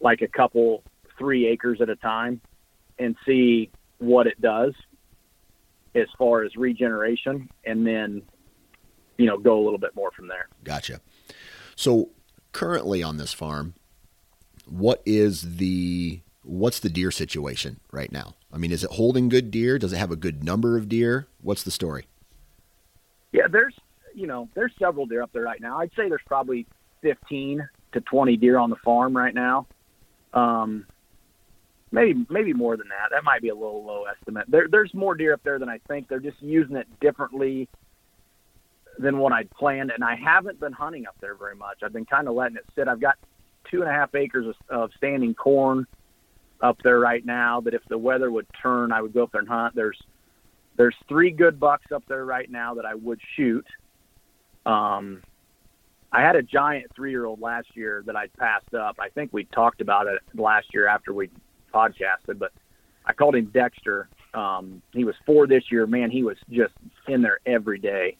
like 0.00 0.22
a 0.22 0.28
couple, 0.28 0.82
three 1.18 1.46
acres 1.46 1.80
at 1.80 1.88
a 1.88 1.96
time, 1.96 2.40
and 2.98 3.16
see 3.26 3.70
what 3.98 4.26
it 4.26 4.40
does 4.40 4.74
as 5.94 6.06
far 6.18 6.42
as 6.42 6.54
regeneration, 6.56 7.48
and 7.64 7.86
then 7.86 8.22
you 9.16 9.26
know 9.26 9.38
go 9.38 9.58
a 9.58 9.62
little 9.62 9.78
bit 9.78 9.94
more 9.94 10.10
from 10.12 10.28
there. 10.28 10.48
Gotcha. 10.62 11.00
So 11.76 12.10
currently 12.52 13.02
on 13.02 13.16
this 13.16 13.32
farm, 13.32 13.74
what 14.66 15.02
is 15.04 15.56
the 15.56 16.20
what's 16.42 16.80
the 16.80 16.90
deer 16.90 17.10
situation 17.10 17.80
right 17.90 18.12
now? 18.12 18.34
I 18.52 18.58
mean, 18.58 18.72
is 18.72 18.84
it 18.84 18.90
holding 18.92 19.28
good 19.28 19.50
deer? 19.50 19.78
Does 19.78 19.92
it 19.92 19.96
have 19.96 20.10
a 20.10 20.16
good 20.16 20.44
number 20.44 20.76
of 20.76 20.88
deer? 20.88 21.26
What's 21.42 21.62
the 21.62 21.70
story? 21.70 22.06
Yeah, 23.32 23.48
there's 23.50 23.74
you 24.14 24.26
know 24.26 24.48
there's 24.54 24.72
several 24.78 25.06
deer 25.06 25.22
up 25.22 25.32
there 25.32 25.42
right 25.42 25.60
now. 25.60 25.78
I'd 25.78 25.90
say 25.96 26.08
there's 26.08 26.20
probably 26.26 26.66
15 27.02 27.68
to 27.92 28.00
20 28.00 28.36
deer 28.36 28.58
on 28.58 28.70
the 28.70 28.76
farm 28.76 29.16
right 29.16 29.34
now. 29.34 29.66
Um, 30.32 30.86
maybe 31.90 32.26
maybe 32.28 32.52
more 32.52 32.76
than 32.76 32.88
that. 32.88 33.10
That 33.10 33.24
might 33.24 33.42
be 33.42 33.48
a 33.48 33.54
little 33.54 33.84
low 33.84 34.04
estimate. 34.04 34.46
There, 34.48 34.68
there's 34.68 34.92
more 34.94 35.14
deer 35.14 35.34
up 35.34 35.42
there 35.44 35.58
than 35.58 35.68
I 35.68 35.78
think. 35.88 36.08
They're 36.08 36.20
just 36.20 36.40
using 36.40 36.76
it 36.76 36.86
differently 37.00 37.68
than 38.98 39.18
what 39.18 39.32
I'd 39.32 39.50
planned, 39.50 39.90
and 39.90 40.04
I 40.04 40.16
haven't 40.16 40.60
been 40.60 40.72
hunting 40.72 41.06
up 41.06 41.16
there 41.20 41.34
very 41.34 41.56
much. 41.56 41.78
I've 41.82 41.92
been 41.92 42.04
kind 42.04 42.28
of 42.28 42.34
letting 42.34 42.56
it 42.56 42.64
sit. 42.74 42.88
I've 42.88 43.00
got 43.00 43.16
two 43.70 43.80
and 43.80 43.90
a 43.90 43.92
half 43.92 44.14
acres 44.14 44.46
of, 44.46 44.54
of 44.68 44.90
standing 44.96 45.34
corn 45.34 45.86
up 46.60 46.78
there 46.82 46.98
right 46.98 47.24
now 47.24 47.60
that 47.60 47.74
if 47.74 47.82
the 47.88 47.98
weather 47.98 48.30
would 48.30 48.46
turn, 48.60 48.92
I 48.92 49.02
would 49.02 49.12
go 49.12 49.24
up 49.24 49.32
there 49.32 49.40
and 49.40 49.48
hunt. 49.48 49.74
There's 49.74 49.98
there's 50.76 50.96
three 51.08 51.30
good 51.30 51.60
bucks 51.60 51.92
up 51.92 52.02
there 52.08 52.24
right 52.24 52.50
now 52.50 52.74
that 52.74 52.84
I 52.84 52.94
would 52.94 53.20
shoot. 53.36 53.66
Um, 54.66 55.22
I 56.10 56.20
had 56.20 56.36
a 56.36 56.42
giant 56.42 56.90
three 56.94 57.10
year 57.10 57.26
old 57.26 57.40
last 57.40 57.68
year 57.74 58.02
that 58.06 58.16
I 58.16 58.28
passed 58.38 58.74
up. 58.74 58.96
I 59.00 59.08
think 59.08 59.32
we 59.32 59.44
talked 59.44 59.80
about 59.80 60.06
it 60.06 60.20
last 60.34 60.68
year 60.72 60.86
after 60.86 61.12
we 61.12 61.30
podcasted, 61.72 62.38
but 62.38 62.52
I 63.04 63.12
called 63.12 63.36
him 63.36 63.46
Dexter. 63.46 64.08
Um, 64.32 64.82
he 64.92 65.04
was 65.04 65.14
four 65.26 65.46
this 65.46 65.64
year. 65.70 65.86
Man, 65.86 66.10
he 66.10 66.22
was 66.22 66.36
just 66.50 66.72
in 67.08 67.22
there 67.22 67.38
every 67.46 67.78
day. 67.78 68.16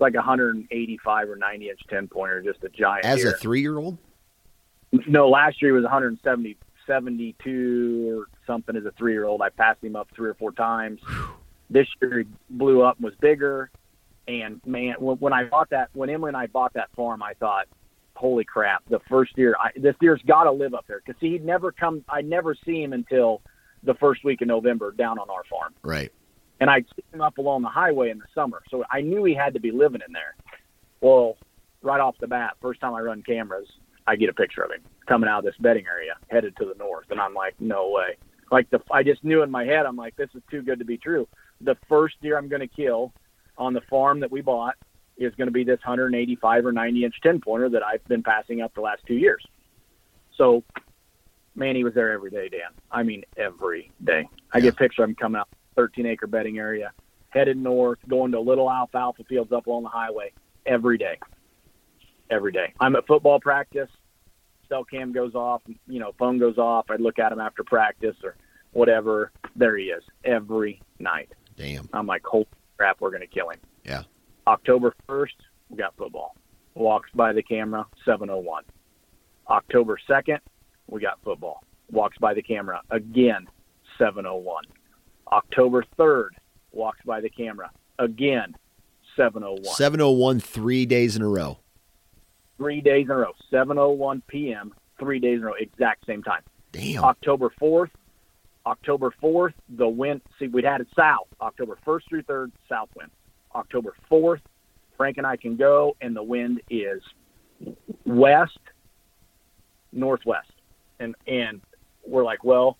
Like 0.00 0.14
a 0.14 0.18
185 0.18 1.30
or 1.30 1.36
90 1.36 1.70
inch 1.70 1.80
10 1.88 2.08
pointer, 2.08 2.42
just 2.42 2.62
a 2.64 2.68
giant. 2.68 3.04
As 3.04 3.20
deer. 3.20 3.30
a 3.30 3.36
three 3.36 3.60
year 3.60 3.78
old? 3.78 3.98
No, 5.06 5.28
last 5.28 5.60
year 5.60 5.72
he 5.72 5.74
was 5.74 5.82
170 5.82 6.56
72 6.88 8.16
or 8.16 8.26
something 8.46 8.74
as 8.74 8.84
a 8.84 8.90
three 8.92 9.12
year 9.12 9.26
old. 9.26 9.42
I 9.42 9.50
passed 9.50 9.84
him 9.84 9.94
up 9.94 10.08
three 10.16 10.28
or 10.28 10.34
four 10.34 10.50
times. 10.50 11.00
This 11.70 11.86
year 12.00 12.20
he 12.20 12.24
blew 12.50 12.82
up 12.82 12.96
and 12.96 13.04
was 13.04 13.14
bigger. 13.20 13.70
And 14.26 14.60
man, 14.66 14.94
when, 14.98 15.32
I 15.32 15.44
bought 15.44 15.70
that, 15.70 15.90
when 15.92 16.10
Emily 16.10 16.28
and 16.28 16.36
I 16.36 16.46
bought 16.46 16.72
that 16.74 16.88
farm, 16.96 17.22
I 17.22 17.34
thought, 17.34 17.66
holy 18.14 18.44
crap, 18.44 18.82
the 18.88 19.00
first 19.08 19.36
year, 19.38 19.54
I, 19.60 19.70
this 19.78 19.94
deer's 20.00 20.20
got 20.26 20.44
to 20.44 20.50
live 20.50 20.74
up 20.74 20.86
there. 20.88 21.00
Because 21.04 21.20
he'd 21.20 21.44
never 21.44 21.70
come, 21.70 22.04
I'd 22.08 22.26
never 22.26 22.54
see 22.54 22.82
him 22.82 22.92
until 22.92 23.42
the 23.84 23.94
first 23.94 24.24
week 24.24 24.40
of 24.40 24.48
November 24.48 24.90
down 24.92 25.18
on 25.18 25.30
our 25.30 25.44
farm. 25.44 25.74
Right. 25.82 26.12
And 26.60 26.68
I'd 26.68 26.86
see 26.96 27.04
him 27.12 27.20
up 27.20 27.38
along 27.38 27.62
the 27.62 27.68
highway 27.68 28.10
in 28.10 28.18
the 28.18 28.24
summer. 28.34 28.62
So 28.70 28.84
I 28.90 29.00
knew 29.00 29.24
he 29.24 29.34
had 29.34 29.54
to 29.54 29.60
be 29.60 29.70
living 29.70 30.00
in 30.06 30.12
there. 30.12 30.34
Well, 31.00 31.36
right 31.82 32.00
off 32.00 32.16
the 32.20 32.26
bat, 32.26 32.56
first 32.60 32.80
time 32.80 32.94
I 32.94 33.00
run 33.00 33.22
cameras, 33.22 33.68
I 34.06 34.16
get 34.16 34.28
a 34.28 34.32
picture 34.32 34.62
of 34.62 34.70
him 34.70 34.80
coming 35.06 35.28
out 35.28 35.40
of 35.40 35.44
this 35.44 35.54
bedding 35.60 35.86
area, 35.86 36.14
headed 36.28 36.56
to 36.56 36.64
the 36.64 36.74
north, 36.74 37.06
and 37.10 37.20
I'm 37.20 37.34
like, 37.34 37.54
no 37.60 37.90
way. 37.90 38.16
Like 38.50 38.70
the, 38.70 38.80
I 38.90 39.02
just 39.02 39.22
knew 39.22 39.42
in 39.42 39.50
my 39.50 39.64
head, 39.64 39.86
I'm 39.86 39.96
like, 39.96 40.16
this 40.16 40.30
is 40.34 40.42
too 40.50 40.62
good 40.62 40.78
to 40.78 40.84
be 40.84 40.96
true. 40.96 41.28
The 41.60 41.76
first 41.88 42.16
deer 42.22 42.38
I'm 42.38 42.48
going 42.48 42.60
to 42.60 42.68
kill 42.68 43.12
on 43.56 43.74
the 43.74 43.82
farm 43.82 44.20
that 44.20 44.32
we 44.32 44.40
bought 44.40 44.76
is 45.18 45.34
going 45.34 45.48
to 45.48 45.52
be 45.52 45.64
this 45.64 45.78
185 45.80 46.66
or 46.66 46.72
90 46.72 47.04
inch 47.04 47.14
10 47.22 47.40
pointer 47.40 47.68
that 47.68 47.82
I've 47.82 48.04
been 48.06 48.22
passing 48.22 48.60
up 48.60 48.74
the 48.74 48.80
last 48.80 49.02
two 49.06 49.14
years. 49.14 49.44
So, 50.36 50.62
man, 51.54 51.74
he 51.74 51.84
was 51.84 51.94
there 51.94 52.12
every 52.12 52.30
day, 52.30 52.48
Dan. 52.48 52.70
I 52.90 53.02
mean, 53.02 53.24
every 53.36 53.90
day. 54.02 54.28
I 54.52 54.58
yeah. 54.58 54.62
get 54.62 54.74
a 54.74 54.76
picture 54.76 55.02
of 55.02 55.10
him 55.10 55.16
coming 55.16 55.40
out 55.40 55.48
13 55.78 56.06
acre 56.06 56.26
bedding 56.26 56.58
area, 56.58 56.92
headed 57.30 57.56
north, 57.56 57.98
going 58.08 58.32
to 58.32 58.40
little 58.40 58.70
alfalfa 58.70 59.24
fields 59.24 59.52
up 59.52 59.66
along 59.66 59.84
the 59.84 59.88
highway 59.88 60.32
every 60.66 60.98
day. 60.98 61.18
Every 62.30 62.52
day. 62.52 62.74
I'm 62.80 62.94
at 62.96 63.06
football 63.06 63.40
practice 63.40 63.88
cell 64.68 64.84
cam 64.84 65.12
goes 65.12 65.34
off, 65.34 65.62
you 65.86 65.98
know, 65.98 66.12
phone 66.18 66.38
goes 66.38 66.58
off. 66.58 66.86
I'd 66.90 67.00
look 67.00 67.18
at 67.18 67.32
him 67.32 67.40
after 67.40 67.64
practice 67.64 68.16
or 68.22 68.36
whatever. 68.72 69.32
There 69.56 69.76
he 69.76 69.86
is 69.86 70.02
every 70.24 70.80
night. 70.98 71.30
Damn. 71.56 71.88
I'm 71.92 72.06
like, 72.06 72.22
holy 72.24 72.46
crap, 72.76 73.00
we're 73.00 73.10
going 73.10 73.22
to 73.22 73.26
kill 73.26 73.50
him. 73.50 73.58
Yeah. 73.84 74.02
October 74.46 74.94
1st, 75.08 75.36
we 75.70 75.78
got 75.78 75.96
football. 75.96 76.36
Walks 76.74 77.10
by 77.14 77.32
the 77.32 77.42
camera, 77.42 77.86
701. 78.04 78.64
October 79.48 79.98
2nd, 80.08 80.38
we 80.86 81.00
got 81.00 81.18
football. 81.24 81.64
Walks 81.90 82.18
by 82.18 82.34
the 82.34 82.42
camera 82.42 82.82
again, 82.90 83.48
701. 83.98 84.64
October 85.32 85.84
3rd, 85.98 86.30
walks 86.72 87.00
by 87.04 87.20
the 87.20 87.30
camera 87.30 87.70
again, 87.98 88.54
701. 89.16 89.64
701 89.74 90.40
three 90.40 90.86
days 90.86 91.16
in 91.16 91.22
a 91.22 91.28
row 91.28 91.58
three 92.58 92.80
days 92.80 93.04
in 93.06 93.10
a 93.10 93.16
row, 93.16 93.32
7:01 93.50 94.20
p.m. 94.26 94.74
Three 94.98 95.18
days 95.18 95.38
in 95.38 95.44
a 95.44 95.46
row, 95.46 95.54
exact 95.58 96.04
same 96.04 96.22
time. 96.22 96.42
Damn. 96.72 97.04
October 97.04 97.50
4th, 97.60 97.90
October 98.66 99.14
4th, 99.22 99.54
the 99.70 99.88
wind. 99.88 100.20
See, 100.38 100.48
we'd 100.48 100.64
had 100.64 100.82
it 100.82 100.88
south. 100.94 101.28
October 101.40 101.78
1st 101.86 102.02
through 102.08 102.22
3rd, 102.24 102.52
south 102.68 102.90
wind. 102.94 103.10
October 103.54 103.94
4th, 104.10 104.40
Frank 104.96 105.16
and 105.16 105.26
I 105.26 105.36
can 105.36 105.56
go, 105.56 105.96
and 106.02 106.14
the 106.14 106.22
wind 106.22 106.60
is 106.68 107.00
west, 108.04 108.58
northwest, 109.92 110.52
and 111.00 111.14
and 111.26 111.62
we're 112.06 112.24
like, 112.24 112.44
well, 112.44 112.76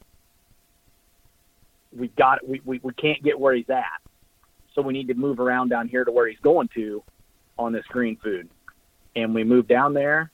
we 1.97 2.09
got 2.09 2.47
we, 2.47 2.61
we 2.65 2.81
we 2.83 2.93
can't 2.95 3.23
get 3.23 3.39
where 3.39 3.55
he's 3.55 3.71
at, 3.71 4.01
so 4.75 4.83
we 4.83 4.93
need 4.93 5.09
to 5.09 5.15
move 5.15 5.41
around 5.41 5.69
down 5.69 5.89
here 5.89 6.05
to 6.05 6.11
where 6.11 6.29
he's 6.29 6.41
going 6.41 6.69
to 6.75 7.03
on 7.59 7.73
this 7.73 7.85
green 7.87 8.17
food 8.23 8.49
and 9.23 9.35
we 9.35 9.45
moved 9.45 9.69
down 9.69 9.95
there. 9.95 10.31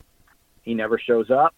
He 0.62 0.74
never 0.74 0.98
shows 0.98 1.30
up. 1.30 1.54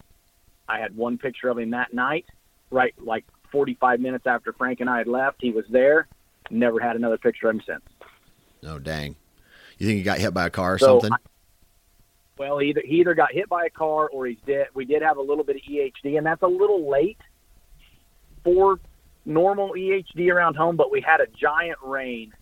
I 0.68 0.78
had 0.78 0.97
one 0.97 1.18
picture 1.18 1.49
of 1.49 1.59
him 1.59 1.70
that 1.70 1.92
night, 1.92 2.26
right 2.70 2.94
like 2.99 3.24
45 3.53 4.01
minutes 4.01 4.26
after 4.26 4.53
Frank 4.53 4.80
and 4.80 4.90
I 4.90 4.99
had 4.99 5.09
left. 5.09 5.36
He 5.40 5.51
was 5.51 5.64
there. 5.68 6.09
Never 6.51 6.80
had 6.80 6.97
another 6.97 7.18
picture 7.18 7.49
of 7.49 7.57
him 7.57 7.62
since. 7.66 7.82
Oh 8.64 8.78
dang! 8.78 9.16
You 9.78 9.86
think 9.86 9.99
he 9.99 10.03
got 10.03 10.18
hit 10.18 10.34
by 10.34 10.47
a 10.47 10.51
car 10.51 10.74
or 10.74 10.78
so 10.78 11.01
something? 11.01 11.12
I, 11.12 11.16
well, 12.38 12.61
either 12.61 12.82
he 12.84 13.01
either 13.01 13.14
got 13.14 13.32
hit 13.32 13.49
by 13.49 13.66
a 13.66 13.70
car 13.70 14.09
or 14.09 14.26
he's 14.26 14.38
dead. 14.47 14.68
We 14.74 14.84
did 14.84 15.03
have 15.03 15.16
a 15.16 15.22
little 15.22 15.44
bit 15.44 15.57
of 15.57 15.62
EHD, 15.62 16.18
and 16.18 16.26
that's 16.26 16.42
a 16.42 16.49
little 16.49 16.88
late 16.88 17.18
for 18.44 18.78
normal 19.27 19.74
EHD 19.74 20.31
around 20.33 20.55
home. 20.55 20.77
But 20.77 20.91
we 20.91 21.01
had 21.01 21.20
a 21.20 21.27
giant 21.27 21.79
rain, 21.85 22.33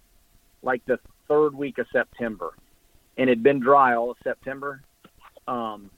like 0.62 0.84
the 0.86 0.98
third 1.26 1.54
week 1.54 1.78
of 1.78 1.86
September, 1.92 2.52
and 3.16 3.28
it'd 3.28 3.42
been 3.42 3.60
dry 3.60 3.94
all 3.94 4.10
of 4.10 4.16
September. 4.22 4.82
Um, 5.48 5.90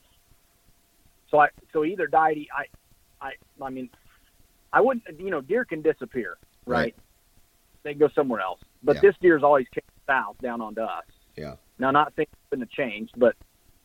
so 1.31 1.39
I 1.39 1.49
so 1.73 1.85
either 1.85 2.07
died. 2.07 2.39
I 2.57 3.27
I 3.27 3.33
I 3.63 3.71
mean, 3.71 3.91
I 4.73 4.81
wouldn't. 4.81 5.05
You 5.21 5.31
know, 5.31 5.41
deer 5.41 5.65
can 5.65 5.83
disappear, 5.83 6.39
right? 6.67 6.77
right. 6.77 6.95
They 7.83 7.95
go 7.95 8.09
somewhere 8.15 8.41
else. 8.41 8.61
But 8.83 8.97
yeah. 8.97 9.03
this 9.03 9.15
deer's 9.21 9.43
always 9.43 9.67
came 9.75 9.83
south 10.07 10.37
down 10.41 10.61
onto 10.61 10.81
us. 10.81 11.05
Yeah. 11.37 11.55
Now, 11.79 11.91
not 11.91 12.15
going 12.17 12.61
to 12.61 12.67
change, 12.67 13.11
but 13.17 13.35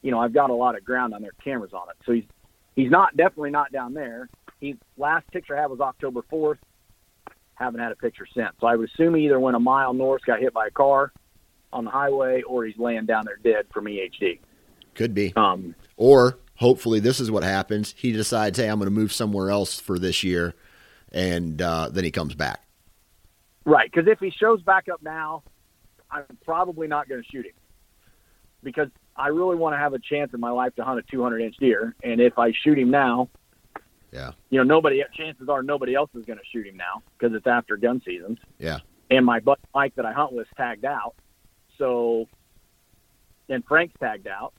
you 0.02 0.12
know, 0.12 0.20
I've 0.20 0.34
got 0.34 0.50
a 0.50 0.54
lot 0.54 0.78
of 0.78 0.84
ground 0.84 1.14
on 1.14 1.22
there, 1.22 1.32
cameras 1.44 1.74
on 1.74 1.90
it. 1.90 1.96
So 2.06 2.14
he's 2.14 2.24
he's 2.76 2.90
not 2.90 3.16
definitely 3.18 3.52
not 3.52 3.72
down 3.72 3.94
there. 3.94 4.30
He 4.60 4.78
last 4.98 5.30
picture 5.32 5.58
I 5.58 5.62
had 5.62 5.70
was 5.70 5.80
October 5.80 6.22
fourth. 6.30 6.60
Haven't 7.62 7.80
had 7.80 7.92
a 7.92 7.96
picture 7.96 8.26
since. 8.34 8.52
So 8.60 8.68
I 8.68 8.76
would 8.76 8.90
assume 8.90 9.16
he 9.16 9.26
either 9.26 9.40
went 9.40 9.56
a 9.56 9.60
mile 9.60 9.94
north, 9.94 10.24
got 10.26 10.40
hit 10.40 10.54
by 10.54 10.68
a 10.68 10.72
car 10.72 11.12
on 11.72 11.86
the 11.86 11.92
highway, 11.92 12.42
or 12.42 12.66
he's 12.66 12.78
laying 12.78 13.06
down 13.06 13.26
there 13.26 13.38
dead 13.38 13.66
from 13.74 13.86
EHD. 13.86 14.40
Could 14.96 15.14
be. 15.14 15.34
Um, 15.36 15.76
Or 15.96 16.38
hopefully, 16.56 17.00
this 17.00 17.20
is 17.20 17.32
what 17.32 17.44
happens. 17.44 17.94
He 17.98 18.12
decides, 18.12 18.58
hey, 18.58 18.68
I'm 18.68 18.78
going 18.78 18.88
to 18.88 18.92
move 18.92 19.14
somewhere 19.14 19.50
else 19.50 19.80
for 19.80 19.98
this 19.98 20.24
year, 20.24 20.54
and 21.12 21.62
uh, 21.62 21.90
then 21.90 22.04
he 22.04 22.12
comes 22.12 22.36
back. 22.36 22.62
right, 23.66 23.90
because 23.92 24.10
if 24.10 24.20
he 24.20 24.32
shows 24.32 24.62
back 24.62 24.90
up 24.90 25.02
now, 25.02 25.44
I'm 26.10 26.26
probably 26.44 26.88
not 26.88 27.08
going 27.08 27.24
to 27.24 27.28
shoot 27.30 27.46
him 27.46 27.54
because 28.64 28.90
I 29.16 29.28
really 29.28 29.56
want 29.56 29.74
to 29.74 29.78
have 29.78 29.94
a 29.94 30.00
chance 30.00 30.34
in 30.34 30.40
my 30.40 30.52
life 30.52 30.76
to 30.76 30.84
hunt 30.84 31.00
a 31.00 31.04
200 31.04 31.42
inch 31.42 31.56
deer. 31.58 31.96
And 32.04 32.20
if 32.20 32.38
I 32.38 32.52
shoot 32.64 32.78
him 32.78 32.92
now, 32.92 33.30
Yeah. 34.12 34.32
you 34.50 34.58
know, 34.58 34.64
nobody 34.64 35.02
chances 35.14 35.48
are 35.48 35.64
nobody 35.64 35.96
else 35.96 36.10
is 36.16 36.26
going 36.26 36.40
to 36.40 36.46
shoot 36.52 36.68
him 36.68 36.76
now 36.76 37.02
because 37.18 37.34
it's 37.36 37.48
after 37.48 37.78
gun 37.78 38.02
seasons. 38.06 38.40
Yeah. 38.60 38.80
And 39.10 39.26
my 39.26 39.40
buddy 39.40 39.62
Mike 39.74 39.96
that 39.96 40.06
I 40.06 40.12
hunt 40.12 40.34
with 40.34 40.48
is 40.48 40.54
tagged 40.58 40.86
out, 40.86 41.16
so 41.78 42.28
and 43.50 43.64
Frank's 43.66 43.94
tagged 44.00 44.28
out, 44.28 44.54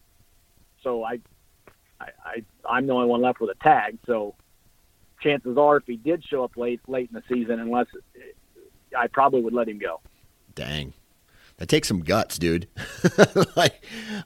so 0.83 1.05
I, 1.05 1.21
I, 2.01 2.09
I 2.25 2.45
I'm 2.69 2.87
the 2.87 2.93
only 2.93 3.09
one 3.09 3.23
left 3.23 3.41
with 3.41 3.51
a 3.51 3.63
tag. 3.63 3.99
So 4.07 4.35
chances 5.23 5.57
are, 5.57 5.77
if 5.79 5.85
he 5.87 5.97
did 5.97 6.25
show 6.25 6.45
up 6.45 6.57
late 6.57 6.81
late 6.89 7.11
in 7.11 7.15
the 7.15 7.35
season, 7.35 7.61
unless 7.61 7.87
I 8.97 9.07
probably 9.07 9.41
would 9.43 9.55
let 9.55 9.69
him 9.69 9.79
go. 9.79 10.01
Dang. 10.55 10.93
That 11.59 11.69
takes 11.69 11.89
some 11.89 12.01
guts, 12.01 12.39
dude. 12.39 12.67
like, 13.57 13.85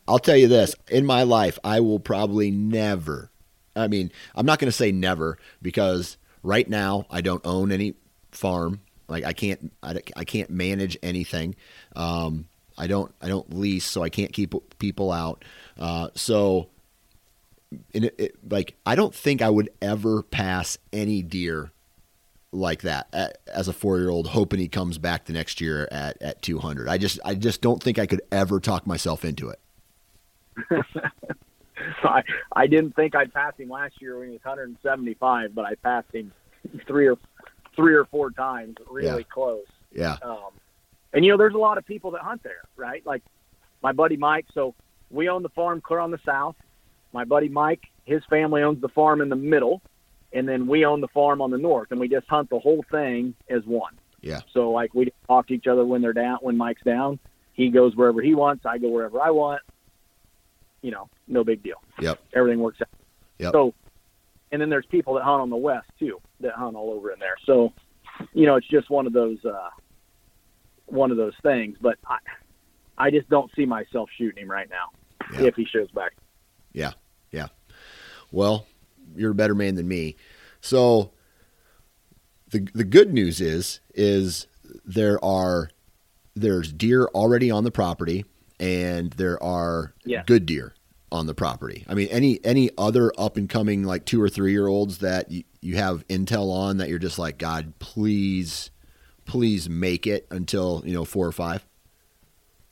I'll 0.09 0.19
tell 0.19 0.37
you 0.37 0.49
this 0.49 0.75
in 0.89 1.05
my 1.05 1.23
life, 1.25 1.59
I 1.63 1.81
will 1.81 2.01
probably 2.01 2.51
never, 2.51 3.31
I 3.77 3.89
mean, 3.89 4.11
I'm 4.35 4.47
not 4.47 4.59
going 4.59 4.69
to 4.69 4.77
say 4.77 4.91
never 4.91 5.39
because 5.63 6.17
right 6.43 6.69
now 6.69 7.07
I 7.11 7.21
don't 7.21 7.45
own 7.47 7.71
any 7.71 7.95
farm. 8.33 8.81
Like 9.09 9.25
I 9.25 9.33
can't, 9.33 9.73
I, 9.83 10.01
I 10.17 10.25
can't 10.25 10.51
manage 10.51 10.97
anything. 11.03 11.55
Um, 11.95 12.49
I 12.79 12.87
don't, 12.87 13.15
I 13.23 13.29
don't 13.29 13.55
lease, 13.55 13.85
so 13.85 14.03
I 14.03 14.09
can't 14.09 14.33
keep 14.33 14.55
people 14.79 15.13
out. 15.13 15.45
Uh, 15.79 16.09
so, 16.15 16.69
it, 17.93 18.15
it, 18.19 18.51
like, 18.51 18.77
I 18.85 18.95
don't 18.95 19.15
think 19.15 19.43
I 19.43 19.51
would 19.51 19.71
ever 19.81 20.23
pass 20.23 20.79
any 20.93 21.23
deer 21.23 21.73
like 22.53 22.83
that 22.83 23.39
as 23.47 23.69
a 23.69 23.73
four 23.73 23.99
year 23.99 24.09
old, 24.09 24.29
hoping 24.29 24.61
he 24.61 24.69
comes 24.69 24.99
back 24.99 25.25
the 25.25 25.33
next 25.33 25.61
year 25.61 25.89
at, 25.91 26.21
at 26.23 26.43
200. 26.43 26.89
I 26.89 26.99
just, 26.99 27.19
I 27.25 27.35
just 27.35 27.61
don't 27.61 27.83
think 27.83 27.99
I 27.99 28.07
could 28.07 28.23
ever 28.31 28.61
talk 28.61 28.87
myself 28.87 29.25
into 29.25 29.51
it. 29.51 29.61
I 32.05 32.23
I 32.53 32.67
didn't 32.67 32.95
think 32.97 33.15
I'd 33.15 33.33
pass 33.33 33.55
him 33.59 33.69
last 33.71 34.01
year 34.01 34.19
when 34.19 34.29
he 34.29 34.33
was 34.33 34.45
175, 34.45 35.55
but 35.55 35.65
I 35.65 35.75
passed 35.77 36.13
him 36.15 36.33
three 36.87 37.09
or 37.09 37.17
three 37.75 37.95
or 37.95 38.05
four 38.07 38.31
times, 38.31 38.77
really 38.91 39.19
Yeah. 39.23 39.33
close. 39.35 39.67
Yeah. 39.93 40.17
Um, 40.23 40.51
and 41.13 41.25
you 41.25 41.31
know, 41.31 41.37
there's 41.39 41.55
a 41.55 41.59
lot 41.59 41.79
of 41.79 41.87
people 41.87 42.11
that 42.13 42.23
hunt 42.23 42.43
there, 42.43 42.63
right? 42.77 43.05
Like 43.07 43.23
my 43.83 43.93
buddy 43.93 44.17
Mike. 44.17 44.47
So 44.55 44.75
we 45.11 45.29
own 45.29 45.43
the 45.43 45.49
farm 45.51 45.81
clear 45.81 46.01
on 46.01 46.11
the 46.11 46.21
south. 46.25 46.57
My 47.13 47.25
buddy 47.25 47.49
Mike, 47.49 47.83
his 48.05 48.23
family 48.29 48.63
owns 48.63 48.81
the 48.81 48.89
farm 48.89 49.21
in 49.21 49.29
the 49.29 49.37
middle, 49.37 49.81
and 50.33 50.49
then 50.49 50.67
we 50.67 50.85
own 50.85 51.01
the 51.01 51.09
farm 51.09 51.41
on 51.41 51.51
the 51.51 51.59
north, 51.59 51.91
and 51.93 52.01
we 52.01 52.09
just 52.09 52.27
hunt 52.29 52.51
the 52.51 52.59
whole 52.59 52.85
thing 52.91 53.35
as 53.49 53.65
one. 53.65 53.95
Yeah. 54.21 54.41
So 54.53 54.71
like 54.71 54.95
we 54.95 55.13
talk 55.29 55.47
to 55.49 55.55
each 55.55 55.67
other 55.67 55.85
when 55.85 56.03
they're 56.03 56.13
down, 56.13 56.39
when 56.41 56.57
Mike's 56.57 56.83
down. 56.83 57.19
He 57.53 57.71
goes 57.71 57.97
wherever 57.97 58.21
he 58.21 58.35
wants. 58.35 58.67
I 58.67 58.77
go 58.79 58.89
wherever 58.89 59.21
I 59.21 59.31
want. 59.31 59.63
You 60.87 60.93
know, 60.93 61.09
no 61.27 61.43
big 61.43 61.65
deal. 61.65 61.83
Yep. 62.01 62.21
Everything 62.33 62.61
works 62.61 62.81
out. 62.81 62.87
Yep. 63.41 63.53
So, 63.53 63.75
and 64.53 64.63
then 64.63 64.71
there's 64.71 64.87
people 64.87 65.15
that 65.15 65.25
hunt 65.25 65.41
on 65.43 65.51
the 65.51 65.57
west 65.57 65.89
too, 65.99 66.21
that 66.39 66.53
hunt 66.55 66.77
all 66.77 66.93
over 66.93 67.11
in 67.11 67.19
there. 67.19 67.35
So, 67.45 67.73
you 68.33 68.47
know, 68.47 68.55
it's 68.55 68.69
just 68.69 68.89
one 68.89 69.05
of 69.05 69.13
those, 69.13 69.45
uh, 69.45 69.71
one 70.85 71.11
of 71.11 71.17
those 71.17 71.35
things. 71.43 71.77
But 71.81 71.99
I, 72.07 72.19
I 72.97 73.11
just 73.11 73.29
don't 73.29 73.51
see 73.57 73.67
myself 73.67 74.09
shooting 74.17 74.45
him 74.45 74.49
right 74.49 74.69
now 74.71 75.37
Yeah. 75.41 75.49
if 75.49 75.57
he 75.57 75.65
shows 75.65 75.91
back. 75.91 76.13
Yeah. 76.73 76.93
Yeah. 77.33 77.49
Well, 78.31 78.67
you're 79.17 79.33
a 79.33 79.35
better 79.35 79.57
man 79.57 79.75
than 79.75 79.89
me. 79.89 80.15
So 80.61 81.11
the 82.51 82.61
the 82.75 82.85
good 82.85 83.13
news 83.13 83.41
is 83.41 83.81
is 83.95 84.47
there 84.85 85.23
are 85.25 85.69
there's 86.37 86.73
deer 86.73 87.07
already 87.07 87.51
on 87.51 87.65
the 87.65 87.73
property 87.73 88.25
and 88.61 89.11
there 89.15 89.43
are 89.43 89.95
Yeah. 90.05 90.23
good 90.27 90.47
deer 90.47 90.73
on 91.17 91.27
the 91.27 91.35
property. 91.35 91.85
I 91.89 91.95
mean 91.95 92.09
any 92.09 92.39
any 92.45 92.71
other 92.79 93.13
up 93.19 93.37
and 93.37 93.49
coming 93.49 93.83
like 93.83 94.05
2 94.05 94.21
or 94.23 94.29
3 94.29 94.53
year 94.53 94.67
olds 94.67 94.99
that 94.99 95.31
you, 95.31 95.45
you 95.61 95.77
have 95.77 96.07
intel 96.09 96.53
on 96.53 96.77
that 96.77 96.89
you're 96.89 96.99
just 96.99 97.19
like 97.19 97.39
god 97.39 97.79
please 97.79 98.71
please 99.25 99.69
make 99.69 100.07
it 100.07 100.27
until, 100.31 100.83
you 100.87 100.93
know, 100.93 101.05
4 101.05 101.27
or 101.27 101.33
5. 101.33 101.67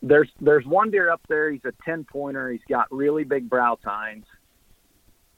There's 0.02 0.30
there's 0.38 0.66
one 0.66 0.90
deer 0.90 1.10
up 1.10 1.22
there. 1.28 1.50
He's 1.50 1.64
a 1.64 1.72
ten 1.82 2.04
pointer. 2.04 2.50
He's 2.50 2.60
got 2.68 2.92
really 2.92 3.24
big 3.24 3.48
brow 3.48 3.78
tines. 3.82 4.26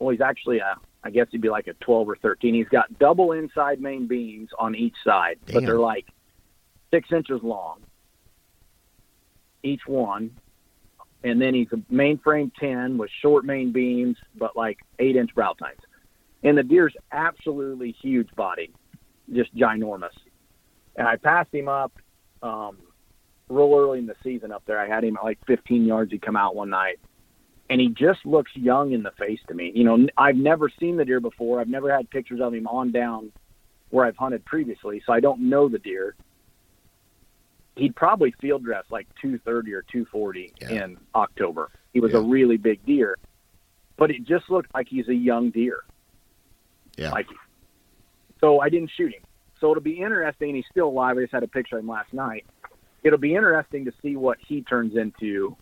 Well, 0.01 0.11
he's 0.11 0.21
actually 0.21 0.59
a 0.59 0.75
I 1.05 1.11
guess 1.11 1.29
he'd 1.31 1.41
be 1.41 1.49
like 1.49 1.69
a 1.69 1.75
twelve 1.75 2.09
or 2.09 2.17
thirteen. 2.17 2.53
He's 2.53 2.69
got 2.69 2.99
double 2.99 3.31
inside 3.31 3.81
main 3.81 4.09
beams 4.09 4.51
on 4.59 4.75
each 4.75 4.97
side, 5.05 5.39
but 5.53 5.65
they're 5.65 5.79
like 5.79 6.07
six 6.91 7.13
inches 7.13 7.45
long 7.45 7.79
each 9.63 9.87
one. 9.87 10.31
And 11.25 11.41
then 11.41 11.55
he's 11.55 11.69
a 11.73 11.77
mainframe 11.93 12.53
ten 12.59 12.99
with 12.99 13.11
short 13.23 13.45
main 13.45 13.73
beams, 13.73 14.17
but 14.39 14.57
like 14.57 14.79
eight 14.99 15.17
inch 15.17 15.35
brow 15.35 15.55
tines. 15.55 15.81
And 16.43 16.57
the 16.57 16.63
deer's 16.63 16.95
absolutely 17.13 17.97
huge 18.01 18.29
body, 18.37 18.73
just 19.33 19.55
ginormous. 19.57 20.11
And 20.97 21.09
I 21.09 21.17
passed 21.17 21.53
him 21.53 21.69
up. 21.69 21.93
Um, 22.43 22.79
real 23.49 23.75
early 23.75 23.99
in 23.99 24.07
the 24.07 24.15
season 24.23 24.53
up 24.53 24.63
there. 24.67 24.79
I 24.79 24.89
had 24.89 25.05
him 25.05 25.17
at 25.17 25.25
like 25.25 25.39
15 25.47 25.85
yards. 25.85 26.11
He'd 26.11 26.23
come 26.23 26.37
out 26.37 26.55
one 26.55 26.71
night, 26.71 26.99
and 27.71 27.81
he 27.81 27.89
just 27.89 28.25
looks 28.25 28.51
young 28.55 28.93
in 28.93 29.03
the 29.03 29.13
face 29.13 29.41
to 29.49 29.55
me. 29.55 29.73
You 29.75 29.85
know, 29.85 30.07
I've 30.17 30.37
never 30.37 30.71
seen 30.81 30.97
the 30.97 31.05
deer 31.05 31.21
before. 31.21 31.61
I've 31.61 31.69
never 31.69 31.95
had 31.95 32.11
pictures 32.11 32.41
of 32.41 32.55
him 32.55 32.67
on 32.67 32.93
down 32.93 33.33
where 33.91 34.05
I've 34.05 34.17
hunted 34.17 34.45
previously, 34.45 35.03
so 35.07 35.13
I 35.13 35.21
don't 35.21 35.49
know 35.49 35.69
the 35.69 35.79
deer. 35.79 36.17
He'd 37.77 37.95
probably 37.95 38.33
field 38.41 38.65
dress 38.65 38.85
like 38.91 39.07
230 39.21 39.73
or 39.75 39.83
240 39.83 40.53
Yeah. 40.61 40.85
in 40.85 40.99
October. 41.15 41.71
He 41.93 42.01
was 42.01 42.13
Yeah. 42.13 42.19
a 42.19 42.23
really 42.23 42.57
big 42.57 42.85
deer, 42.87 43.17
but 43.97 44.11
it 44.11 44.25
just 44.25 44.51
looked 44.51 44.73
like 44.75 44.89
he's 44.89 45.09
a 45.09 45.15
young 45.15 45.51
deer. 45.51 45.85
Yeah. 46.97 47.11
Like, 47.11 47.27
so 48.41 48.61
I 48.61 48.71
didn't 48.71 48.91
shoot 48.97 49.13
him. 49.15 49.23
So 49.61 49.71
it'll 49.71 49.83
be 49.83 50.01
interesting. 50.01 50.55
He's 50.55 50.67
still 50.71 50.89
alive. 50.89 51.17
I 51.19 51.23
just 51.23 51.33
had 51.33 51.43
a 51.43 51.49
picture 51.49 51.77
of 51.77 51.85
him 51.85 51.89
last 51.89 52.13
night. 52.13 52.47
It'll 53.03 53.19
be 53.19 53.35
interesting 53.35 53.85
to 53.85 53.93
see 54.03 54.17
what 54.17 54.39
he 54.47 54.63
turns 54.63 54.97
into 54.97 55.57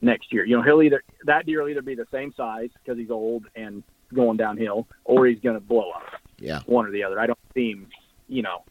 next 0.00 0.32
year. 0.32 0.44
You 0.44 0.56
know, 0.56 0.62
he'll 0.62 0.82
either 0.82 1.02
that 1.24 1.46
deer 1.46 1.62
will 1.62 1.68
either 1.68 1.82
be 1.82 1.94
the 1.94 2.06
same 2.10 2.32
size 2.34 2.70
because 2.82 2.98
he's 2.98 3.10
old 3.10 3.46
and 3.54 3.82
going 4.12 4.36
downhill, 4.38 4.88
or 5.04 5.26
he's 5.26 5.38
going 5.40 5.54
to 5.56 5.60
blow 5.60 5.90
up. 5.90 6.02
Yeah. 6.38 6.60
One 6.66 6.86
or 6.86 6.90
the 6.90 7.04
other. 7.04 7.20
I 7.20 7.26
don't 7.26 7.38
see 7.54 7.70
him. 7.72 7.86
You 8.28 8.42
know, 8.42 8.64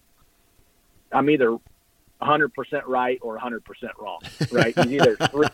I'm 1.12 1.30
either 1.30 1.58
100% 2.22 2.50
right 2.86 3.20
or 3.22 3.38
100% 3.38 3.62
wrong. 4.00 4.20
Right? 4.52 4.78
He's 4.78 4.92
either 4.94 5.16
three, 5.16 5.48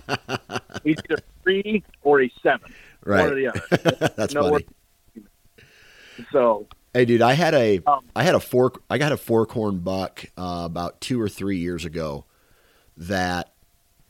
he's 0.84 0.98
either 1.10 1.22
three 1.44 1.84
or 2.04 2.20
he's 2.22 2.32
seven. 2.42 2.74
right. 3.04 3.22
One 3.24 3.32
or 3.32 3.36
the 3.36 3.48
other. 3.48 4.12
That's 4.18 4.34
No, 4.34 4.50
funny. 4.52 4.66
So 6.32 6.68
Hey, 6.94 7.04
dude, 7.04 7.22
I 7.22 7.34
had 7.34 7.54
a 7.54 7.82
Um, 7.86 8.06
I 8.16 8.24
had 8.24 8.36
a 8.36 8.40
fork 8.40 8.82
I 8.90 8.98
got 8.98 9.12
a 9.12 9.18
fork 9.18 9.52
horn 9.52 9.80
buck 9.80 10.26
uh, 10.38 10.64
about 10.66 11.02
two 11.02 11.22
or 11.22 11.28
three 11.28 11.58
years 11.58 11.84
ago 11.84 12.26
that 12.98 13.54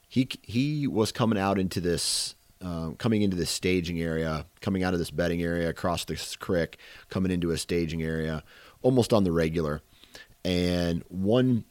he 0.07 0.29
he 0.43 0.85
was 0.87 1.11
coming 1.11 1.39
out 1.39 1.57
into 1.57 1.81
this 1.81 2.35
um, 2.61 2.95
coming 2.95 3.21
into 3.21 3.35
this 3.35 3.49
staging 3.49 3.99
area, 3.99 4.45
coming 4.61 4.83
out 4.83 4.93
of 4.93 4.99
this 4.99 5.11
bedding 5.11 5.41
area 5.41 5.67
across 5.69 6.05
this 6.05 6.35
creek, 6.35 6.77
coming 7.09 7.31
into 7.31 7.51
a 7.51 7.57
staging 7.57 8.01
area, 8.03 8.43
almost 8.81 9.13
on 9.13 9.23
the 9.23 9.31
regular. 9.31 9.81
And 10.43 11.03
one 11.09 11.65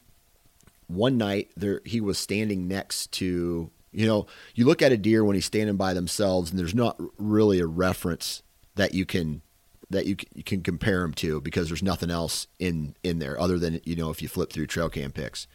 one 0.87 1.17
night 1.17 1.51
there 1.55 1.81
he 1.85 1.99
was 2.01 2.17
standing 2.17 2.67
next 2.67 3.11
to 3.11 3.69
you 3.91 4.05
know 4.05 4.25
you 4.53 4.65
look 4.65 4.81
at 4.81 4.91
a 4.91 4.97
deer 4.97 5.23
when 5.23 5.35
he's 5.35 5.45
standing 5.45 5.75
by 5.77 5.93
themselves 5.93 6.49
and 6.51 6.59
there's 6.59 6.75
not 6.75 6.99
really 7.17 7.59
a 7.59 7.65
reference 7.67 8.43
that 8.75 8.93
you 8.93 9.05
can 9.05 9.41
that 9.89 10.05
you, 10.05 10.15
you 10.33 10.43
can 10.43 10.61
compare 10.61 11.01
them 11.01 11.13
to 11.13 11.39
because 11.41 11.67
there's 11.69 11.83
nothing 11.83 12.11
else 12.11 12.47
in 12.59 12.95
in 13.03 13.19
there 13.19 13.39
other 13.39 13.57
than 13.57 13.79
you 13.85 13.95
know 13.95 14.09
if 14.09 14.21
you 14.21 14.27
flip 14.27 14.51
through 14.51 14.67
trail 14.67 14.89
cam 14.89 15.11
pics 15.11 15.47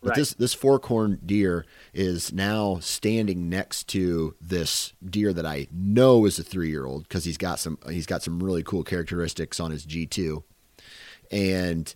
but 0.00 0.10
Right. 0.10 0.16
this 0.16 0.34
this 0.34 0.54
four 0.54 0.80
horn 0.82 1.20
deer 1.24 1.66
is 1.92 2.32
now 2.32 2.78
standing 2.80 3.48
next 3.48 3.88
to 3.88 4.34
this 4.40 4.92
deer 5.04 5.32
that 5.32 5.44
I 5.46 5.66
know 5.72 6.24
is 6.24 6.38
a 6.38 6.42
three 6.42 6.70
year 6.70 6.86
old 6.86 7.02
because 7.04 7.24
he's 7.24 7.36
got 7.36 7.58
some 7.58 7.78
he's 7.88 8.06
got 8.06 8.22
some 8.22 8.42
really 8.42 8.62
cool 8.62 8.84
characteristics 8.84 9.60
on 9.60 9.70
his 9.70 9.84
G 9.84 10.06
two, 10.06 10.44
and 11.30 11.94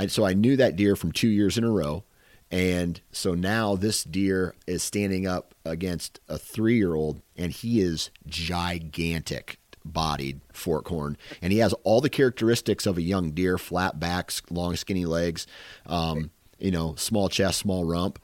I 0.00 0.06
so 0.06 0.24
I 0.24 0.32
knew 0.32 0.56
that 0.56 0.76
deer 0.76 0.96
from 0.96 1.12
two 1.12 1.28
years 1.28 1.58
in 1.58 1.64
a 1.64 1.70
row, 1.70 2.04
and 2.50 3.00
so 3.12 3.34
now 3.34 3.76
this 3.76 4.02
deer 4.04 4.54
is 4.66 4.82
standing 4.82 5.26
up 5.26 5.54
against 5.64 6.20
a 6.28 6.38
three 6.38 6.76
year 6.76 6.94
old 6.94 7.20
and 7.36 7.52
he 7.52 7.80
is 7.80 8.10
gigantic. 8.26 9.58
bodied 9.84 10.40
forkhorn, 10.52 11.16
and 11.40 11.52
he 11.52 11.58
has 11.58 11.72
all 11.84 12.00
the 12.00 12.10
characteristics 12.10 12.86
of 12.86 12.98
a 12.98 13.02
young 13.02 13.30
deer: 13.32 13.58
flat 13.58 13.98
backs, 13.98 14.42
long, 14.50 14.76
skinny 14.76 15.06
legs, 15.06 15.46
um, 15.86 16.30
you 16.58 16.70
know, 16.70 16.94
small 16.96 17.28
chest, 17.28 17.58
small 17.58 17.84
rump. 17.84 18.18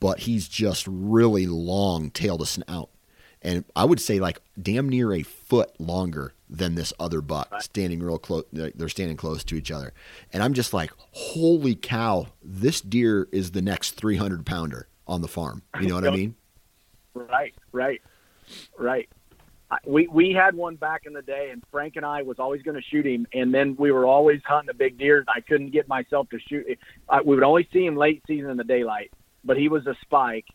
But 0.00 0.20
he's 0.20 0.48
just 0.48 0.86
really 0.88 1.46
long 1.46 2.10
tail 2.10 2.38
to 2.38 2.46
snout, 2.46 2.90
and 3.46 3.64
I 3.76 3.84
would 3.84 4.00
say 4.00 4.18
like 4.18 4.42
damn 4.60 4.88
near 4.88 5.12
a 5.12 5.22
foot 5.22 5.80
longer 5.80 6.34
than 6.50 6.74
this 6.74 6.92
other 6.98 7.20
buck, 7.20 7.50
right. 7.52 7.62
standing 7.62 8.02
real 8.02 8.18
close. 8.18 8.44
They're 8.52 8.88
standing 8.88 9.16
close 9.16 9.44
to 9.44 9.54
each 9.54 9.70
other, 9.70 9.94
and 10.32 10.42
I'm 10.42 10.52
just 10.52 10.74
like, 10.74 10.90
holy 11.12 11.76
cow! 11.76 12.26
This 12.42 12.80
deer 12.80 13.28
is 13.32 13.52
the 13.52 13.62
next 13.62 13.92
300 13.92 14.44
pounder 14.44 14.88
on 15.06 15.22
the 15.22 15.28
farm. 15.28 15.62
You 15.80 15.86
know 15.88 15.94
what 15.94 16.06
I 16.06 16.10
mean? 16.10 16.34
Right, 17.14 17.54
right, 17.72 18.02
right. 18.76 19.08
We 19.86 20.08
we 20.08 20.32
had 20.32 20.56
one 20.56 20.74
back 20.74 21.06
in 21.06 21.12
the 21.12 21.22
day, 21.22 21.50
and 21.52 21.62
Frank 21.70 21.94
and 21.94 22.04
I 22.04 22.22
was 22.22 22.40
always 22.40 22.62
going 22.62 22.76
to 22.76 22.82
shoot 22.82 23.06
him, 23.06 23.28
and 23.32 23.54
then 23.54 23.76
we 23.78 23.92
were 23.92 24.06
always 24.06 24.40
hunting 24.44 24.70
a 24.70 24.74
big 24.74 24.98
deer. 24.98 25.24
I 25.28 25.40
couldn't 25.40 25.70
get 25.70 25.86
myself 25.86 26.28
to 26.30 26.38
shoot. 26.40 26.66
I, 27.08 27.20
we 27.22 27.36
would 27.36 27.44
only 27.44 27.68
see 27.72 27.86
him 27.86 27.96
late 27.96 28.22
season 28.26 28.50
in 28.50 28.56
the 28.56 28.64
daylight, 28.64 29.12
but 29.44 29.56
he 29.56 29.68
was 29.68 29.86
a 29.86 29.94
spike, 30.02 30.46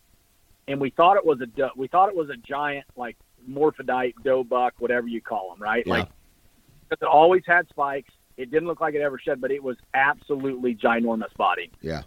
and 0.68 0.80
we 0.80 0.90
thought 0.90 1.18
it 1.18 1.26
was 1.26 1.42
a 1.42 1.46
do- 1.46 1.70
we 1.76 1.88
thought 1.88 2.10
it 2.10 2.16
was 2.16 2.30
a 2.30 2.38
giant 2.38 2.86
like 2.96 3.18
morphodite 3.50 4.14
doe 4.24 4.44
buck, 4.44 4.74
whatever 4.80 5.08
you 5.08 5.22
call 5.22 5.50
them, 5.50 5.62
right? 5.62 5.84
Yeah. 5.86 5.94
Like 5.94 6.08
it 6.92 7.04
always 7.04 7.44
had 7.46 7.68
spikes. 7.70 8.12
It 8.38 8.52
didn't 8.52 8.68
look 8.68 8.82
like 8.82 8.96
it 8.96 9.02
ever 9.02 9.20
shed, 9.20 9.42
but 9.42 9.52
it 9.52 9.64
was 9.64 9.78
absolutely 9.94 10.76
ginormous 10.76 11.36
body. 11.38 11.72
Yeah. 11.82 12.04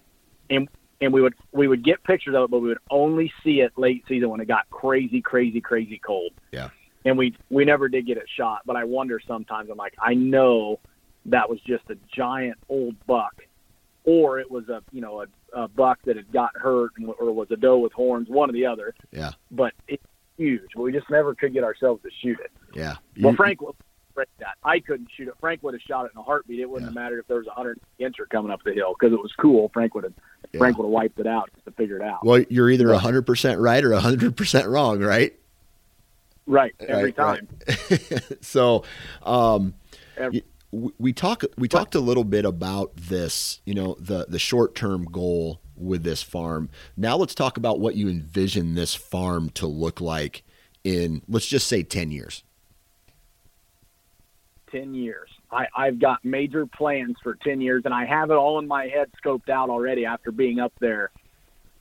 And 0.51 0.69
and 1.01 1.13
we 1.13 1.21
would 1.21 1.35
we 1.53 1.69
would 1.69 1.85
get 1.85 2.03
pictures 2.05 2.35
of 2.35 2.45
it, 2.45 2.51
but 2.51 2.61
we 2.61 2.69
would 2.69 2.79
only 2.91 3.33
see 3.43 3.61
it 3.61 3.73
late 3.77 4.05
season 4.09 4.31
when 4.31 4.41
it 4.41 4.49
got 4.49 4.69
crazy, 4.71 5.21
crazy, 5.21 5.61
crazy 5.61 6.01
cold. 6.05 6.33
Yeah. 6.53 6.71
And 7.05 7.19
we 7.19 7.37
we 7.51 7.65
never 7.65 7.89
did 7.89 8.07
get 8.07 8.17
it 8.17 8.29
shot, 8.37 8.63
but 8.65 8.77
I 8.77 8.85
wonder 8.85 9.21
sometimes. 9.27 9.71
I'm 9.71 9.77
like, 9.77 9.95
I 9.99 10.15
know 10.15 10.81
that 11.27 11.49
was 11.49 11.61
just 11.61 11.85
a 11.91 11.97
giant 12.15 12.59
old 12.69 12.95
buck, 13.07 13.43
or 14.05 14.39
it 14.39 14.51
was 14.51 14.69
a 14.69 14.83
you 14.93 15.01
know 15.01 15.23
a, 15.23 15.27
a 15.63 15.69
buck 15.69 15.99
that 16.05 16.17
had 16.17 16.31
got 16.33 16.57
hurt, 16.57 16.93
or 17.19 17.33
was 17.33 17.51
a 17.51 17.57
doe 17.57 17.79
with 17.79 17.93
horns, 17.93 18.29
one 18.29 18.51
or 18.51 18.53
the 18.53 18.67
other. 18.67 18.95
Yeah. 19.11 19.33
But 19.51 19.73
it's 19.89 20.05
huge. 20.37 20.75
We 20.77 20.93
just 20.93 21.11
never 21.11 21.35
could 21.35 21.53
get 21.53 21.65
ourselves 21.65 22.03
to 22.03 22.11
shoot 22.23 22.39
it. 22.41 22.51
Yeah. 22.75 22.97
Well, 23.21 23.35
Frank 23.35 23.61
that. 24.39 24.57
I 24.63 24.79
couldn't 24.81 25.09
shoot 25.17 25.29
it. 25.29 25.35
Frank 25.41 25.63
would 25.63 25.75
have 25.75 25.81
shot 25.83 26.07
it 26.07 26.13
in 26.15 26.21
a 26.21 26.23
heartbeat. 26.23 26.61
It 26.61 26.71
wouldn't 26.71 26.83
yeah. 26.83 26.89
have 26.91 26.95
mattered 26.95 27.19
if 27.19 27.27
there 27.27 27.39
was 27.39 27.47
a 27.47 27.51
hundred 27.51 27.81
incher 28.01 28.29
coming 28.31 28.53
up 28.53 28.63
the 28.65 28.73
hill 28.73 28.95
because 28.99 29.13
it 29.13 29.21
was 29.21 29.33
cool. 29.41 29.71
Frank 29.73 29.95
would 29.95 30.05
have 30.05 30.13
yeah. 30.53 30.59
Frank 30.59 30.79
would 30.79 30.85
have 30.85 30.93
wiped 30.93 31.19
it 31.19 31.27
out 31.27 31.51
to 31.65 31.71
figure 31.73 31.97
it 31.97 32.03
out. 32.03 32.25
Well, 32.25 32.45
you're 32.49 32.71
either 32.71 32.95
hundred 32.95 33.27
percent 33.27 33.61
right 33.61 33.83
or 33.83 33.95
hundred 33.95 34.37
percent 34.37 34.69
wrong, 34.69 35.01
right? 35.01 35.35
Right 36.47 36.75
every 36.81 37.05
right, 37.05 37.17
time. 37.17 37.49
Right. 37.67 38.23
so, 38.43 38.85
um, 39.23 39.75
every- 40.17 40.45
we 40.99 41.13
talk 41.13 41.45
we 41.57 41.69
talked 41.69 41.95
a 41.95 42.01
little 42.01 42.25
bit 42.25 42.45
about 42.45 42.97
this, 42.97 43.61
you 43.65 43.75
know, 43.75 43.97
the 43.99 44.27
the 44.29 44.39
short 44.39 44.75
term 44.75 45.05
goal 45.05 45.61
with 45.77 46.03
this 46.03 46.23
farm. 46.23 46.69
Now 46.97 47.17
let's 47.17 47.35
talk 47.35 47.57
about 47.57 47.81
what 47.81 47.97
you 47.97 48.09
envision 48.09 48.75
this 48.75 48.95
farm 48.95 49.51
to 49.51 49.67
look 49.67 50.01
like 50.01 50.43
in 50.83 51.23
let's 51.29 51.47
just 51.47 51.67
say 51.67 51.83
10 51.83 52.11
years. 52.11 52.45
10 54.71 54.95
years. 54.95 55.31
I, 55.51 55.67
I've 55.77 56.01
got 56.01 56.25
major 56.25 56.67
plans 56.67 57.17
for 57.23 57.37
10 57.37 57.61
years, 57.61 57.83
and 57.85 57.95
I 57.95 58.05
have 58.07 58.31
it 58.31 58.35
all 58.35 58.59
in 58.59 58.67
my 58.67 58.89
head 58.89 59.09
scoped 59.25 59.49
out 59.49 59.71
already 59.71 60.05
after 60.05 60.33
being 60.33 60.59
up 60.59 60.73
there 60.81 61.11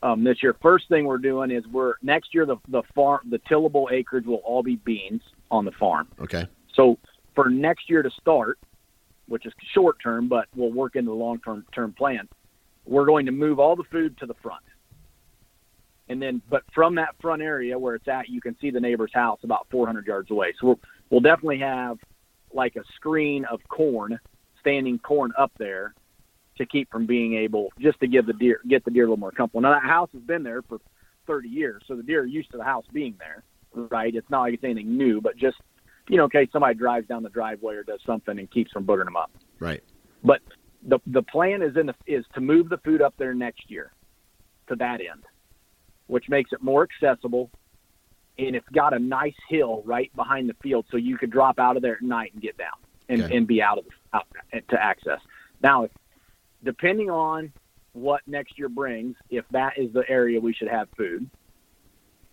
um, 0.03 0.23
this 0.23 0.43
year. 0.43 0.55
First 0.61 0.89
thing 0.89 1.05
we're 1.05 1.17
doing 1.17 1.49
is 1.49 1.65
we're 1.67 1.95
next 2.01 2.33
year 2.33 2.45
the 2.45 2.57
the 2.67 2.83
farm 2.93 3.21
the 3.29 3.39
tillable 3.39 3.89
acreage 3.91 4.25
will 4.25 4.43
all 4.45 4.61
be 4.61 4.75
beans 4.75 5.21
on 5.49 5.65
the 5.65 5.71
farm. 5.71 6.07
Okay. 6.19 6.47
So 6.75 6.97
for 7.35 7.49
next 7.49 7.89
year 7.89 8.03
to 8.03 8.11
start, 8.11 8.59
which 9.27 9.45
is 9.45 9.53
short 9.73 9.97
term, 10.01 10.27
but 10.27 10.47
we'll 10.55 10.71
work 10.71 10.95
into 10.95 11.11
the 11.11 11.15
long 11.15 11.39
term 11.39 11.65
term 11.73 11.93
plan. 11.93 12.27
We're 12.85 13.05
going 13.05 13.25
to 13.25 13.31
move 13.31 13.59
all 13.59 13.75
the 13.75 13.83
food 13.91 14.17
to 14.19 14.25
the 14.25 14.33
front. 14.41 14.63
And 16.09 16.21
then, 16.21 16.41
but 16.49 16.63
from 16.75 16.95
that 16.95 17.15
front 17.21 17.41
area 17.41 17.79
where 17.79 17.95
it's 17.95 18.07
at, 18.07 18.27
you 18.27 18.41
can 18.41 18.57
see 18.59 18.71
the 18.71 18.79
neighbor's 18.79 19.13
house 19.13 19.39
about 19.43 19.67
400 19.71 20.05
yards 20.05 20.31
away. 20.31 20.53
So 20.59 20.67
we'll, 20.67 20.79
we'll 21.09 21.21
definitely 21.21 21.59
have 21.59 21.97
like 22.53 22.75
a 22.75 22.83
screen 22.95 23.45
of 23.45 23.61
corn, 23.69 24.19
standing 24.59 24.99
corn 24.99 25.31
up 25.37 25.51
there 25.57 25.93
to 26.57 26.65
keep 26.65 26.91
from 26.91 27.05
being 27.05 27.35
able 27.35 27.71
just 27.79 27.99
to 27.99 28.07
give 28.07 28.25
the 28.25 28.33
deer 28.33 28.59
get 28.67 28.85
the 28.85 28.91
deer 28.91 29.03
a 29.03 29.07
little 29.07 29.17
more 29.17 29.31
comfortable. 29.31 29.61
Now 29.61 29.73
that 29.73 29.83
house 29.83 30.09
has 30.13 30.21
been 30.21 30.43
there 30.43 30.61
for 30.61 30.79
30 31.25 31.47
years, 31.47 31.83
so 31.87 31.95
the 31.95 32.03
deer 32.03 32.21
are 32.21 32.25
used 32.25 32.51
to 32.51 32.57
the 32.57 32.63
house 32.63 32.85
being 32.91 33.15
there, 33.17 33.43
right? 33.73 34.13
It's 34.13 34.29
not 34.29 34.41
like 34.41 34.53
it's 34.55 34.63
anything 34.63 34.97
new, 34.97 35.21
but 35.21 35.37
just 35.37 35.57
you 36.09 36.17
know, 36.17 36.25
in 36.25 36.29
case 36.29 36.49
somebody 36.51 36.75
drives 36.75 37.07
down 37.07 37.23
the 37.23 37.29
driveway 37.29 37.75
or 37.75 37.83
does 37.83 37.99
something 38.05 38.37
and 38.37 38.49
keeps 38.51 38.71
from 38.71 38.85
boogering 38.85 39.05
them 39.05 39.15
up. 39.15 39.31
Right. 39.59 39.83
But 40.23 40.41
the 40.87 40.99
the 41.07 41.21
plan 41.21 41.61
is 41.61 41.77
in 41.77 41.87
the, 41.87 41.95
is 42.05 42.25
to 42.35 42.41
move 42.41 42.69
the 42.69 42.77
food 42.77 43.01
up 43.01 43.13
there 43.17 43.33
next 43.33 43.69
year 43.69 43.91
to 44.67 44.75
that 44.75 44.99
end, 44.99 45.23
which 46.07 46.29
makes 46.29 46.51
it 46.51 46.61
more 46.61 46.83
accessible 46.83 47.49
and 48.37 48.55
it's 48.55 48.67
got 48.69 48.93
a 48.93 48.99
nice 48.99 49.35
hill 49.47 49.83
right 49.85 50.13
behind 50.15 50.49
the 50.49 50.55
field, 50.61 50.85
so 50.89 50.97
you 50.97 51.17
could 51.17 51.29
drop 51.29 51.59
out 51.59 51.75
of 51.75 51.81
there 51.81 51.95
at 51.95 52.01
night 52.01 52.33
and 52.33 52.41
get 52.41 52.57
down 52.57 52.69
and, 53.09 53.23
okay. 53.23 53.37
and 53.37 53.47
be 53.47 53.61
out 53.61 53.77
of 53.77 53.85
out, 54.13 54.27
to 54.69 54.83
access. 54.83 55.19
Now, 55.61 55.87
depending 56.63 57.09
on 57.09 57.51
what 57.93 58.21
next 58.25 58.57
year 58.57 58.69
brings, 58.69 59.15
if 59.29 59.45
that 59.51 59.77
is 59.77 59.93
the 59.93 60.03
area 60.09 60.39
we 60.39 60.53
should 60.53 60.67
have 60.67 60.87
food, 60.97 61.29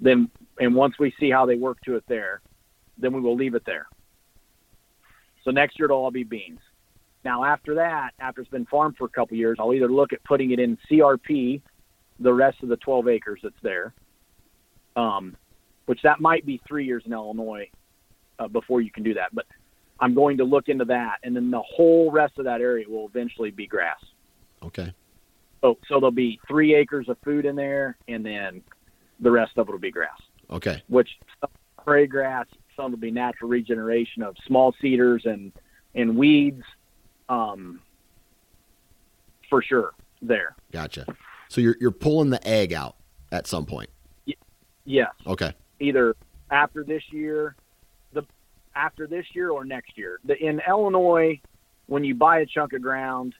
then 0.00 0.30
and 0.58 0.74
once 0.74 0.98
we 0.98 1.12
see 1.20 1.30
how 1.30 1.46
they 1.46 1.56
work 1.56 1.78
to 1.82 1.96
it 1.96 2.04
there, 2.08 2.40
then 3.00 3.12
we 3.12 3.20
will 3.20 3.36
leave 3.36 3.54
it 3.54 3.64
there. 3.66 3.86
So 5.44 5.50
next 5.50 5.78
year 5.78 5.86
it'll 5.86 5.98
all 5.98 6.10
be 6.10 6.24
beans. 6.24 6.60
Now 7.24 7.44
after 7.44 7.74
that, 7.76 8.10
after 8.18 8.40
it's 8.40 8.50
been 8.50 8.66
farmed 8.66 8.96
for 8.96 9.04
a 9.04 9.10
couple 9.10 9.36
years, 9.36 9.58
I'll 9.60 9.74
either 9.74 9.90
look 9.90 10.12
at 10.12 10.22
putting 10.24 10.52
it 10.52 10.58
in 10.58 10.78
CRP, 10.90 11.60
the 12.18 12.32
rest 12.32 12.62
of 12.62 12.68
the 12.68 12.76
12 12.76 13.08
acres 13.08 13.40
that's 13.42 13.54
there, 13.62 13.94
um, 14.96 15.36
which 15.86 16.00
that 16.02 16.20
might 16.20 16.46
be 16.46 16.60
three 16.66 16.84
years 16.84 17.02
in 17.06 17.12
Illinois 17.12 17.68
uh, 18.38 18.48
before 18.48 18.80
you 18.80 18.90
can 18.90 19.02
do 19.02 19.14
that. 19.14 19.34
But 19.34 19.46
I'm 20.00 20.14
going 20.14 20.38
to 20.38 20.44
look 20.44 20.68
into 20.68 20.84
that, 20.86 21.18
and 21.22 21.36
then 21.36 21.50
the 21.50 21.62
whole 21.62 22.10
rest 22.10 22.38
of 22.38 22.44
that 22.44 22.60
area 22.60 22.86
will 22.88 23.06
eventually 23.06 23.50
be 23.50 23.66
grass. 23.66 23.98
Okay. 24.62 24.92
So 25.60 25.76
so 25.88 25.94
there'll 26.00 26.10
be 26.10 26.40
three 26.48 26.74
acres 26.74 27.08
of 27.08 27.18
food 27.22 27.44
in 27.44 27.54
there, 27.54 27.96
and 28.08 28.24
then 28.24 28.62
the 29.20 29.30
rest 29.30 29.52
of 29.56 29.68
it 29.68 29.72
will 29.72 29.78
be 29.78 29.90
grass. 29.90 30.18
Okay. 30.50 30.82
Which 30.88 31.08
prairie 31.84 32.06
grass, 32.06 32.46
some 32.80 32.92
will 32.92 32.98
be 32.98 33.10
natural 33.10 33.50
regeneration 33.50 34.22
of 34.22 34.36
small 34.46 34.74
cedars 34.80 35.22
and 35.24 35.52
and 35.94 36.16
weeds, 36.16 36.62
um, 37.28 37.80
for 39.48 39.62
sure. 39.62 39.92
There. 40.22 40.54
Gotcha. 40.72 41.06
So 41.48 41.60
you're 41.60 41.76
you're 41.80 41.90
pulling 41.90 42.30
the 42.30 42.46
egg 42.46 42.72
out 42.72 42.96
at 43.32 43.46
some 43.46 43.66
point. 43.66 43.90
Y- 44.26 44.34
yes. 44.84 45.10
Okay 45.26 45.54
either 45.80 46.14
after 46.50 46.84
this 46.84 47.02
year, 47.10 47.56
the 48.12 48.22
after 48.76 49.06
this 49.06 49.26
year 49.34 49.50
or 49.50 49.64
next 49.64 49.98
year. 49.98 50.20
The, 50.24 50.36
in 50.36 50.60
Illinois, 50.68 51.40
when 51.86 52.04
you 52.04 52.14
buy 52.14 52.40
a 52.40 52.46
chunk 52.46 52.72
of 52.74 52.82
ground, 52.82 53.34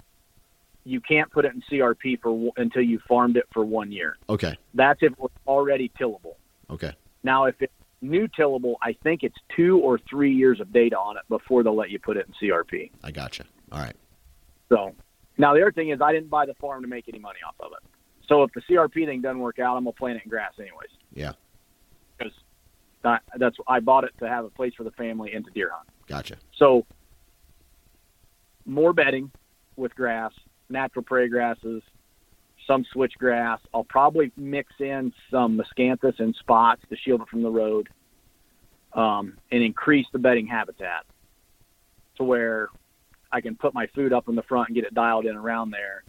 you 0.85 1.01
can't 1.01 1.31
put 1.31 1.45
it 1.45 1.53
in 1.55 1.63
CRP 1.71 2.21
for 2.21 2.51
until 2.57 2.83
you 2.83 2.99
farmed 3.07 3.37
it 3.37 3.45
for 3.53 3.65
one 3.65 3.93
year. 3.93 4.17
Okay. 4.29 4.59
That's 4.75 5.01
if 5.03 5.13
it's 5.13 5.35
already 5.47 5.93
tillable. 5.99 6.37
Okay. 6.71 6.93
Now, 7.23 7.45
if 7.45 7.55
it's 7.61 7.73
new 8.01 8.29
tillable, 8.29 8.75
I 8.83 8.95
think 9.03 9.23
it's 9.23 9.37
two 9.57 9.79
or 9.79 9.99
three 10.09 10.33
years 10.33 10.61
of 10.61 10.73
data 10.73 10.97
on 10.97 11.17
it 11.17 11.23
before 11.29 11.63
they'll 11.63 11.77
let 11.77 11.91
you 11.91 11.99
put 11.99 12.17
it 12.17 12.27
in 12.27 12.49
CRP. 12.49 12.91
I 13.03 13.11
gotcha. 13.11 13.45
All 13.71 13.81
right. 13.81 13.97
So 14.69 14.95
now 15.39 15.55
the 15.55 15.63
other 15.63 15.73
thing 15.73 15.91
is 15.91 16.01
I 16.01 16.13
didn't 16.13 16.31
buy 16.31 16.47
the 16.47 16.55
farm 16.55 16.83
to 16.83 16.89
make 16.89 17.09
any 17.09 17.19
money 17.19 17.41
off 17.47 17.55
of 17.61 17.73
it. 17.73 17.89
So 18.29 18.43
if 18.45 18.53
the 18.53 18.61
CRP 18.63 19.07
thing 19.07 19.21
doesn't 19.21 19.41
work 19.41 19.59
out, 19.59 19.77
I'm 19.77 19.85
gonna 19.85 19.93
plant 19.93 20.19
it 20.19 20.25
in 20.25 20.31
grass 20.31 20.53
anyways. 20.59 20.91
Yeah 21.13 21.33
because 22.21 22.33
that, 23.03 23.23
that's 23.37 23.57
I 23.67 23.81
bought 23.81 24.05
it 24.05 24.13
to 24.19 24.29
have 24.29 24.45
a 24.45 24.51
place 24.51 24.75
for 24.77 24.85
the 24.85 24.91
family 24.93 25.33
and 25.33 25.45
to 25.45 25.51
deer 25.51 25.71
hunt. 25.73 25.89
Gotcha. 26.07 26.37
So 26.57 26.87
more 28.67 28.93
bedding 28.93 29.31
with 29.77 29.95
grass, 29.95 30.33
natural 30.69 31.05
prairie 31.05 31.29
grasses, 31.29 31.83
some 32.67 32.85
switchgrass. 32.95 33.59
I'll 33.75 33.85
probably 33.85 34.33
mix 34.37 34.73
in 34.79 35.13
some 35.31 35.59
miscanthus 35.59 36.19
and 36.19 36.35
spots 36.37 36.83
to 36.91 36.97
shield 36.97 37.23
it 37.23 37.29
from 37.29 37.43
the 37.43 37.51
road, 37.51 37.89
um, 38.93 39.39
and 39.51 39.63
increase 39.63 40.07
the 40.13 40.19
bedding 40.19 40.47
habitat 40.47 41.05
to 42.17 42.25
where 42.25 42.69
I 43.33 43.41
can 43.41 43.57
put 43.57 43.75
my 43.75 43.87
food 43.95 44.13
up 44.13 44.29
in 44.29 44.35
the 44.35 44.43
front 44.43 44.69
and 44.69 44.75
get 44.75 44.85
it 44.85 44.95
dialed 44.95 45.27
in 45.27 45.37
around 45.37 45.71
there 45.71 46.05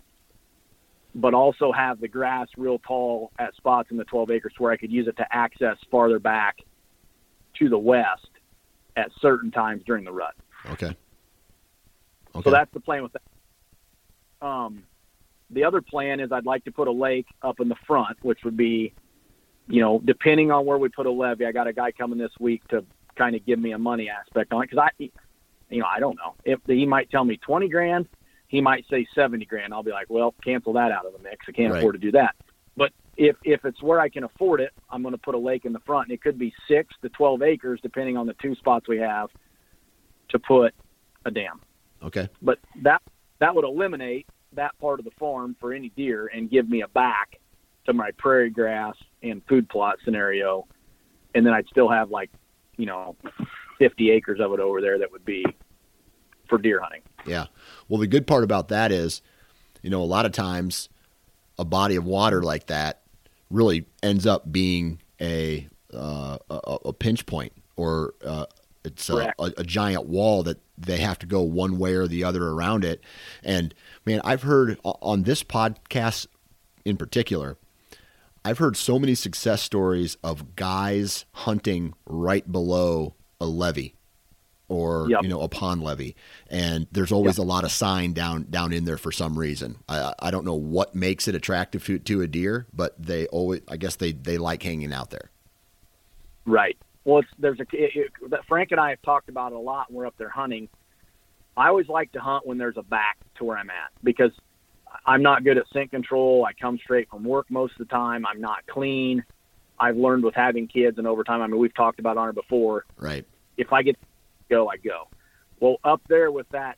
but 1.15 1.33
also 1.33 1.71
have 1.71 1.99
the 1.99 2.07
grass 2.07 2.47
real 2.57 2.79
tall 2.79 3.31
at 3.39 3.55
spots 3.55 3.89
in 3.91 3.97
the 3.97 4.05
12 4.05 4.31
acres 4.31 4.53
where 4.57 4.71
I 4.71 4.77
could 4.77 4.91
use 4.91 5.07
it 5.07 5.17
to 5.17 5.25
access 5.31 5.77
farther 5.89 6.19
back 6.19 6.57
to 7.59 7.69
the 7.69 7.77
west 7.77 8.29
at 8.95 9.09
certain 9.19 9.51
times 9.51 9.83
during 9.85 10.05
the 10.05 10.11
rut. 10.11 10.35
Okay. 10.69 10.95
Okay. 12.33 12.43
So 12.43 12.51
that's 12.51 12.71
the 12.73 12.79
plan 12.79 13.03
with 13.03 13.13
that. 13.13 14.45
Um, 14.45 14.83
the 15.51 15.63
other 15.63 15.81
plan 15.81 16.19
is 16.19 16.31
I'd 16.31 16.45
like 16.45 16.63
to 16.65 16.71
put 16.71 16.87
a 16.87 16.91
lake 16.91 17.27
up 17.41 17.59
in 17.59 17.69
the 17.69 17.75
front, 17.87 18.17
which 18.21 18.39
would 18.43 18.57
be, 18.57 18.93
you 19.67 19.81
know, 19.81 20.01
depending 20.03 20.51
on 20.51 20.65
where 20.65 20.77
we 20.77 20.89
put 20.89 21.05
a 21.05 21.11
levee. 21.11 21.45
I 21.45 21.51
got 21.51 21.67
a 21.67 21.73
guy 21.73 21.91
coming 21.91 22.17
this 22.17 22.31
week 22.39 22.61
to 22.69 22.85
kind 23.17 23.35
of 23.35 23.45
give 23.45 23.59
me 23.59 23.73
a 23.73 23.77
money 23.77 24.09
aspect 24.09 24.53
on 24.53 24.63
it 24.63 24.69
because 24.69 24.89
I, 24.99 25.03
you 25.69 25.79
know, 25.79 25.85
I 25.85 25.99
don't 25.99 26.15
know 26.15 26.35
if 26.43 26.59
he 26.65 26.85
might 26.85 27.09
tell 27.11 27.23
me 27.25 27.37
twenty 27.37 27.67
grand, 27.69 28.07
he 28.47 28.61
might 28.61 28.85
say 28.89 29.05
seventy 29.13 29.45
grand. 29.45 29.73
I'll 29.73 29.83
be 29.83 29.91
like, 29.91 30.07
well, 30.09 30.33
cancel 30.43 30.73
that 30.73 30.91
out 30.91 31.05
of 31.05 31.13
the 31.13 31.19
mix. 31.19 31.45
I 31.47 31.51
can't 31.51 31.71
Right. 31.73 31.79
afford 31.79 31.95
to 31.95 31.99
do 31.99 32.11
that. 32.13 32.35
But 32.77 32.91
if 33.17 33.35
if 33.43 33.65
it's 33.65 33.81
where 33.81 33.99
I 33.99 34.09
can 34.09 34.23
afford 34.23 34.61
it, 34.61 34.71
I'm 34.89 35.01
going 35.01 35.13
to 35.13 35.21
put 35.21 35.35
a 35.35 35.39
lake 35.39 35.65
in 35.65 35.73
the 35.73 35.79
front, 35.81 36.07
and 36.07 36.13
it 36.13 36.21
could 36.21 36.37
be 36.39 36.53
six 36.67 36.93
to 37.01 37.09
twelve 37.09 37.41
acres 37.41 37.79
depending 37.83 38.17
on 38.17 38.25
the 38.27 38.35
two 38.41 38.55
spots 38.55 38.87
we 38.87 38.97
have 38.99 39.29
to 40.29 40.39
put 40.39 40.73
a 41.25 41.31
dam. 41.31 41.61
Okay. 42.03 42.29
But 42.41 42.59
that 42.83 43.01
that 43.39 43.53
would 43.55 43.65
eliminate 43.65 44.27
that 44.53 44.77
part 44.79 44.99
of 44.99 45.05
the 45.05 45.11
farm 45.11 45.55
for 45.59 45.73
any 45.73 45.89
deer 45.89 46.27
and 46.27 46.49
give 46.49 46.69
me 46.69 46.81
a 46.81 46.87
back 46.87 47.39
to 47.85 47.93
my 47.93 48.11
prairie 48.17 48.49
grass 48.49 48.95
and 49.23 49.41
food 49.47 49.67
plot 49.69 49.97
scenario, 50.03 50.67
and 51.33 51.45
then 51.45 51.53
I'd 51.53 51.67
still 51.67 51.89
have 51.89 52.11
like, 52.11 52.29
you 52.77 52.85
know, 52.85 53.15
50 53.79 54.11
acres 54.11 54.39
of 54.39 54.53
it 54.53 54.59
over 54.59 54.81
there 54.81 54.99
that 54.99 55.11
would 55.11 55.25
be 55.25 55.45
for 56.47 56.57
deer 56.57 56.79
hunting. 56.81 57.01
Yeah. 57.25 57.47
Well, 57.87 57.99
the 57.99 58.07
good 58.07 58.27
part 58.27 58.43
about 58.43 58.67
that 58.69 58.91
is, 58.91 59.21
you 59.81 59.89
know, 59.89 60.01
a 60.01 60.05
lot 60.05 60.25
of 60.25 60.31
times 60.31 60.89
a 61.57 61.65
body 61.65 61.95
of 61.95 62.05
water 62.05 62.41
like 62.41 62.67
that 62.67 63.01
really 63.49 63.85
ends 64.03 64.25
up 64.25 64.51
being 64.51 65.01
a 65.19 65.67
uh, 65.93 66.37
a, 66.49 66.77
a 66.85 66.93
pinch 66.93 67.25
point 67.25 67.51
or 67.75 68.13
uh, 68.25 68.45
it's 68.83 69.09
a, 69.09 69.33
a, 69.39 69.51
a 69.57 69.63
giant 69.63 70.07
wall 70.07 70.43
that 70.43 70.59
they 70.77 70.97
have 70.97 71.19
to 71.19 71.25
go 71.25 71.41
one 71.41 71.77
way 71.77 71.93
or 71.93 72.07
the 72.07 72.23
other 72.23 72.47
around 72.47 72.83
it. 72.83 73.01
And 73.43 73.73
man, 74.05 74.21
I've 74.23 74.43
heard 74.43 74.79
on 74.83 75.23
this 75.23 75.43
podcast 75.43 76.27
in 76.83 76.97
particular, 76.97 77.57
I've 78.43 78.57
heard 78.57 78.75
so 78.75 78.97
many 78.97 79.13
success 79.13 79.61
stories 79.61 80.17
of 80.23 80.55
guys 80.55 81.25
hunting 81.31 81.93
right 82.07 82.49
below 82.51 83.13
a 83.39 83.45
levee 83.45 83.93
or 84.67 85.07
Yep. 85.09 85.23
you 85.23 85.29
know 85.29 85.41
a 85.41 85.49
pond 85.49 85.83
levee 85.83 86.15
and 86.49 86.87
there's 86.93 87.11
always 87.11 87.37
a 87.37 87.43
lot 87.43 87.65
of 87.65 87.71
sign 87.73 88.13
down 88.13 88.47
down 88.49 88.71
in 88.71 88.85
there 88.85 88.97
for 88.97 89.11
some 89.11 89.37
reason 89.37 89.75
i 89.89 90.13
i 90.19 90.31
don't 90.31 90.45
know 90.45 90.53
what 90.55 90.95
makes 90.95 91.27
it 91.27 91.35
attractive 91.35 91.83
to, 91.83 91.99
to 91.99 92.21
a 92.21 92.27
deer 92.27 92.67
but 92.71 92.95
they 92.97 93.27
always 93.27 93.59
i 93.67 93.75
guess 93.75 93.97
they 93.97 94.13
they 94.13 94.37
like 94.37 94.63
hanging 94.63 94.93
out 94.93 95.09
there 95.09 95.29
Right. 96.45 96.77
Well, 97.03 97.19
it's, 97.19 97.29
there's 97.39 97.59
a 97.59 97.63
it, 97.73 97.91
it, 97.95 98.11
that 98.29 98.45
Frank 98.47 98.71
and 98.71 98.79
I 98.79 98.91
have 98.91 99.01
talked 99.01 99.29
about 99.29 99.51
it 99.51 99.55
a 99.55 99.59
lot 99.59 99.89
when 99.89 99.97
we're 99.97 100.07
up 100.07 100.15
there 100.17 100.29
hunting. 100.29 100.69
I 101.57 101.67
always 101.67 101.87
like 101.87 102.11
to 102.13 102.19
hunt 102.19 102.45
when 102.45 102.57
there's 102.57 102.77
a 102.77 102.83
back 102.83 103.17
to 103.35 103.43
where 103.43 103.57
I'm 103.57 103.69
at 103.69 103.91
because 104.03 104.31
I'm 105.05 105.21
not 105.21 105.43
good 105.43 105.57
at 105.57 105.65
scent 105.73 105.91
control. 105.91 106.45
I 106.45 106.53
come 106.53 106.77
straight 106.77 107.09
from 107.09 107.23
work 107.23 107.49
most 107.49 107.73
of 107.73 107.87
the 107.87 107.91
time. 107.93 108.25
I'm 108.25 108.39
not 108.39 108.65
clean. 108.67 109.23
I've 109.79 109.97
learned 109.97 110.23
with 110.23 110.35
having 110.35 110.67
kids 110.67 110.97
and 110.97 111.07
over 111.07 111.23
time. 111.23 111.41
I 111.41 111.47
mean, 111.47 111.59
we've 111.59 111.73
talked 111.73 111.99
about 111.99 112.17
on 112.17 112.29
it 112.29 112.35
before. 112.35 112.85
right 112.97 113.25
If 113.57 113.73
I 113.73 113.81
get 113.81 113.99
to 113.99 114.07
go, 114.49 114.69
I 114.69 114.77
go. 114.77 115.07
Well, 115.59 115.77
up 115.83 116.01
there 116.07 116.31
with 116.31 116.47
that 116.49 116.77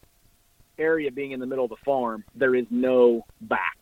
area 0.79 1.11
being 1.11 1.31
in 1.31 1.39
the 1.39 1.45
middle 1.45 1.65
of 1.65 1.69
the 1.69 1.77
farm, 1.85 2.23
there 2.35 2.55
is 2.55 2.65
no 2.69 3.25
back. 3.41 3.77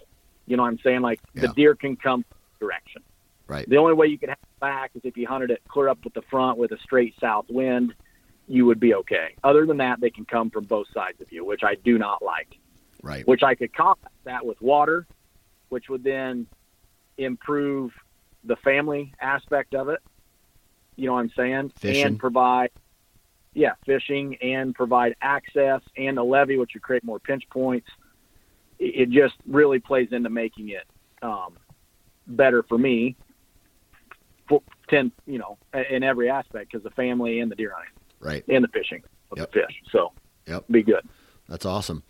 You 0.47 0.57
know 0.57 0.63
what 0.63 0.69
I'm 0.69 0.79
saying? 0.83 1.01
Like 1.01 1.19
the 1.33 1.47
deer 1.49 1.75
can 1.75 1.95
come 1.95 2.25
direction. 2.59 3.03
Right 3.51 3.69
The 3.69 3.77
only 3.77 3.93
way 3.93 4.07
you 4.07 4.17
could 4.17 4.29
have 4.29 4.37
it 4.41 4.59
back 4.59 4.91
is 4.95 5.01
if 5.03 5.17
you 5.17 5.27
hunted 5.27 5.51
it 5.51 5.61
clear 5.67 5.89
up 5.89 6.03
with 6.03 6.13
the 6.13 6.21
front 6.23 6.57
with 6.57 6.71
a 6.71 6.77
straight 6.79 7.13
south 7.19 7.45
wind, 7.49 7.93
you 8.47 8.65
would 8.65 8.79
be 8.79 8.93
okay. 8.95 9.35
Other 9.43 9.65
than 9.65 9.77
that, 9.77 9.99
they 9.99 10.09
can 10.09 10.25
come 10.25 10.49
from 10.49 10.65
both 10.65 10.87
sides 10.93 11.21
of 11.21 11.31
you, 11.31 11.45
which 11.45 11.61
I 11.63 11.75
do 11.75 11.97
not 11.97 12.23
like. 12.23 12.57
right 13.03 13.27
Which 13.27 13.43
I 13.43 13.55
could 13.55 13.73
combat 13.73 14.11
that 14.23 14.45
with 14.45 14.61
water, 14.61 15.05
which 15.69 15.89
would 15.89 16.03
then 16.03 16.47
improve 17.17 17.91
the 18.43 18.55
family 18.57 19.13
aspect 19.21 19.75
of 19.75 19.89
it. 19.89 19.99
You 20.95 21.07
know 21.07 21.13
what 21.13 21.21
I'm 21.21 21.31
saying? 21.35 21.71
Fishing. 21.77 22.05
And 22.05 22.19
provide, 22.19 22.71
yeah, 23.53 23.73
fishing 23.85 24.37
and 24.41 24.73
provide 24.73 25.15
access 25.21 25.81
and 25.97 26.17
a 26.17 26.23
levee, 26.23 26.57
which 26.57 26.71
would 26.73 26.83
create 26.83 27.03
more 27.03 27.19
pinch 27.19 27.43
points. 27.49 27.87
It, 28.79 29.01
it 29.01 29.09
just 29.09 29.35
really 29.47 29.79
plays 29.79 30.09
into 30.11 30.29
making 30.29 30.69
it 30.69 30.85
um, 31.21 31.57
better 32.27 32.63
for 32.63 32.77
me. 32.77 33.15
Ten, 34.89 35.11
you 35.25 35.37
know, 35.39 35.57
in 35.89 36.03
every 36.03 36.29
aspect, 36.29 36.71
because 36.71 36.83
the 36.83 36.89
family 36.91 37.39
and 37.39 37.49
the 37.51 37.55
deer 37.55 37.71
hunting 37.73 37.93
right 38.19 38.43
and 38.49 38.63
the 38.63 38.67
fishing 38.69 39.01
of 39.31 39.37
Yep. 39.37 39.51
the 39.53 39.59
fish. 39.61 39.81
So, 39.91 40.11
Yep. 40.47 40.65
be 40.69 40.83
good. 40.83 41.07
That's 41.47 41.65
awesome. 41.65 42.03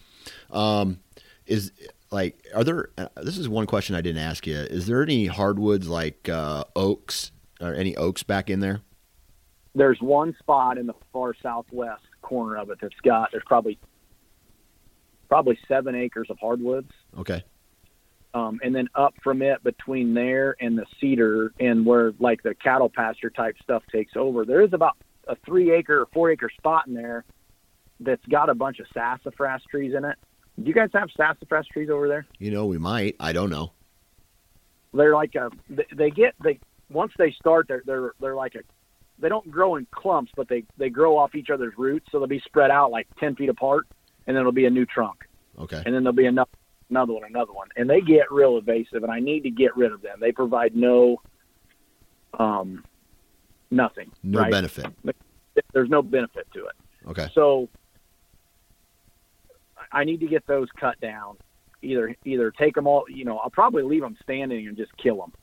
Um, 0.50 1.00
is 1.46 1.72
like, 2.12 2.44
are 2.56 2.64
there? 2.64 2.90
Uh, 2.98 3.08
this 3.18 3.38
is 3.38 3.48
one 3.50 3.66
question 3.68 3.96
I 3.96 4.02
didn't 4.02 4.22
ask 4.22 4.46
you. 4.48 4.56
Is 4.56 4.88
there 4.88 5.02
any 5.04 5.28
hardwoods 5.28 5.88
like 5.88 6.28
uh, 6.30 6.64
oaks 6.76 7.32
or 7.60 7.74
any 7.74 7.96
oaks 7.98 8.24
back 8.24 8.50
in 8.50 8.60
there? 8.60 8.82
there's 9.74 10.02
one 10.02 10.36
spot 10.38 10.78
in 10.78 10.86
the 10.86 10.94
far 11.14 11.34
southwest 11.42 12.04
corner 12.22 12.58
of 12.58 12.70
it 12.72 12.78
that's 12.82 12.94
got 13.06 13.30
there's 13.32 13.44
probably 13.46 13.80
probably 15.30 15.58
seven 15.68 15.96
acres 15.96 16.28
of 16.30 16.38
hardwoods 16.40 16.92
Okay. 17.18 17.42
Um, 18.34 18.60
and 18.64 18.74
then 18.74 18.88
up 18.96 19.14
from 19.24 19.42
it 19.42 19.64
between 19.64 20.14
there 20.14 20.56
and 20.62 20.78
the 20.78 20.86
cedar 21.00 21.54
and 21.60 21.86
where 21.86 22.14
like 22.20 22.42
the 22.44 22.56
cattle 22.56 22.90
pasture 22.90 23.30
type 23.30 23.56
stuff 23.62 23.84
takes 23.92 24.14
over 24.16 24.46
there 24.46 24.62
is 24.62 24.74
about 24.74 24.96
a 25.28 25.36
three 25.46 25.72
acre 25.74 26.02
or 26.02 26.06
four 26.14 26.32
acre 26.32 26.50
spot 26.58 26.88
in 26.88 26.94
there 26.94 27.24
that's 28.00 28.26
got 28.28 28.50
a 28.50 28.56
bunch 28.56 28.80
of 28.80 28.88
sassafras 28.94 29.62
trees 29.70 29.94
in 29.96 30.04
it 30.06 30.16
do 30.62 30.68
you 30.68 30.74
guys 30.74 30.90
have 30.94 31.10
sassafras 31.16 31.68
trees 31.68 31.90
over 31.90 32.08
there 32.08 32.26
You 32.40 32.52
know, 32.52 32.66
we 32.66 32.78
might. 32.78 33.16
I 33.20 33.32
don't 33.34 33.50
know. 33.50 33.72
they're 34.94 35.16
like 35.16 35.36
a 35.36 35.50
they- 35.70 36.10
get 36.12 36.34
they 36.44 36.60
once 36.90 37.14
they 37.18 37.32
start 37.32 37.68
they're 37.68 37.84
they're 37.86 38.14
they're 38.20 38.36
like 38.36 38.56
a 38.56 38.60
they 39.20 39.30
don't 39.30 39.50
grow 39.52 39.76
in 39.76 39.86
clumps 39.92 40.32
but 40.36 40.48
they 40.50 40.64
they 40.78 40.90
grow 40.90 41.18
off 41.18 41.36
each 41.36 41.50
other's 41.50 41.74
roots 41.78 42.08
so 42.12 42.20
they'll 42.20 42.28
be 42.28 42.42
spread 42.46 42.72
out 42.72 42.92
like 42.92 43.08
10 43.20 43.36
feet 43.36 43.50
apart 43.50 43.88
and 44.28 44.36
then 44.36 44.42
it'll 44.42 44.52
be 44.52 44.66
a 44.66 44.70
new 44.70 44.86
trunk 44.86 45.26
Okay. 45.60 45.82
and 45.86 45.94
then 45.94 46.04
there'll 46.04 46.16
be 46.16 46.26
another 46.26 46.50
another 46.92 47.14
one 47.14 47.24
another 47.24 47.54
one 47.54 47.68
and 47.78 47.90
they 47.90 48.02
get 48.02 48.32
real 48.32 48.58
evasive. 48.58 49.02
and 49.04 49.12
i 49.12 49.20
need 49.20 49.42
to 49.42 49.50
get 49.50 49.76
rid 49.76 49.92
of 49.92 50.02
them 50.02 50.18
they 50.20 50.32
provide 50.32 50.76
no 50.76 51.20
um 52.38 52.84
nothing 53.72 54.12
No 54.22 54.40
right? 54.42 54.52
benefit. 54.52 54.88
there's 55.74 55.90
no 55.90 56.02
benefit 56.04 56.48
to 56.54 56.66
it 56.66 56.76
Okay. 57.08 57.28
so 57.34 57.68
I 59.92 60.04
need 60.04 60.20
to 60.22 60.28
get 60.28 60.46
those 60.48 60.70
cut 60.80 61.02
down. 61.02 61.36
Either 61.82 62.16
either 62.24 62.52
take 62.52 62.76
them 62.76 62.86
all, 62.88 63.04
you 63.10 63.26
know, 63.26 63.40
I'll 63.40 63.50
probably 63.50 63.82
leave 63.84 64.02
them 64.02 64.16
standing 64.24 64.68
and 64.68 64.78
just 64.78 64.96
kill 64.98 65.18
them, 65.18 65.34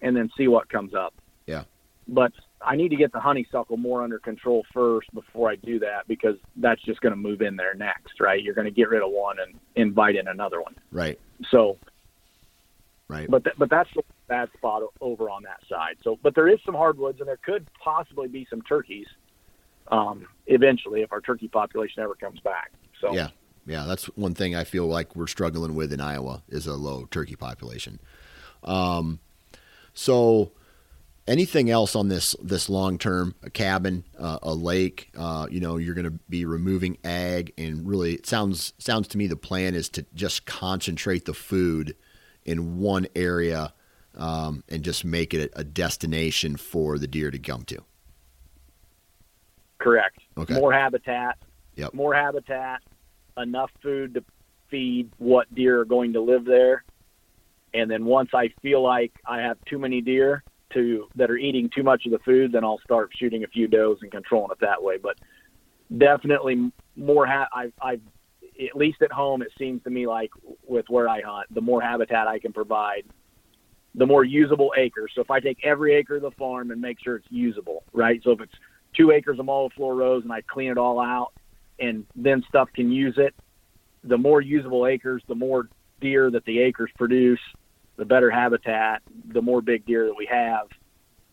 and 0.00 0.16
then 0.16 0.30
see 0.36 0.48
what 0.48 0.68
comes 0.68 0.94
up. 0.94 1.14
Yeah. 1.46 1.62
But 2.08 2.32
I 2.60 2.76
need 2.76 2.88
to 2.90 2.96
get 2.96 3.12
the 3.12 3.20
honeysuckle 3.20 3.76
more 3.76 4.02
under 4.02 4.18
control 4.18 4.64
first 4.72 5.12
before 5.12 5.50
I 5.50 5.56
do 5.56 5.78
that 5.80 6.08
because 6.08 6.36
that's 6.56 6.82
just 6.82 7.00
going 7.00 7.12
to 7.12 7.16
move 7.16 7.42
in 7.42 7.56
there 7.56 7.74
next, 7.74 8.20
right? 8.20 8.42
You're 8.42 8.54
going 8.54 8.66
to 8.66 8.70
get 8.70 8.88
rid 8.88 9.02
of 9.02 9.10
one 9.10 9.36
and 9.38 9.54
invite 9.74 10.16
in 10.16 10.28
another 10.28 10.60
one. 10.62 10.74
Right. 10.90 11.18
So, 11.50 11.76
Right. 13.06 13.30
but 13.30 13.44
th- 13.44 13.56
but 13.58 13.68
that's 13.68 13.90
the 13.94 14.02
bad 14.28 14.48
spot 14.56 14.82
over 15.02 15.28
on 15.28 15.42
that 15.42 15.60
side. 15.68 15.96
So, 16.02 16.18
but 16.22 16.34
there 16.34 16.48
is 16.48 16.58
some 16.64 16.74
hardwoods, 16.74 17.20
and 17.20 17.28
there 17.28 17.36
could 17.44 17.68
possibly 17.82 18.28
be 18.28 18.46
some 18.48 18.62
turkeys 18.62 19.06
um, 19.88 20.26
eventually 20.46 21.02
if 21.02 21.12
our 21.12 21.20
turkey 21.20 21.48
population 21.48 22.02
ever 22.02 22.14
comes 22.14 22.40
back. 22.40 22.72
So, 23.00 23.12
Yeah. 23.14 23.28
Yeah, 23.66 23.84
that's 23.86 24.04
one 24.16 24.34
thing 24.34 24.54
I 24.54 24.64
feel 24.64 24.86
like 24.86 25.16
we're 25.16 25.26
struggling 25.26 25.74
with 25.74 25.90
in 25.90 25.98
Iowa 25.98 26.42
is 26.50 26.66
a 26.66 26.74
low 26.74 27.06
turkey 27.10 27.34
population. 27.34 27.98
Um, 28.62 29.20
so 29.94 30.52
anything 31.26 31.70
else 31.70 31.96
on 31.96 32.08
this 32.08 32.36
this 32.42 32.68
long 32.68 32.98
term 32.98 33.34
a 33.42 33.50
cabin, 33.50 34.04
uh, 34.18 34.38
a 34.42 34.54
lake, 34.54 35.10
uh, 35.16 35.46
you 35.50 35.60
know, 35.60 35.76
you're 35.76 35.94
going 35.94 36.04
to 36.04 36.18
be 36.28 36.44
removing 36.44 36.98
ag 37.04 37.52
and 37.56 37.86
really 37.86 38.14
it 38.14 38.26
sounds 38.26 38.72
sounds 38.78 39.08
to 39.08 39.18
me 39.18 39.26
the 39.26 39.36
plan 39.36 39.74
is 39.74 39.88
to 39.90 40.04
just 40.14 40.46
concentrate 40.46 41.24
the 41.24 41.34
food 41.34 41.96
in 42.44 42.78
one 42.78 43.06
area 43.16 43.72
um, 44.16 44.62
and 44.68 44.82
just 44.84 45.04
make 45.04 45.34
it 45.34 45.52
a 45.56 45.64
destination 45.64 46.56
for 46.56 46.98
the 46.98 47.06
deer 47.06 47.30
to 47.30 47.38
come 47.38 47.62
to. 47.62 47.82
Correct. 49.78 50.18
Okay. 50.36 50.54
More 50.54 50.72
habitat. 50.72 51.38
Yep. 51.76 51.94
More 51.94 52.14
habitat. 52.14 52.80
Enough 53.36 53.70
food 53.82 54.14
to 54.14 54.24
feed 54.70 55.10
what 55.18 55.52
deer 55.54 55.80
are 55.80 55.84
going 55.84 56.12
to 56.12 56.20
live 56.20 56.44
there. 56.44 56.84
And 57.72 57.90
then 57.90 58.04
once 58.04 58.30
I 58.32 58.48
feel 58.62 58.82
like 58.82 59.12
I 59.26 59.40
have 59.40 59.58
too 59.64 59.78
many 59.78 60.00
deer 60.00 60.44
that 61.16 61.30
are 61.30 61.36
eating 61.36 61.70
too 61.74 61.82
much 61.82 62.06
of 62.06 62.12
the 62.12 62.18
food, 62.20 62.52
then 62.52 62.64
I'll 62.64 62.80
start 62.84 63.10
shooting 63.18 63.44
a 63.44 63.46
few 63.46 63.68
does 63.68 63.98
and 64.02 64.10
controlling 64.10 64.50
it 64.52 64.58
that 64.60 64.82
way. 64.82 64.96
But 64.98 65.16
definitely 65.96 66.72
more. 66.96 67.26
Ha- 67.26 67.48
I, 67.52 67.72
I, 67.80 67.92
at 67.92 68.76
least 68.76 69.02
at 69.02 69.12
home, 69.12 69.42
it 69.42 69.48
seems 69.58 69.82
to 69.84 69.90
me 69.90 70.06
like 70.06 70.30
with 70.66 70.86
where 70.88 71.08
I 71.08 71.20
hunt, 71.20 71.52
the 71.52 71.60
more 71.60 71.80
habitat 71.80 72.26
I 72.26 72.38
can 72.38 72.52
provide, 72.52 73.04
the 73.94 74.06
more 74.06 74.24
usable 74.24 74.72
acres. 74.76 75.12
So 75.14 75.20
if 75.20 75.30
I 75.30 75.40
take 75.40 75.58
every 75.64 75.94
acre 75.94 76.16
of 76.16 76.22
the 76.22 76.30
farm 76.32 76.70
and 76.70 76.80
make 76.80 76.98
sure 77.02 77.16
it's 77.16 77.26
usable, 77.30 77.84
right? 77.92 78.20
So 78.24 78.32
if 78.32 78.40
it's 78.40 78.54
two 78.96 79.10
acres 79.10 79.38
of 79.38 79.46
multiflora 79.46 79.96
rose 79.96 80.22
and 80.22 80.32
I 80.32 80.40
clean 80.42 80.70
it 80.70 80.78
all 80.78 81.00
out 81.00 81.32
and 81.78 82.06
then 82.14 82.42
stuff 82.48 82.68
can 82.74 82.90
use 82.90 83.14
it, 83.18 83.34
the 84.04 84.18
more 84.18 84.40
usable 84.40 84.86
acres, 84.86 85.22
the 85.28 85.34
more 85.34 85.68
deer 86.00 86.30
that 86.30 86.44
the 86.44 86.60
acres 86.60 86.90
produce, 86.96 87.40
the 87.96 88.04
better 88.04 88.30
habitat, 88.30 89.02
the 89.26 89.42
more 89.42 89.60
big 89.62 89.86
deer 89.86 90.06
that 90.06 90.16
we 90.16 90.26
have. 90.26 90.68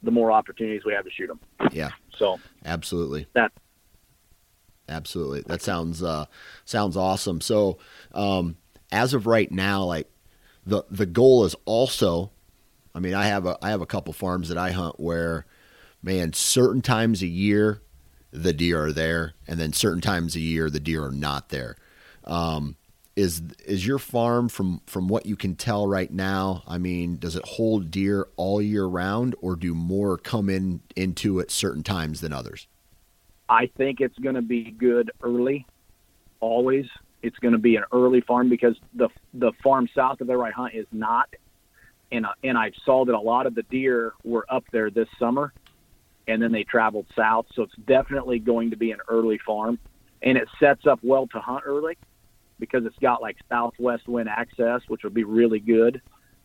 the 0.03 0.11
more 0.11 0.31
opportunities 0.31 0.83
we 0.85 0.93
have 0.93 1.05
to 1.05 1.11
shoot 1.11 1.27
them. 1.27 1.39
Yeah, 1.71 1.91
So 2.17 2.39
absolutely. 2.65 3.27
that 3.33 3.51
Absolutely. 4.89 5.41
That 5.41 5.61
sounds 5.61 6.03
uh, 6.03 6.25
sounds 6.65 6.97
awesome. 6.97 7.39
So, 7.39 7.77
um, 8.13 8.57
as 8.91 9.13
of 9.13 9.25
right 9.25 9.49
now, 9.51 9.83
like 9.85 10.09
the 10.65 10.83
the 10.89 11.05
goal 11.05 11.45
is 11.45 11.55
also, 11.65 12.31
I 12.93 12.99
mean, 12.99 13.13
I 13.13 13.25
have 13.25 13.45
a 13.45 13.57
I 13.61 13.69
have 13.69 13.81
a 13.81 13.85
couple 13.85 14.11
farms 14.11 14.49
that 14.49 14.57
I 14.57 14.71
hunt 14.71 14.99
where, 14.99 15.45
man, 16.03 16.33
certain 16.33 16.81
times 16.81 17.21
a 17.21 17.27
year, 17.27 17.81
the 18.31 18.51
deer 18.53 18.85
are 18.85 18.91
there, 18.91 19.33
and 19.47 19.59
then 19.59 19.71
certain 19.71 20.01
times 20.01 20.35
a 20.35 20.41
year 20.41 20.69
the 20.69 20.79
deer 20.79 21.05
are 21.05 21.11
not 21.11 21.49
there. 21.49 21.77
Um, 22.25 22.75
is 23.21 23.41
is 23.65 23.85
your 23.85 23.99
farm 23.99 24.49
from 24.49 24.81
from 24.87 25.07
what 25.07 25.25
you 25.25 25.35
can 25.35 25.55
tell 25.55 25.87
right 25.87 26.11
now? 26.11 26.63
I 26.67 26.77
mean, 26.77 27.17
does 27.17 27.35
it 27.35 27.45
hold 27.45 27.91
deer 27.91 28.27
all 28.35 28.61
year 28.61 28.85
round, 28.85 29.35
or 29.41 29.55
do 29.55 29.75
more 29.75 30.17
come 30.17 30.49
in 30.49 30.81
into 30.95 31.39
it 31.39 31.51
certain 31.51 31.83
times 31.83 32.21
than 32.21 32.33
others? 32.33 32.67
I 33.47 33.67
think 33.77 34.01
it's 34.01 34.17
going 34.17 34.35
to 34.35 34.41
be 34.41 34.71
good 34.71 35.11
early. 35.21 35.67
Always, 36.39 36.87
it's 37.21 37.37
going 37.37 37.51
to 37.51 37.59
be 37.59 37.75
an 37.75 37.83
early 37.91 38.21
farm 38.21 38.49
because 38.49 38.75
the 38.95 39.09
the 39.33 39.51
farm 39.63 39.87
south 39.93 40.21
of 40.21 40.27
there 40.27 40.43
I 40.43 40.51
hunt 40.51 40.73
is 40.73 40.87
not, 40.91 41.29
and 42.11 42.25
uh, 42.25 42.33
and 42.43 42.57
I 42.57 42.71
saw 42.85 43.05
that 43.05 43.13
a 43.13 43.19
lot 43.19 43.45
of 43.45 43.53
the 43.53 43.63
deer 43.63 44.13
were 44.23 44.45
up 44.49 44.63
there 44.71 44.89
this 44.89 45.07
summer, 45.19 45.53
and 46.27 46.41
then 46.41 46.51
they 46.51 46.63
traveled 46.63 47.05
south. 47.15 47.45
So 47.53 47.61
it's 47.63 47.75
definitely 47.85 48.39
going 48.39 48.71
to 48.71 48.77
be 48.77 48.91
an 48.91 48.99
early 49.07 49.39
farm, 49.45 49.77
and 50.23 50.39
it 50.39 50.47
sets 50.59 50.87
up 50.87 50.99
well 51.03 51.27
to 51.27 51.39
hunt 51.39 51.63
early 51.67 51.97
because 52.61 52.85
it's 52.85 52.97
got 53.01 53.21
like 53.21 53.35
southwest 53.49 54.07
wind 54.07 54.29
access, 54.29 54.79
which 54.87 55.03
will 55.03 55.09
be 55.09 55.25
really 55.25 55.59
good 55.59 56.01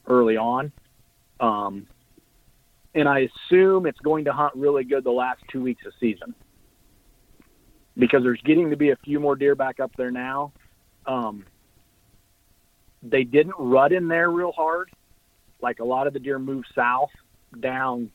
early 0.08 0.36
on. 0.36 0.72
Um, 1.38 1.86
and 2.94 3.08
I 3.08 3.28
assume 3.28 3.86
it's 3.86 4.00
going 4.00 4.24
to 4.24 4.32
hunt 4.32 4.54
really 4.56 4.82
good 4.82 5.04
the 5.04 5.10
last 5.10 5.42
two 5.52 5.62
weeks 5.62 5.84
of 5.86 5.92
season 6.00 6.34
because 7.98 8.22
there's 8.22 8.40
getting 8.44 8.70
to 8.70 8.76
be 8.76 8.90
a 8.90 8.96
few 9.04 9.20
more 9.20 9.36
deer 9.36 9.54
back 9.54 9.78
up 9.78 9.92
there 9.96 10.10
now. 10.10 10.52
Um, 11.06 11.44
they 13.02 13.22
didn't 13.22 13.54
rut 13.58 13.92
in 13.92 14.08
there 14.08 14.30
real 14.30 14.52
hard. 14.52 14.90
Like 15.60 15.80
a 15.80 15.84
lot 15.84 16.06
of 16.06 16.14
the 16.14 16.18
deer 16.18 16.38
moved 16.38 16.66
south 16.74 17.10
down 17.60 18.10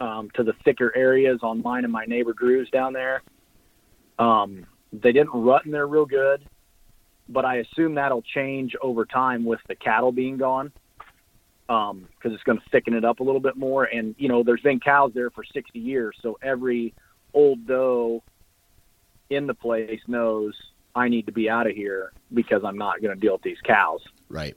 um, 0.00 0.28
to 0.34 0.42
the 0.42 0.52
thicker 0.64 0.92
areas 0.96 1.38
on 1.42 1.62
mine 1.62 1.84
and 1.84 1.92
my 1.92 2.04
neighbor 2.04 2.32
Drew's 2.32 2.68
down 2.70 2.92
there. 2.92 3.22
Um, 4.18 4.66
they 4.92 5.12
didn't 5.12 5.32
rut 5.32 5.64
in 5.66 5.72
there 5.72 5.86
real 5.86 6.06
good, 6.06 6.44
but 7.28 7.44
I 7.44 7.56
assume 7.56 7.94
that'll 7.94 8.22
change 8.22 8.74
over 8.82 9.04
time 9.04 9.44
with 9.44 9.60
the 9.68 9.74
cattle 9.74 10.12
being 10.12 10.36
gone 10.36 10.72
because 11.66 11.90
um, 11.92 12.08
it's 12.24 12.42
going 12.42 12.58
to 12.58 12.64
thicken 12.70 12.94
it 12.94 13.04
up 13.04 13.20
a 13.20 13.22
little 13.22 13.40
bit 13.40 13.56
more. 13.56 13.84
And, 13.84 14.14
you 14.18 14.28
know, 14.28 14.42
there's 14.42 14.60
been 14.60 14.80
cows 14.80 15.12
there 15.14 15.30
for 15.30 15.44
60 15.44 15.78
years, 15.78 16.16
so 16.22 16.38
every 16.42 16.94
old 17.32 17.66
doe 17.66 18.22
in 19.30 19.46
the 19.46 19.54
place 19.54 20.00
knows 20.06 20.54
I 20.94 21.08
need 21.08 21.26
to 21.26 21.32
be 21.32 21.48
out 21.48 21.66
of 21.66 21.74
here 21.74 22.12
because 22.32 22.62
I'm 22.64 22.76
not 22.78 23.00
going 23.02 23.14
to 23.14 23.20
deal 23.20 23.32
with 23.32 23.42
these 23.42 23.60
cows 23.64 24.00
Right. 24.28 24.54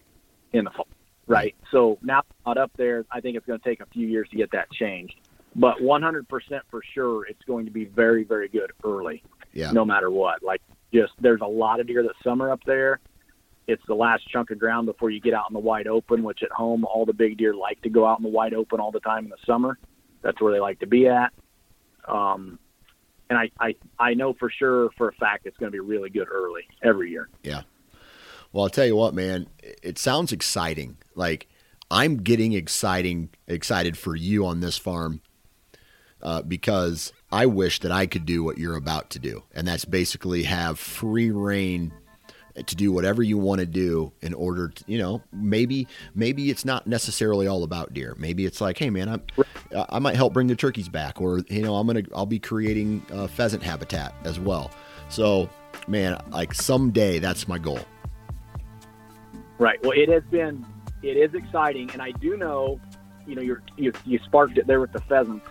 in 0.52 0.66
the 0.66 0.72
fall. 0.72 0.88
Right. 1.26 1.56
So 1.72 1.98
now 2.02 2.22
not 2.46 2.58
up 2.58 2.72
there. 2.78 3.06
I 3.12 3.20
think 3.22 3.36
it's 3.38 3.46
going 3.46 3.60
to 3.60 3.68
take 3.68 3.82
a 3.82 3.86
few 3.88 4.08
years 4.08 4.30
to 4.30 4.38
get 4.38 4.52
that 4.52 4.72
changed. 4.72 5.16
But 5.56 5.78
100% 5.80 6.26
for 6.70 6.82
sure, 6.94 7.26
it's 7.26 7.44
going 7.46 7.66
to 7.66 7.72
be 7.72 7.86
very, 7.86 8.24
very 8.24 8.48
good 8.48 8.72
early, 8.84 9.24
Yeah. 9.54 9.72
no 9.72 9.84
matter 9.84 10.12
what. 10.12 10.44
Like, 10.44 10.62
just 10.94 11.14
there's 11.20 11.42
a 11.42 11.48
lot 11.48 11.80
of 11.80 11.88
deer 11.88 12.04
that 12.04 12.14
summer 12.24 12.52
up 12.52 12.62
there. 12.66 13.00
It's 13.68 13.84
the 13.88 13.96
last 13.96 14.28
chunk 14.30 14.52
of 14.52 14.60
ground 14.60 14.86
before 14.86 15.10
you 15.10 15.20
get 15.20 15.34
out 15.34 15.46
in 15.50 15.54
the 15.54 15.60
wide 15.60 15.88
open, 15.88 16.24
which 16.24 16.42
at 16.42 16.52
home, 16.52 16.86
all 16.86 17.06
the 17.06 17.14
big 17.14 17.38
deer 17.38 17.54
like 17.54 17.82
to 17.82 17.90
go 17.90 18.06
out 18.06 18.18
in 18.18 18.24
the 18.24 18.30
wide 18.30 18.54
open 18.54 18.80
all 18.80 18.92
the 18.92 19.02
time 19.02 19.26
in 19.26 19.30
the 19.30 19.38
summer. 19.46 19.78
That's 20.22 20.40
where 20.42 20.54
they 20.54 20.60
like 20.60 20.80
to 20.80 20.88
be 20.88 21.08
at. 21.08 21.34
Um, 22.08 22.60
and 23.30 23.38
I, 23.38 23.52
I, 23.60 23.76
I 24.00 24.14
know 24.14 24.34
for 24.34 24.50
sure, 24.50 24.90
for 24.98 25.10
a 25.10 25.14
fact, 25.14 25.46
it's 25.46 25.58
going 25.58 25.70
to 25.70 25.76
be 25.76 25.82
really 25.82 26.10
good 26.10 26.30
early 26.32 26.64
every 26.82 27.12
year. 27.12 27.28
Yeah. 27.44 27.64
Well, 28.54 28.64
I'll 28.64 28.70
tell 28.70 28.86
you 28.86 28.96
what, 28.96 29.14
man, 29.14 29.48
it 29.62 29.98
sounds 29.98 30.32
exciting. 30.32 30.98
Like 31.14 31.50
I'm 31.92 32.18
getting 32.18 32.54
exciting 32.54 33.30
excited 33.48 33.98
for 33.98 34.16
you 34.16 34.46
on 34.46 34.62
this 34.62 34.78
farm 34.78 35.22
uh, 36.22 36.42
because 36.42 37.14
I 37.32 37.46
wish 37.46 37.80
that 37.80 37.92
I 37.92 38.06
could 38.06 38.26
do 38.26 38.44
what 38.44 38.58
you're 38.58 38.76
about 38.76 39.10
to 39.12 39.20
do, 39.20 39.44
and 39.54 39.68
that's 39.68 39.86
basically 39.86 40.44
have 40.44 40.80
free 40.80 41.32
reign 41.32 41.94
to 42.66 42.76
do 42.76 42.92
whatever 42.92 43.22
you 43.22 43.38
want 43.38 43.60
to 43.60 43.68
do 43.68 44.12
in 44.22 44.34
order 44.34 44.70
to, 44.70 44.84
you 44.88 44.98
know, 44.98 45.22
maybe 45.32 45.88
maybe 46.16 46.50
it's 46.50 46.66
not 46.66 46.88
necessarily 46.88 47.46
all 47.46 47.64
about 47.64 47.94
deer. 47.94 48.16
Maybe 48.18 48.46
it's 48.46 48.60
like, 48.60 48.78
hey, 48.78 48.90
man, 48.90 49.10
I'm 49.10 49.24
I 49.90 50.00
might 50.00 50.16
help 50.16 50.34
bring 50.34 50.48
the 50.48 50.56
turkeys 50.56 50.90
back, 50.90 51.22
or 51.22 51.40
you 51.50 51.62
know, 51.62 51.76
I'm 51.76 51.86
gonna 51.86 52.04
I'll 52.16 52.26
be 52.26 52.40
creating 52.40 53.06
uh, 53.12 53.28
pheasant 53.28 53.62
habitat 53.62 54.16
as 54.24 54.40
well. 54.40 54.72
So, 55.10 55.50
man, 55.88 56.20
like 56.32 56.54
someday 56.54 57.20
that's 57.20 57.48
my 57.48 57.60
goal. 57.60 57.80
Right. 59.60 59.82
Well, 59.84 59.94
it 59.94 60.10
has 60.10 60.24
been, 60.30 60.66
it 61.02 61.18
is 61.18 61.34
exciting, 61.34 61.90
and 61.92 62.02
I 62.02 62.12
do 62.12 62.38
know, 62.38 62.80
you 63.26 63.36
know, 63.36 63.42
you're, 63.42 63.62
you 63.76 63.92
you 64.06 64.20
sparked 64.26 64.58
it 64.58 64.68
there 64.68 64.80
with 64.80 64.94
the 64.94 65.02
pheasants. 65.02 65.48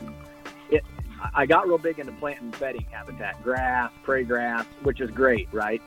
It, 1.27 1.31
I 1.35 1.47
got 1.47 1.66
real 1.66 1.79
big 1.79 1.99
into 1.99 2.12
planting 2.12 2.51
bedding 2.59 2.87
habitat, 2.91 3.43
grass, 3.43 3.91
prairie 4.03 4.24
grass, 4.24 4.64
which 4.83 5.01
is 5.01 5.11
great, 5.11 5.49
right? 5.53 5.83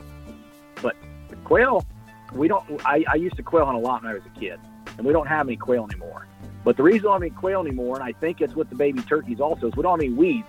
But 0.82 0.96
quail, 1.44 1.86
we 2.34 2.48
don't. 2.48 2.64
I, 2.86 3.04
I 3.12 3.16
used 3.16 3.36
to 3.38 3.44
quail 3.44 3.66
hunt 3.66 3.78
a 3.78 3.82
lot 3.82 4.04
when 4.04 4.12
I 4.12 4.14
was 4.16 4.24
a 4.26 4.40
kid, 4.40 4.60
and 4.98 5.06
we 5.06 5.14
don't 5.14 5.28
have 5.28 5.48
any 5.48 5.58
quail 5.58 5.86
anymore. 5.90 6.26
But 6.64 6.78
the 6.78 6.84
reason 6.84 7.02
we 7.02 7.04
don't 7.04 7.14
have 7.14 7.22
any 7.22 7.32
quail 7.32 7.62
anymore, 7.62 7.96
and 7.96 8.04
I 8.04 8.12
think 8.12 8.42
it's 8.42 8.56
with 8.56 8.70
the 8.70 8.76
baby 8.76 9.02
turkeys 9.02 9.40
also, 9.40 9.68
is 9.68 9.76
we 9.76 9.84
don't 9.84 10.00
have 10.00 10.06
any 10.06 10.14
weeds 10.14 10.48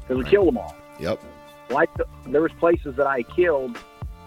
because 0.00 0.16
we 0.16 0.22
Right. 0.22 0.30
killed 0.30 0.48
them 0.48 0.58
all 0.58 0.74
Yep. 0.98 1.20
like 1.70 1.92
the, 1.94 2.04
there 2.26 2.42
was 2.42 2.52
places 2.52 2.96
that 2.96 3.06
I 3.06 3.22
killed 3.22 3.78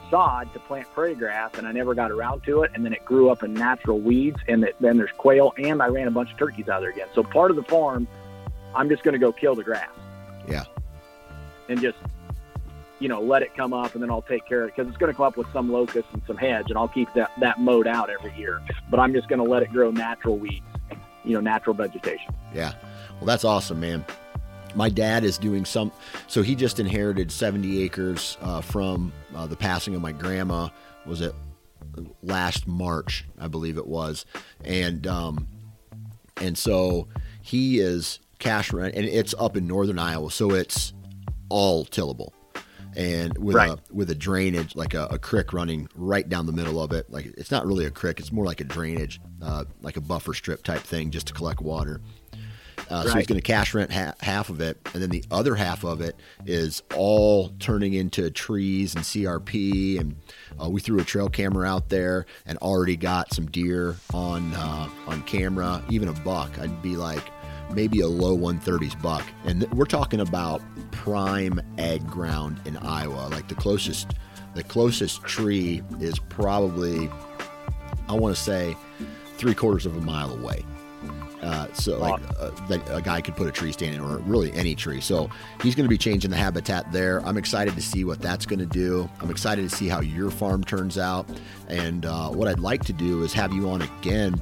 sod 0.09 0.53
to 0.53 0.59
plant 0.59 0.87
prairie 0.93 1.15
grass, 1.15 1.51
and 1.57 1.67
I 1.67 1.71
never 1.73 1.93
got 1.93 2.11
around 2.11 2.43
to 2.43 2.61
it. 2.63 2.71
And 2.73 2.85
then 2.85 2.93
it 2.93 3.03
grew 3.05 3.29
up 3.29 3.43
in 3.43 3.53
natural 3.53 3.99
weeds, 3.99 4.37
and 4.47 4.63
that, 4.63 4.73
then 4.79 4.97
there's 4.97 5.11
quail, 5.17 5.53
and 5.57 5.81
I 5.81 5.87
ran 5.87 6.07
a 6.07 6.11
bunch 6.11 6.31
of 6.31 6.37
turkeys 6.37 6.69
out 6.69 6.77
of 6.77 6.81
there 6.83 6.91
again. 6.91 7.07
So 7.13 7.23
part 7.23 7.49
of 7.51 7.57
the 7.57 7.63
farm, 7.63 8.07
I'm 8.75 8.89
just 8.89 9.03
going 9.03 9.13
to 9.13 9.19
go 9.19 9.31
kill 9.31 9.55
the 9.55 9.63
grass. 9.63 9.89
Yeah. 10.47 10.65
And 11.69 11.81
just 11.81 11.97
you 12.99 13.09
know 13.09 13.21
let 13.21 13.41
it 13.41 13.55
come 13.55 13.73
up, 13.73 13.93
and 13.93 14.03
then 14.03 14.09
I'll 14.09 14.21
take 14.21 14.47
care 14.47 14.63
of 14.63 14.69
it 14.69 14.75
because 14.75 14.89
it's 14.89 14.97
going 14.97 15.11
to 15.11 15.15
come 15.15 15.25
up 15.25 15.37
with 15.37 15.51
some 15.51 15.71
locust 15.71 16.07
and 16.13 16.21
some 16.27 16.37
hedge, 16.37 16.69
and 16.69 16.77
I'll 16.77 16.87
keep 16.87 17.11
that 17.13 17.31
that 17.39 17.59
mowed 17.59 17.87
out 17.87 18.09
every 18.09 18.33
year. 18.35 18.61
But 18.89 18.99
I'm 18.99 19.13
just 19.13 19.27
going 19.27 19.39
to 19.39 19.49
let 19.49 19.63
it 19.63 19.71
grow 19.71 19.91
natural 19.91 20.37
weeds, 20.37 20.65
you 21.23 21.33
know, 21.33 21.41
natural 21.41 21.73
vegetation. 21.73 22.33
Yeah. 22.53 22.73
Well, 23.17 23.25
that's 23.25 23.43
awesome, 23.43 23.79
man. 23.79 24.05
My 24.75 24.89
dad 24.89 25.23
is 25.23 25.37
doing 25.37 25.63
some, 25.63 25.91
so 26.27 26.41
he 26.41 26.53
just 26.53 26.81
inherited 26.81 27.31
70 27.31 27.81
acres 27.81 28.37
uh, 28.41 28.59
from 28.59 29.13
uh, 29.33 29.47
the 29.47 29.55
passing 29.55 29.95
of 29.95 30.01
my 30.01 30.11
grandma. 30.11 30.67
Was 31.05 31.21
it 31.21 31.33
last 32.21 32.67
March? 32.67 33.25
I 33.39 33.47
believe 33.47 33.77
it 33.77 33.87
was, 33.87 34.25
and 34.63 35.07
um, 35.07 35.47
and 36.41 36.57
so 36.57 37.07
he 37.41 37.79
is 37.79 38.19
cash 38.39 38.71
rent, 38.73 38.95
and 38.95 39.05
it's 39.05 39.33
up 39.39 39.55
in 39.57 39.67
northern 39.67 39.99
Iowa, 39.99 40.31
so 40.31 40.51
it's 40.51 40.93
all 41.49 41.85
tillable, 41.85 42.33
and 42.95 43.37
with 43.37 43.55
Right. 43.55 43.71
a 43.71 43.77
with 43.93 44.09
a 44.09 44.15
drainage 44.15 44.75
like 44.75 44.93
a, 44.93 45.05
a 45.11 45.19
creek 45.19 45.53
running 45.53 45.87
right 45.95 46.27
down 46.27 46.45
the 46.45 46.51
middle 46.53 46.81
of 46.81 46.91
it. 46.91 47.09
Like 47.11 47.25
it's 47.37 47.51
not 47.51 47.65
really 47.65 47.85
a 47.85 47.91
creek; 47.91 48.19
it's 48.19 48.31
more 48.31 48.45
like 48.45 48.61
a 48.61 48.65
drainage, 48.65 49.19
uh, 49.41 49.65
like 49.81 49.97
a 49.97 50.01
buffer 50.01 50.33
strip 50.33 50.63
type 50.63 50.81
thing, 50.81 51.11
just 51.11 51.27
to 51.27 51.33
collect 51.33 51.61
water. 51.61 52.01
Uh, 52.89 53.01
So 53.03 53.13
he's 53.17 53.25
going 53.25 53.39
to 53.39 53.41
cash 53.41 53.73
rent 53.73 53.91
ha- 53.91 54.13
half 54.19 54.49
of 54.49 54.61
it, 54.61 54.77
and 54.93 55.01
then 55.01 55.09
the 55.09 55.23
other 55.31 55.55
half 55.55 55.83
of 55.83 56.01
it 56.01 56.15
is 56.45 56.83
all 56.95 57.49
turning 57.59 57.93
into 57.93 58.29
trees 58.29 58.93
and 58.93 59.03
CRP. 59.03 59.99
And 59.99 60.15
uh, 60.61 60.69
we 60.69 60.81
threw 60.81 60.99
a 60.99 61.03
trail 61.03 61.27
camera 61.27 61.67
out 61.67 61.89
there 61.89 62.27
and 62.45 62.59
already 62.59 62.95
got 62.95 63.33
some 63.33 63.47
deer 63.47 63.95
on 64.13 64.53
uh, 64.53 64.87
on 65.07 65.23
camera, 65.23 65.83
even 65.89 66.09
a 66.09 66.13
buck. 66.13 66.59
I'd 66.59 66.81
be 66.83 66.95
like 66.95 67.23
maybe 67.73 68.01
a 68.01 68.07
low 68.07 68.37
130s 68.37 68.99
buck, 69.01 69.23
and 69.45 69.63
we're 69.73 69.85
talking 69.85 70.21
about 70.21 70.61
prime 70.91 71.61
ag 71.77 72.05
ground 72.07 72.59
in 72.65 72.77
Iowa. 72.77 73.27
Like 73.29 73.47
the 73.47 73.55
closest 73.55 74.13
the 74.53 74.63
closest 74.63 75.23
tree 75.23 75.83
is 75.99 76.17
probably 76.19 77.09
I 78.07 78.13
want 78.13 78.35
to 78.35 78.41
say 78.41 78.75
three 79.37 79.53
quarters 79.53 79.85
of 79.85 79.97
a 79.97 80.01
mile 80.01 80.33
away. 80.33 80.63
Uh, 81.41 81.71
so 81.73 81.99
like 81.99 82.19
uh, 82.39 82.49
that 82.67 82.81
a 82.89 83.01
guy 83.01 83.21
could 83.21 83.35
put 83.35 83.47
a 83.47 83.51
tree 83.51 83.71
stand 83.71 83.93
in, 83.93 84.01
or 84.01 84.17
really 84.19 84.51
any 84.53 84.73
tree. 84.73 84.99
So 84.99 85.29
he's 85.61 85.75
going 85.75 85.83
to 85.83 85.89
be 85.89 85.97
changing 85.97 86.31
the 86.31 86.37
habitat 86.37 86.91
there. 86.91 87.19
I'm 87.23 87.37
excited 87.37 87.75
to 87.75 87.81
see 87.81 88.03
what 88.03 88.19
that's 88.19 88.47
going 88.47 88.59
to 88.59 88.65
do. 88.65 89.07
I'm 89.21 89.29
excited 89.29 89.69
to 89.69 89.75
see 89.75 89.87
how 89.87 90.01
your 90.01 90.31
farm 90.31 90.63
turns 90.63 90.97
out. 90.97 91.29
And 91.67 92.05
uh, 92.05 92.29
what 92.29 92.47
I'd 92.47 92.59
like 92.59 92.83
to 92.85 92.93
do 92.93 93.21
is 93.21 93.31
have 93.33 93.53
you 93.53 93.69
on 93.69 93.83
again 93.83 94.41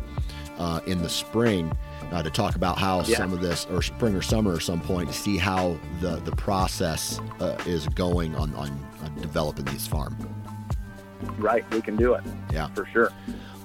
uh, 0.57 0.80
in 0.86 1.01
the 1.01 1.09
spring 1.09 1.76
uh, 2.14 2.24
to 2.24 2.30
talk 2.30 2.55
about 2.55 2.78
how 2.78 3.01
Yeah. 3.03 3.18
some 3.18 3.34
of 3.34 3.41
this, 3.41 3.66
or 3.72 3.82
spring 3.82 4.16
or 4.16 4.22
summer, 4.22 4.53
or 4.53 4.59
some 4.59 4.80
point, 4.80 5.09
to 5.09 5.14
see 5.16 5.38
how 5.38 5.78
the 5.99 6.18
the 6.18 6.32
process 6.36 7.20
uh, 7.39 7.57
is 7.66 7.88
going 7.89 8.36
on, 8.36 8.53
on 8.55 8.70
on 9.03 9.16
developing 9.22 9.66
these 9.66 9.88
farm. 9.88 10.16
Right. 11.38 11.64
We 11.74 11.82
can 11.82 11.95
do 11.95 12.14
it 12.14 12.24
Yeah. 12.51 12.68
for 12.76 12.86
sure. 12.88 13.11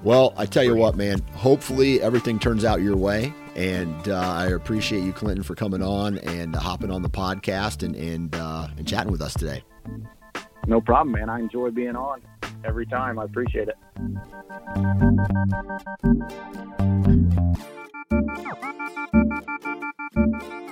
Well, 0.04 0.32
I 0.36 0.46
tell 0.46 0.62
you 0.62 0.76
what, 0.76 0.96
man. 0.96 1.20
Hopefully 1.34 2.00
everything 2.00 2.38
turns 2.38 2.64
out 2.64 2.80
your 2.80 2.96
way, 2.96 3.32
And 3.56 4.08
uh, 4.08 4.14
I 4.20 4.46
appreciate 4.46 5.02
you, 5.02 5.12
Clinton, 5.12 5.42
for 5.42 5.56
coming 5.56 5.82
on 5.82 6.18
and 6.18 6.54
uh, 6.54 6.60
hopping 6.60 6.92
on 6.92 7.02
the 7.02 7.10
podcast 7.10 7.82
and 7.82 7.96
and, 7.96 8.32
uh, 8.36 8.68
and 8.76 8.86
chatting 8.86 9.10
with 9.10 9.20
us 9.20 9.34
today. 9.34 9.64
No 10.68 10.80
problem, 10.80 11.12
man. 11.18 11.28
I 11.28 11.40
enjoy 11.40 11.70
being 11.70 11.96
on 11.96 12.20
every 12.64 12.86
time. 12.86 13.18
I 13.18 13.24
appreciate 13.24 13.68
it. 13.68 13.76
Thank 18.10 18.38
you. 20.42 20.67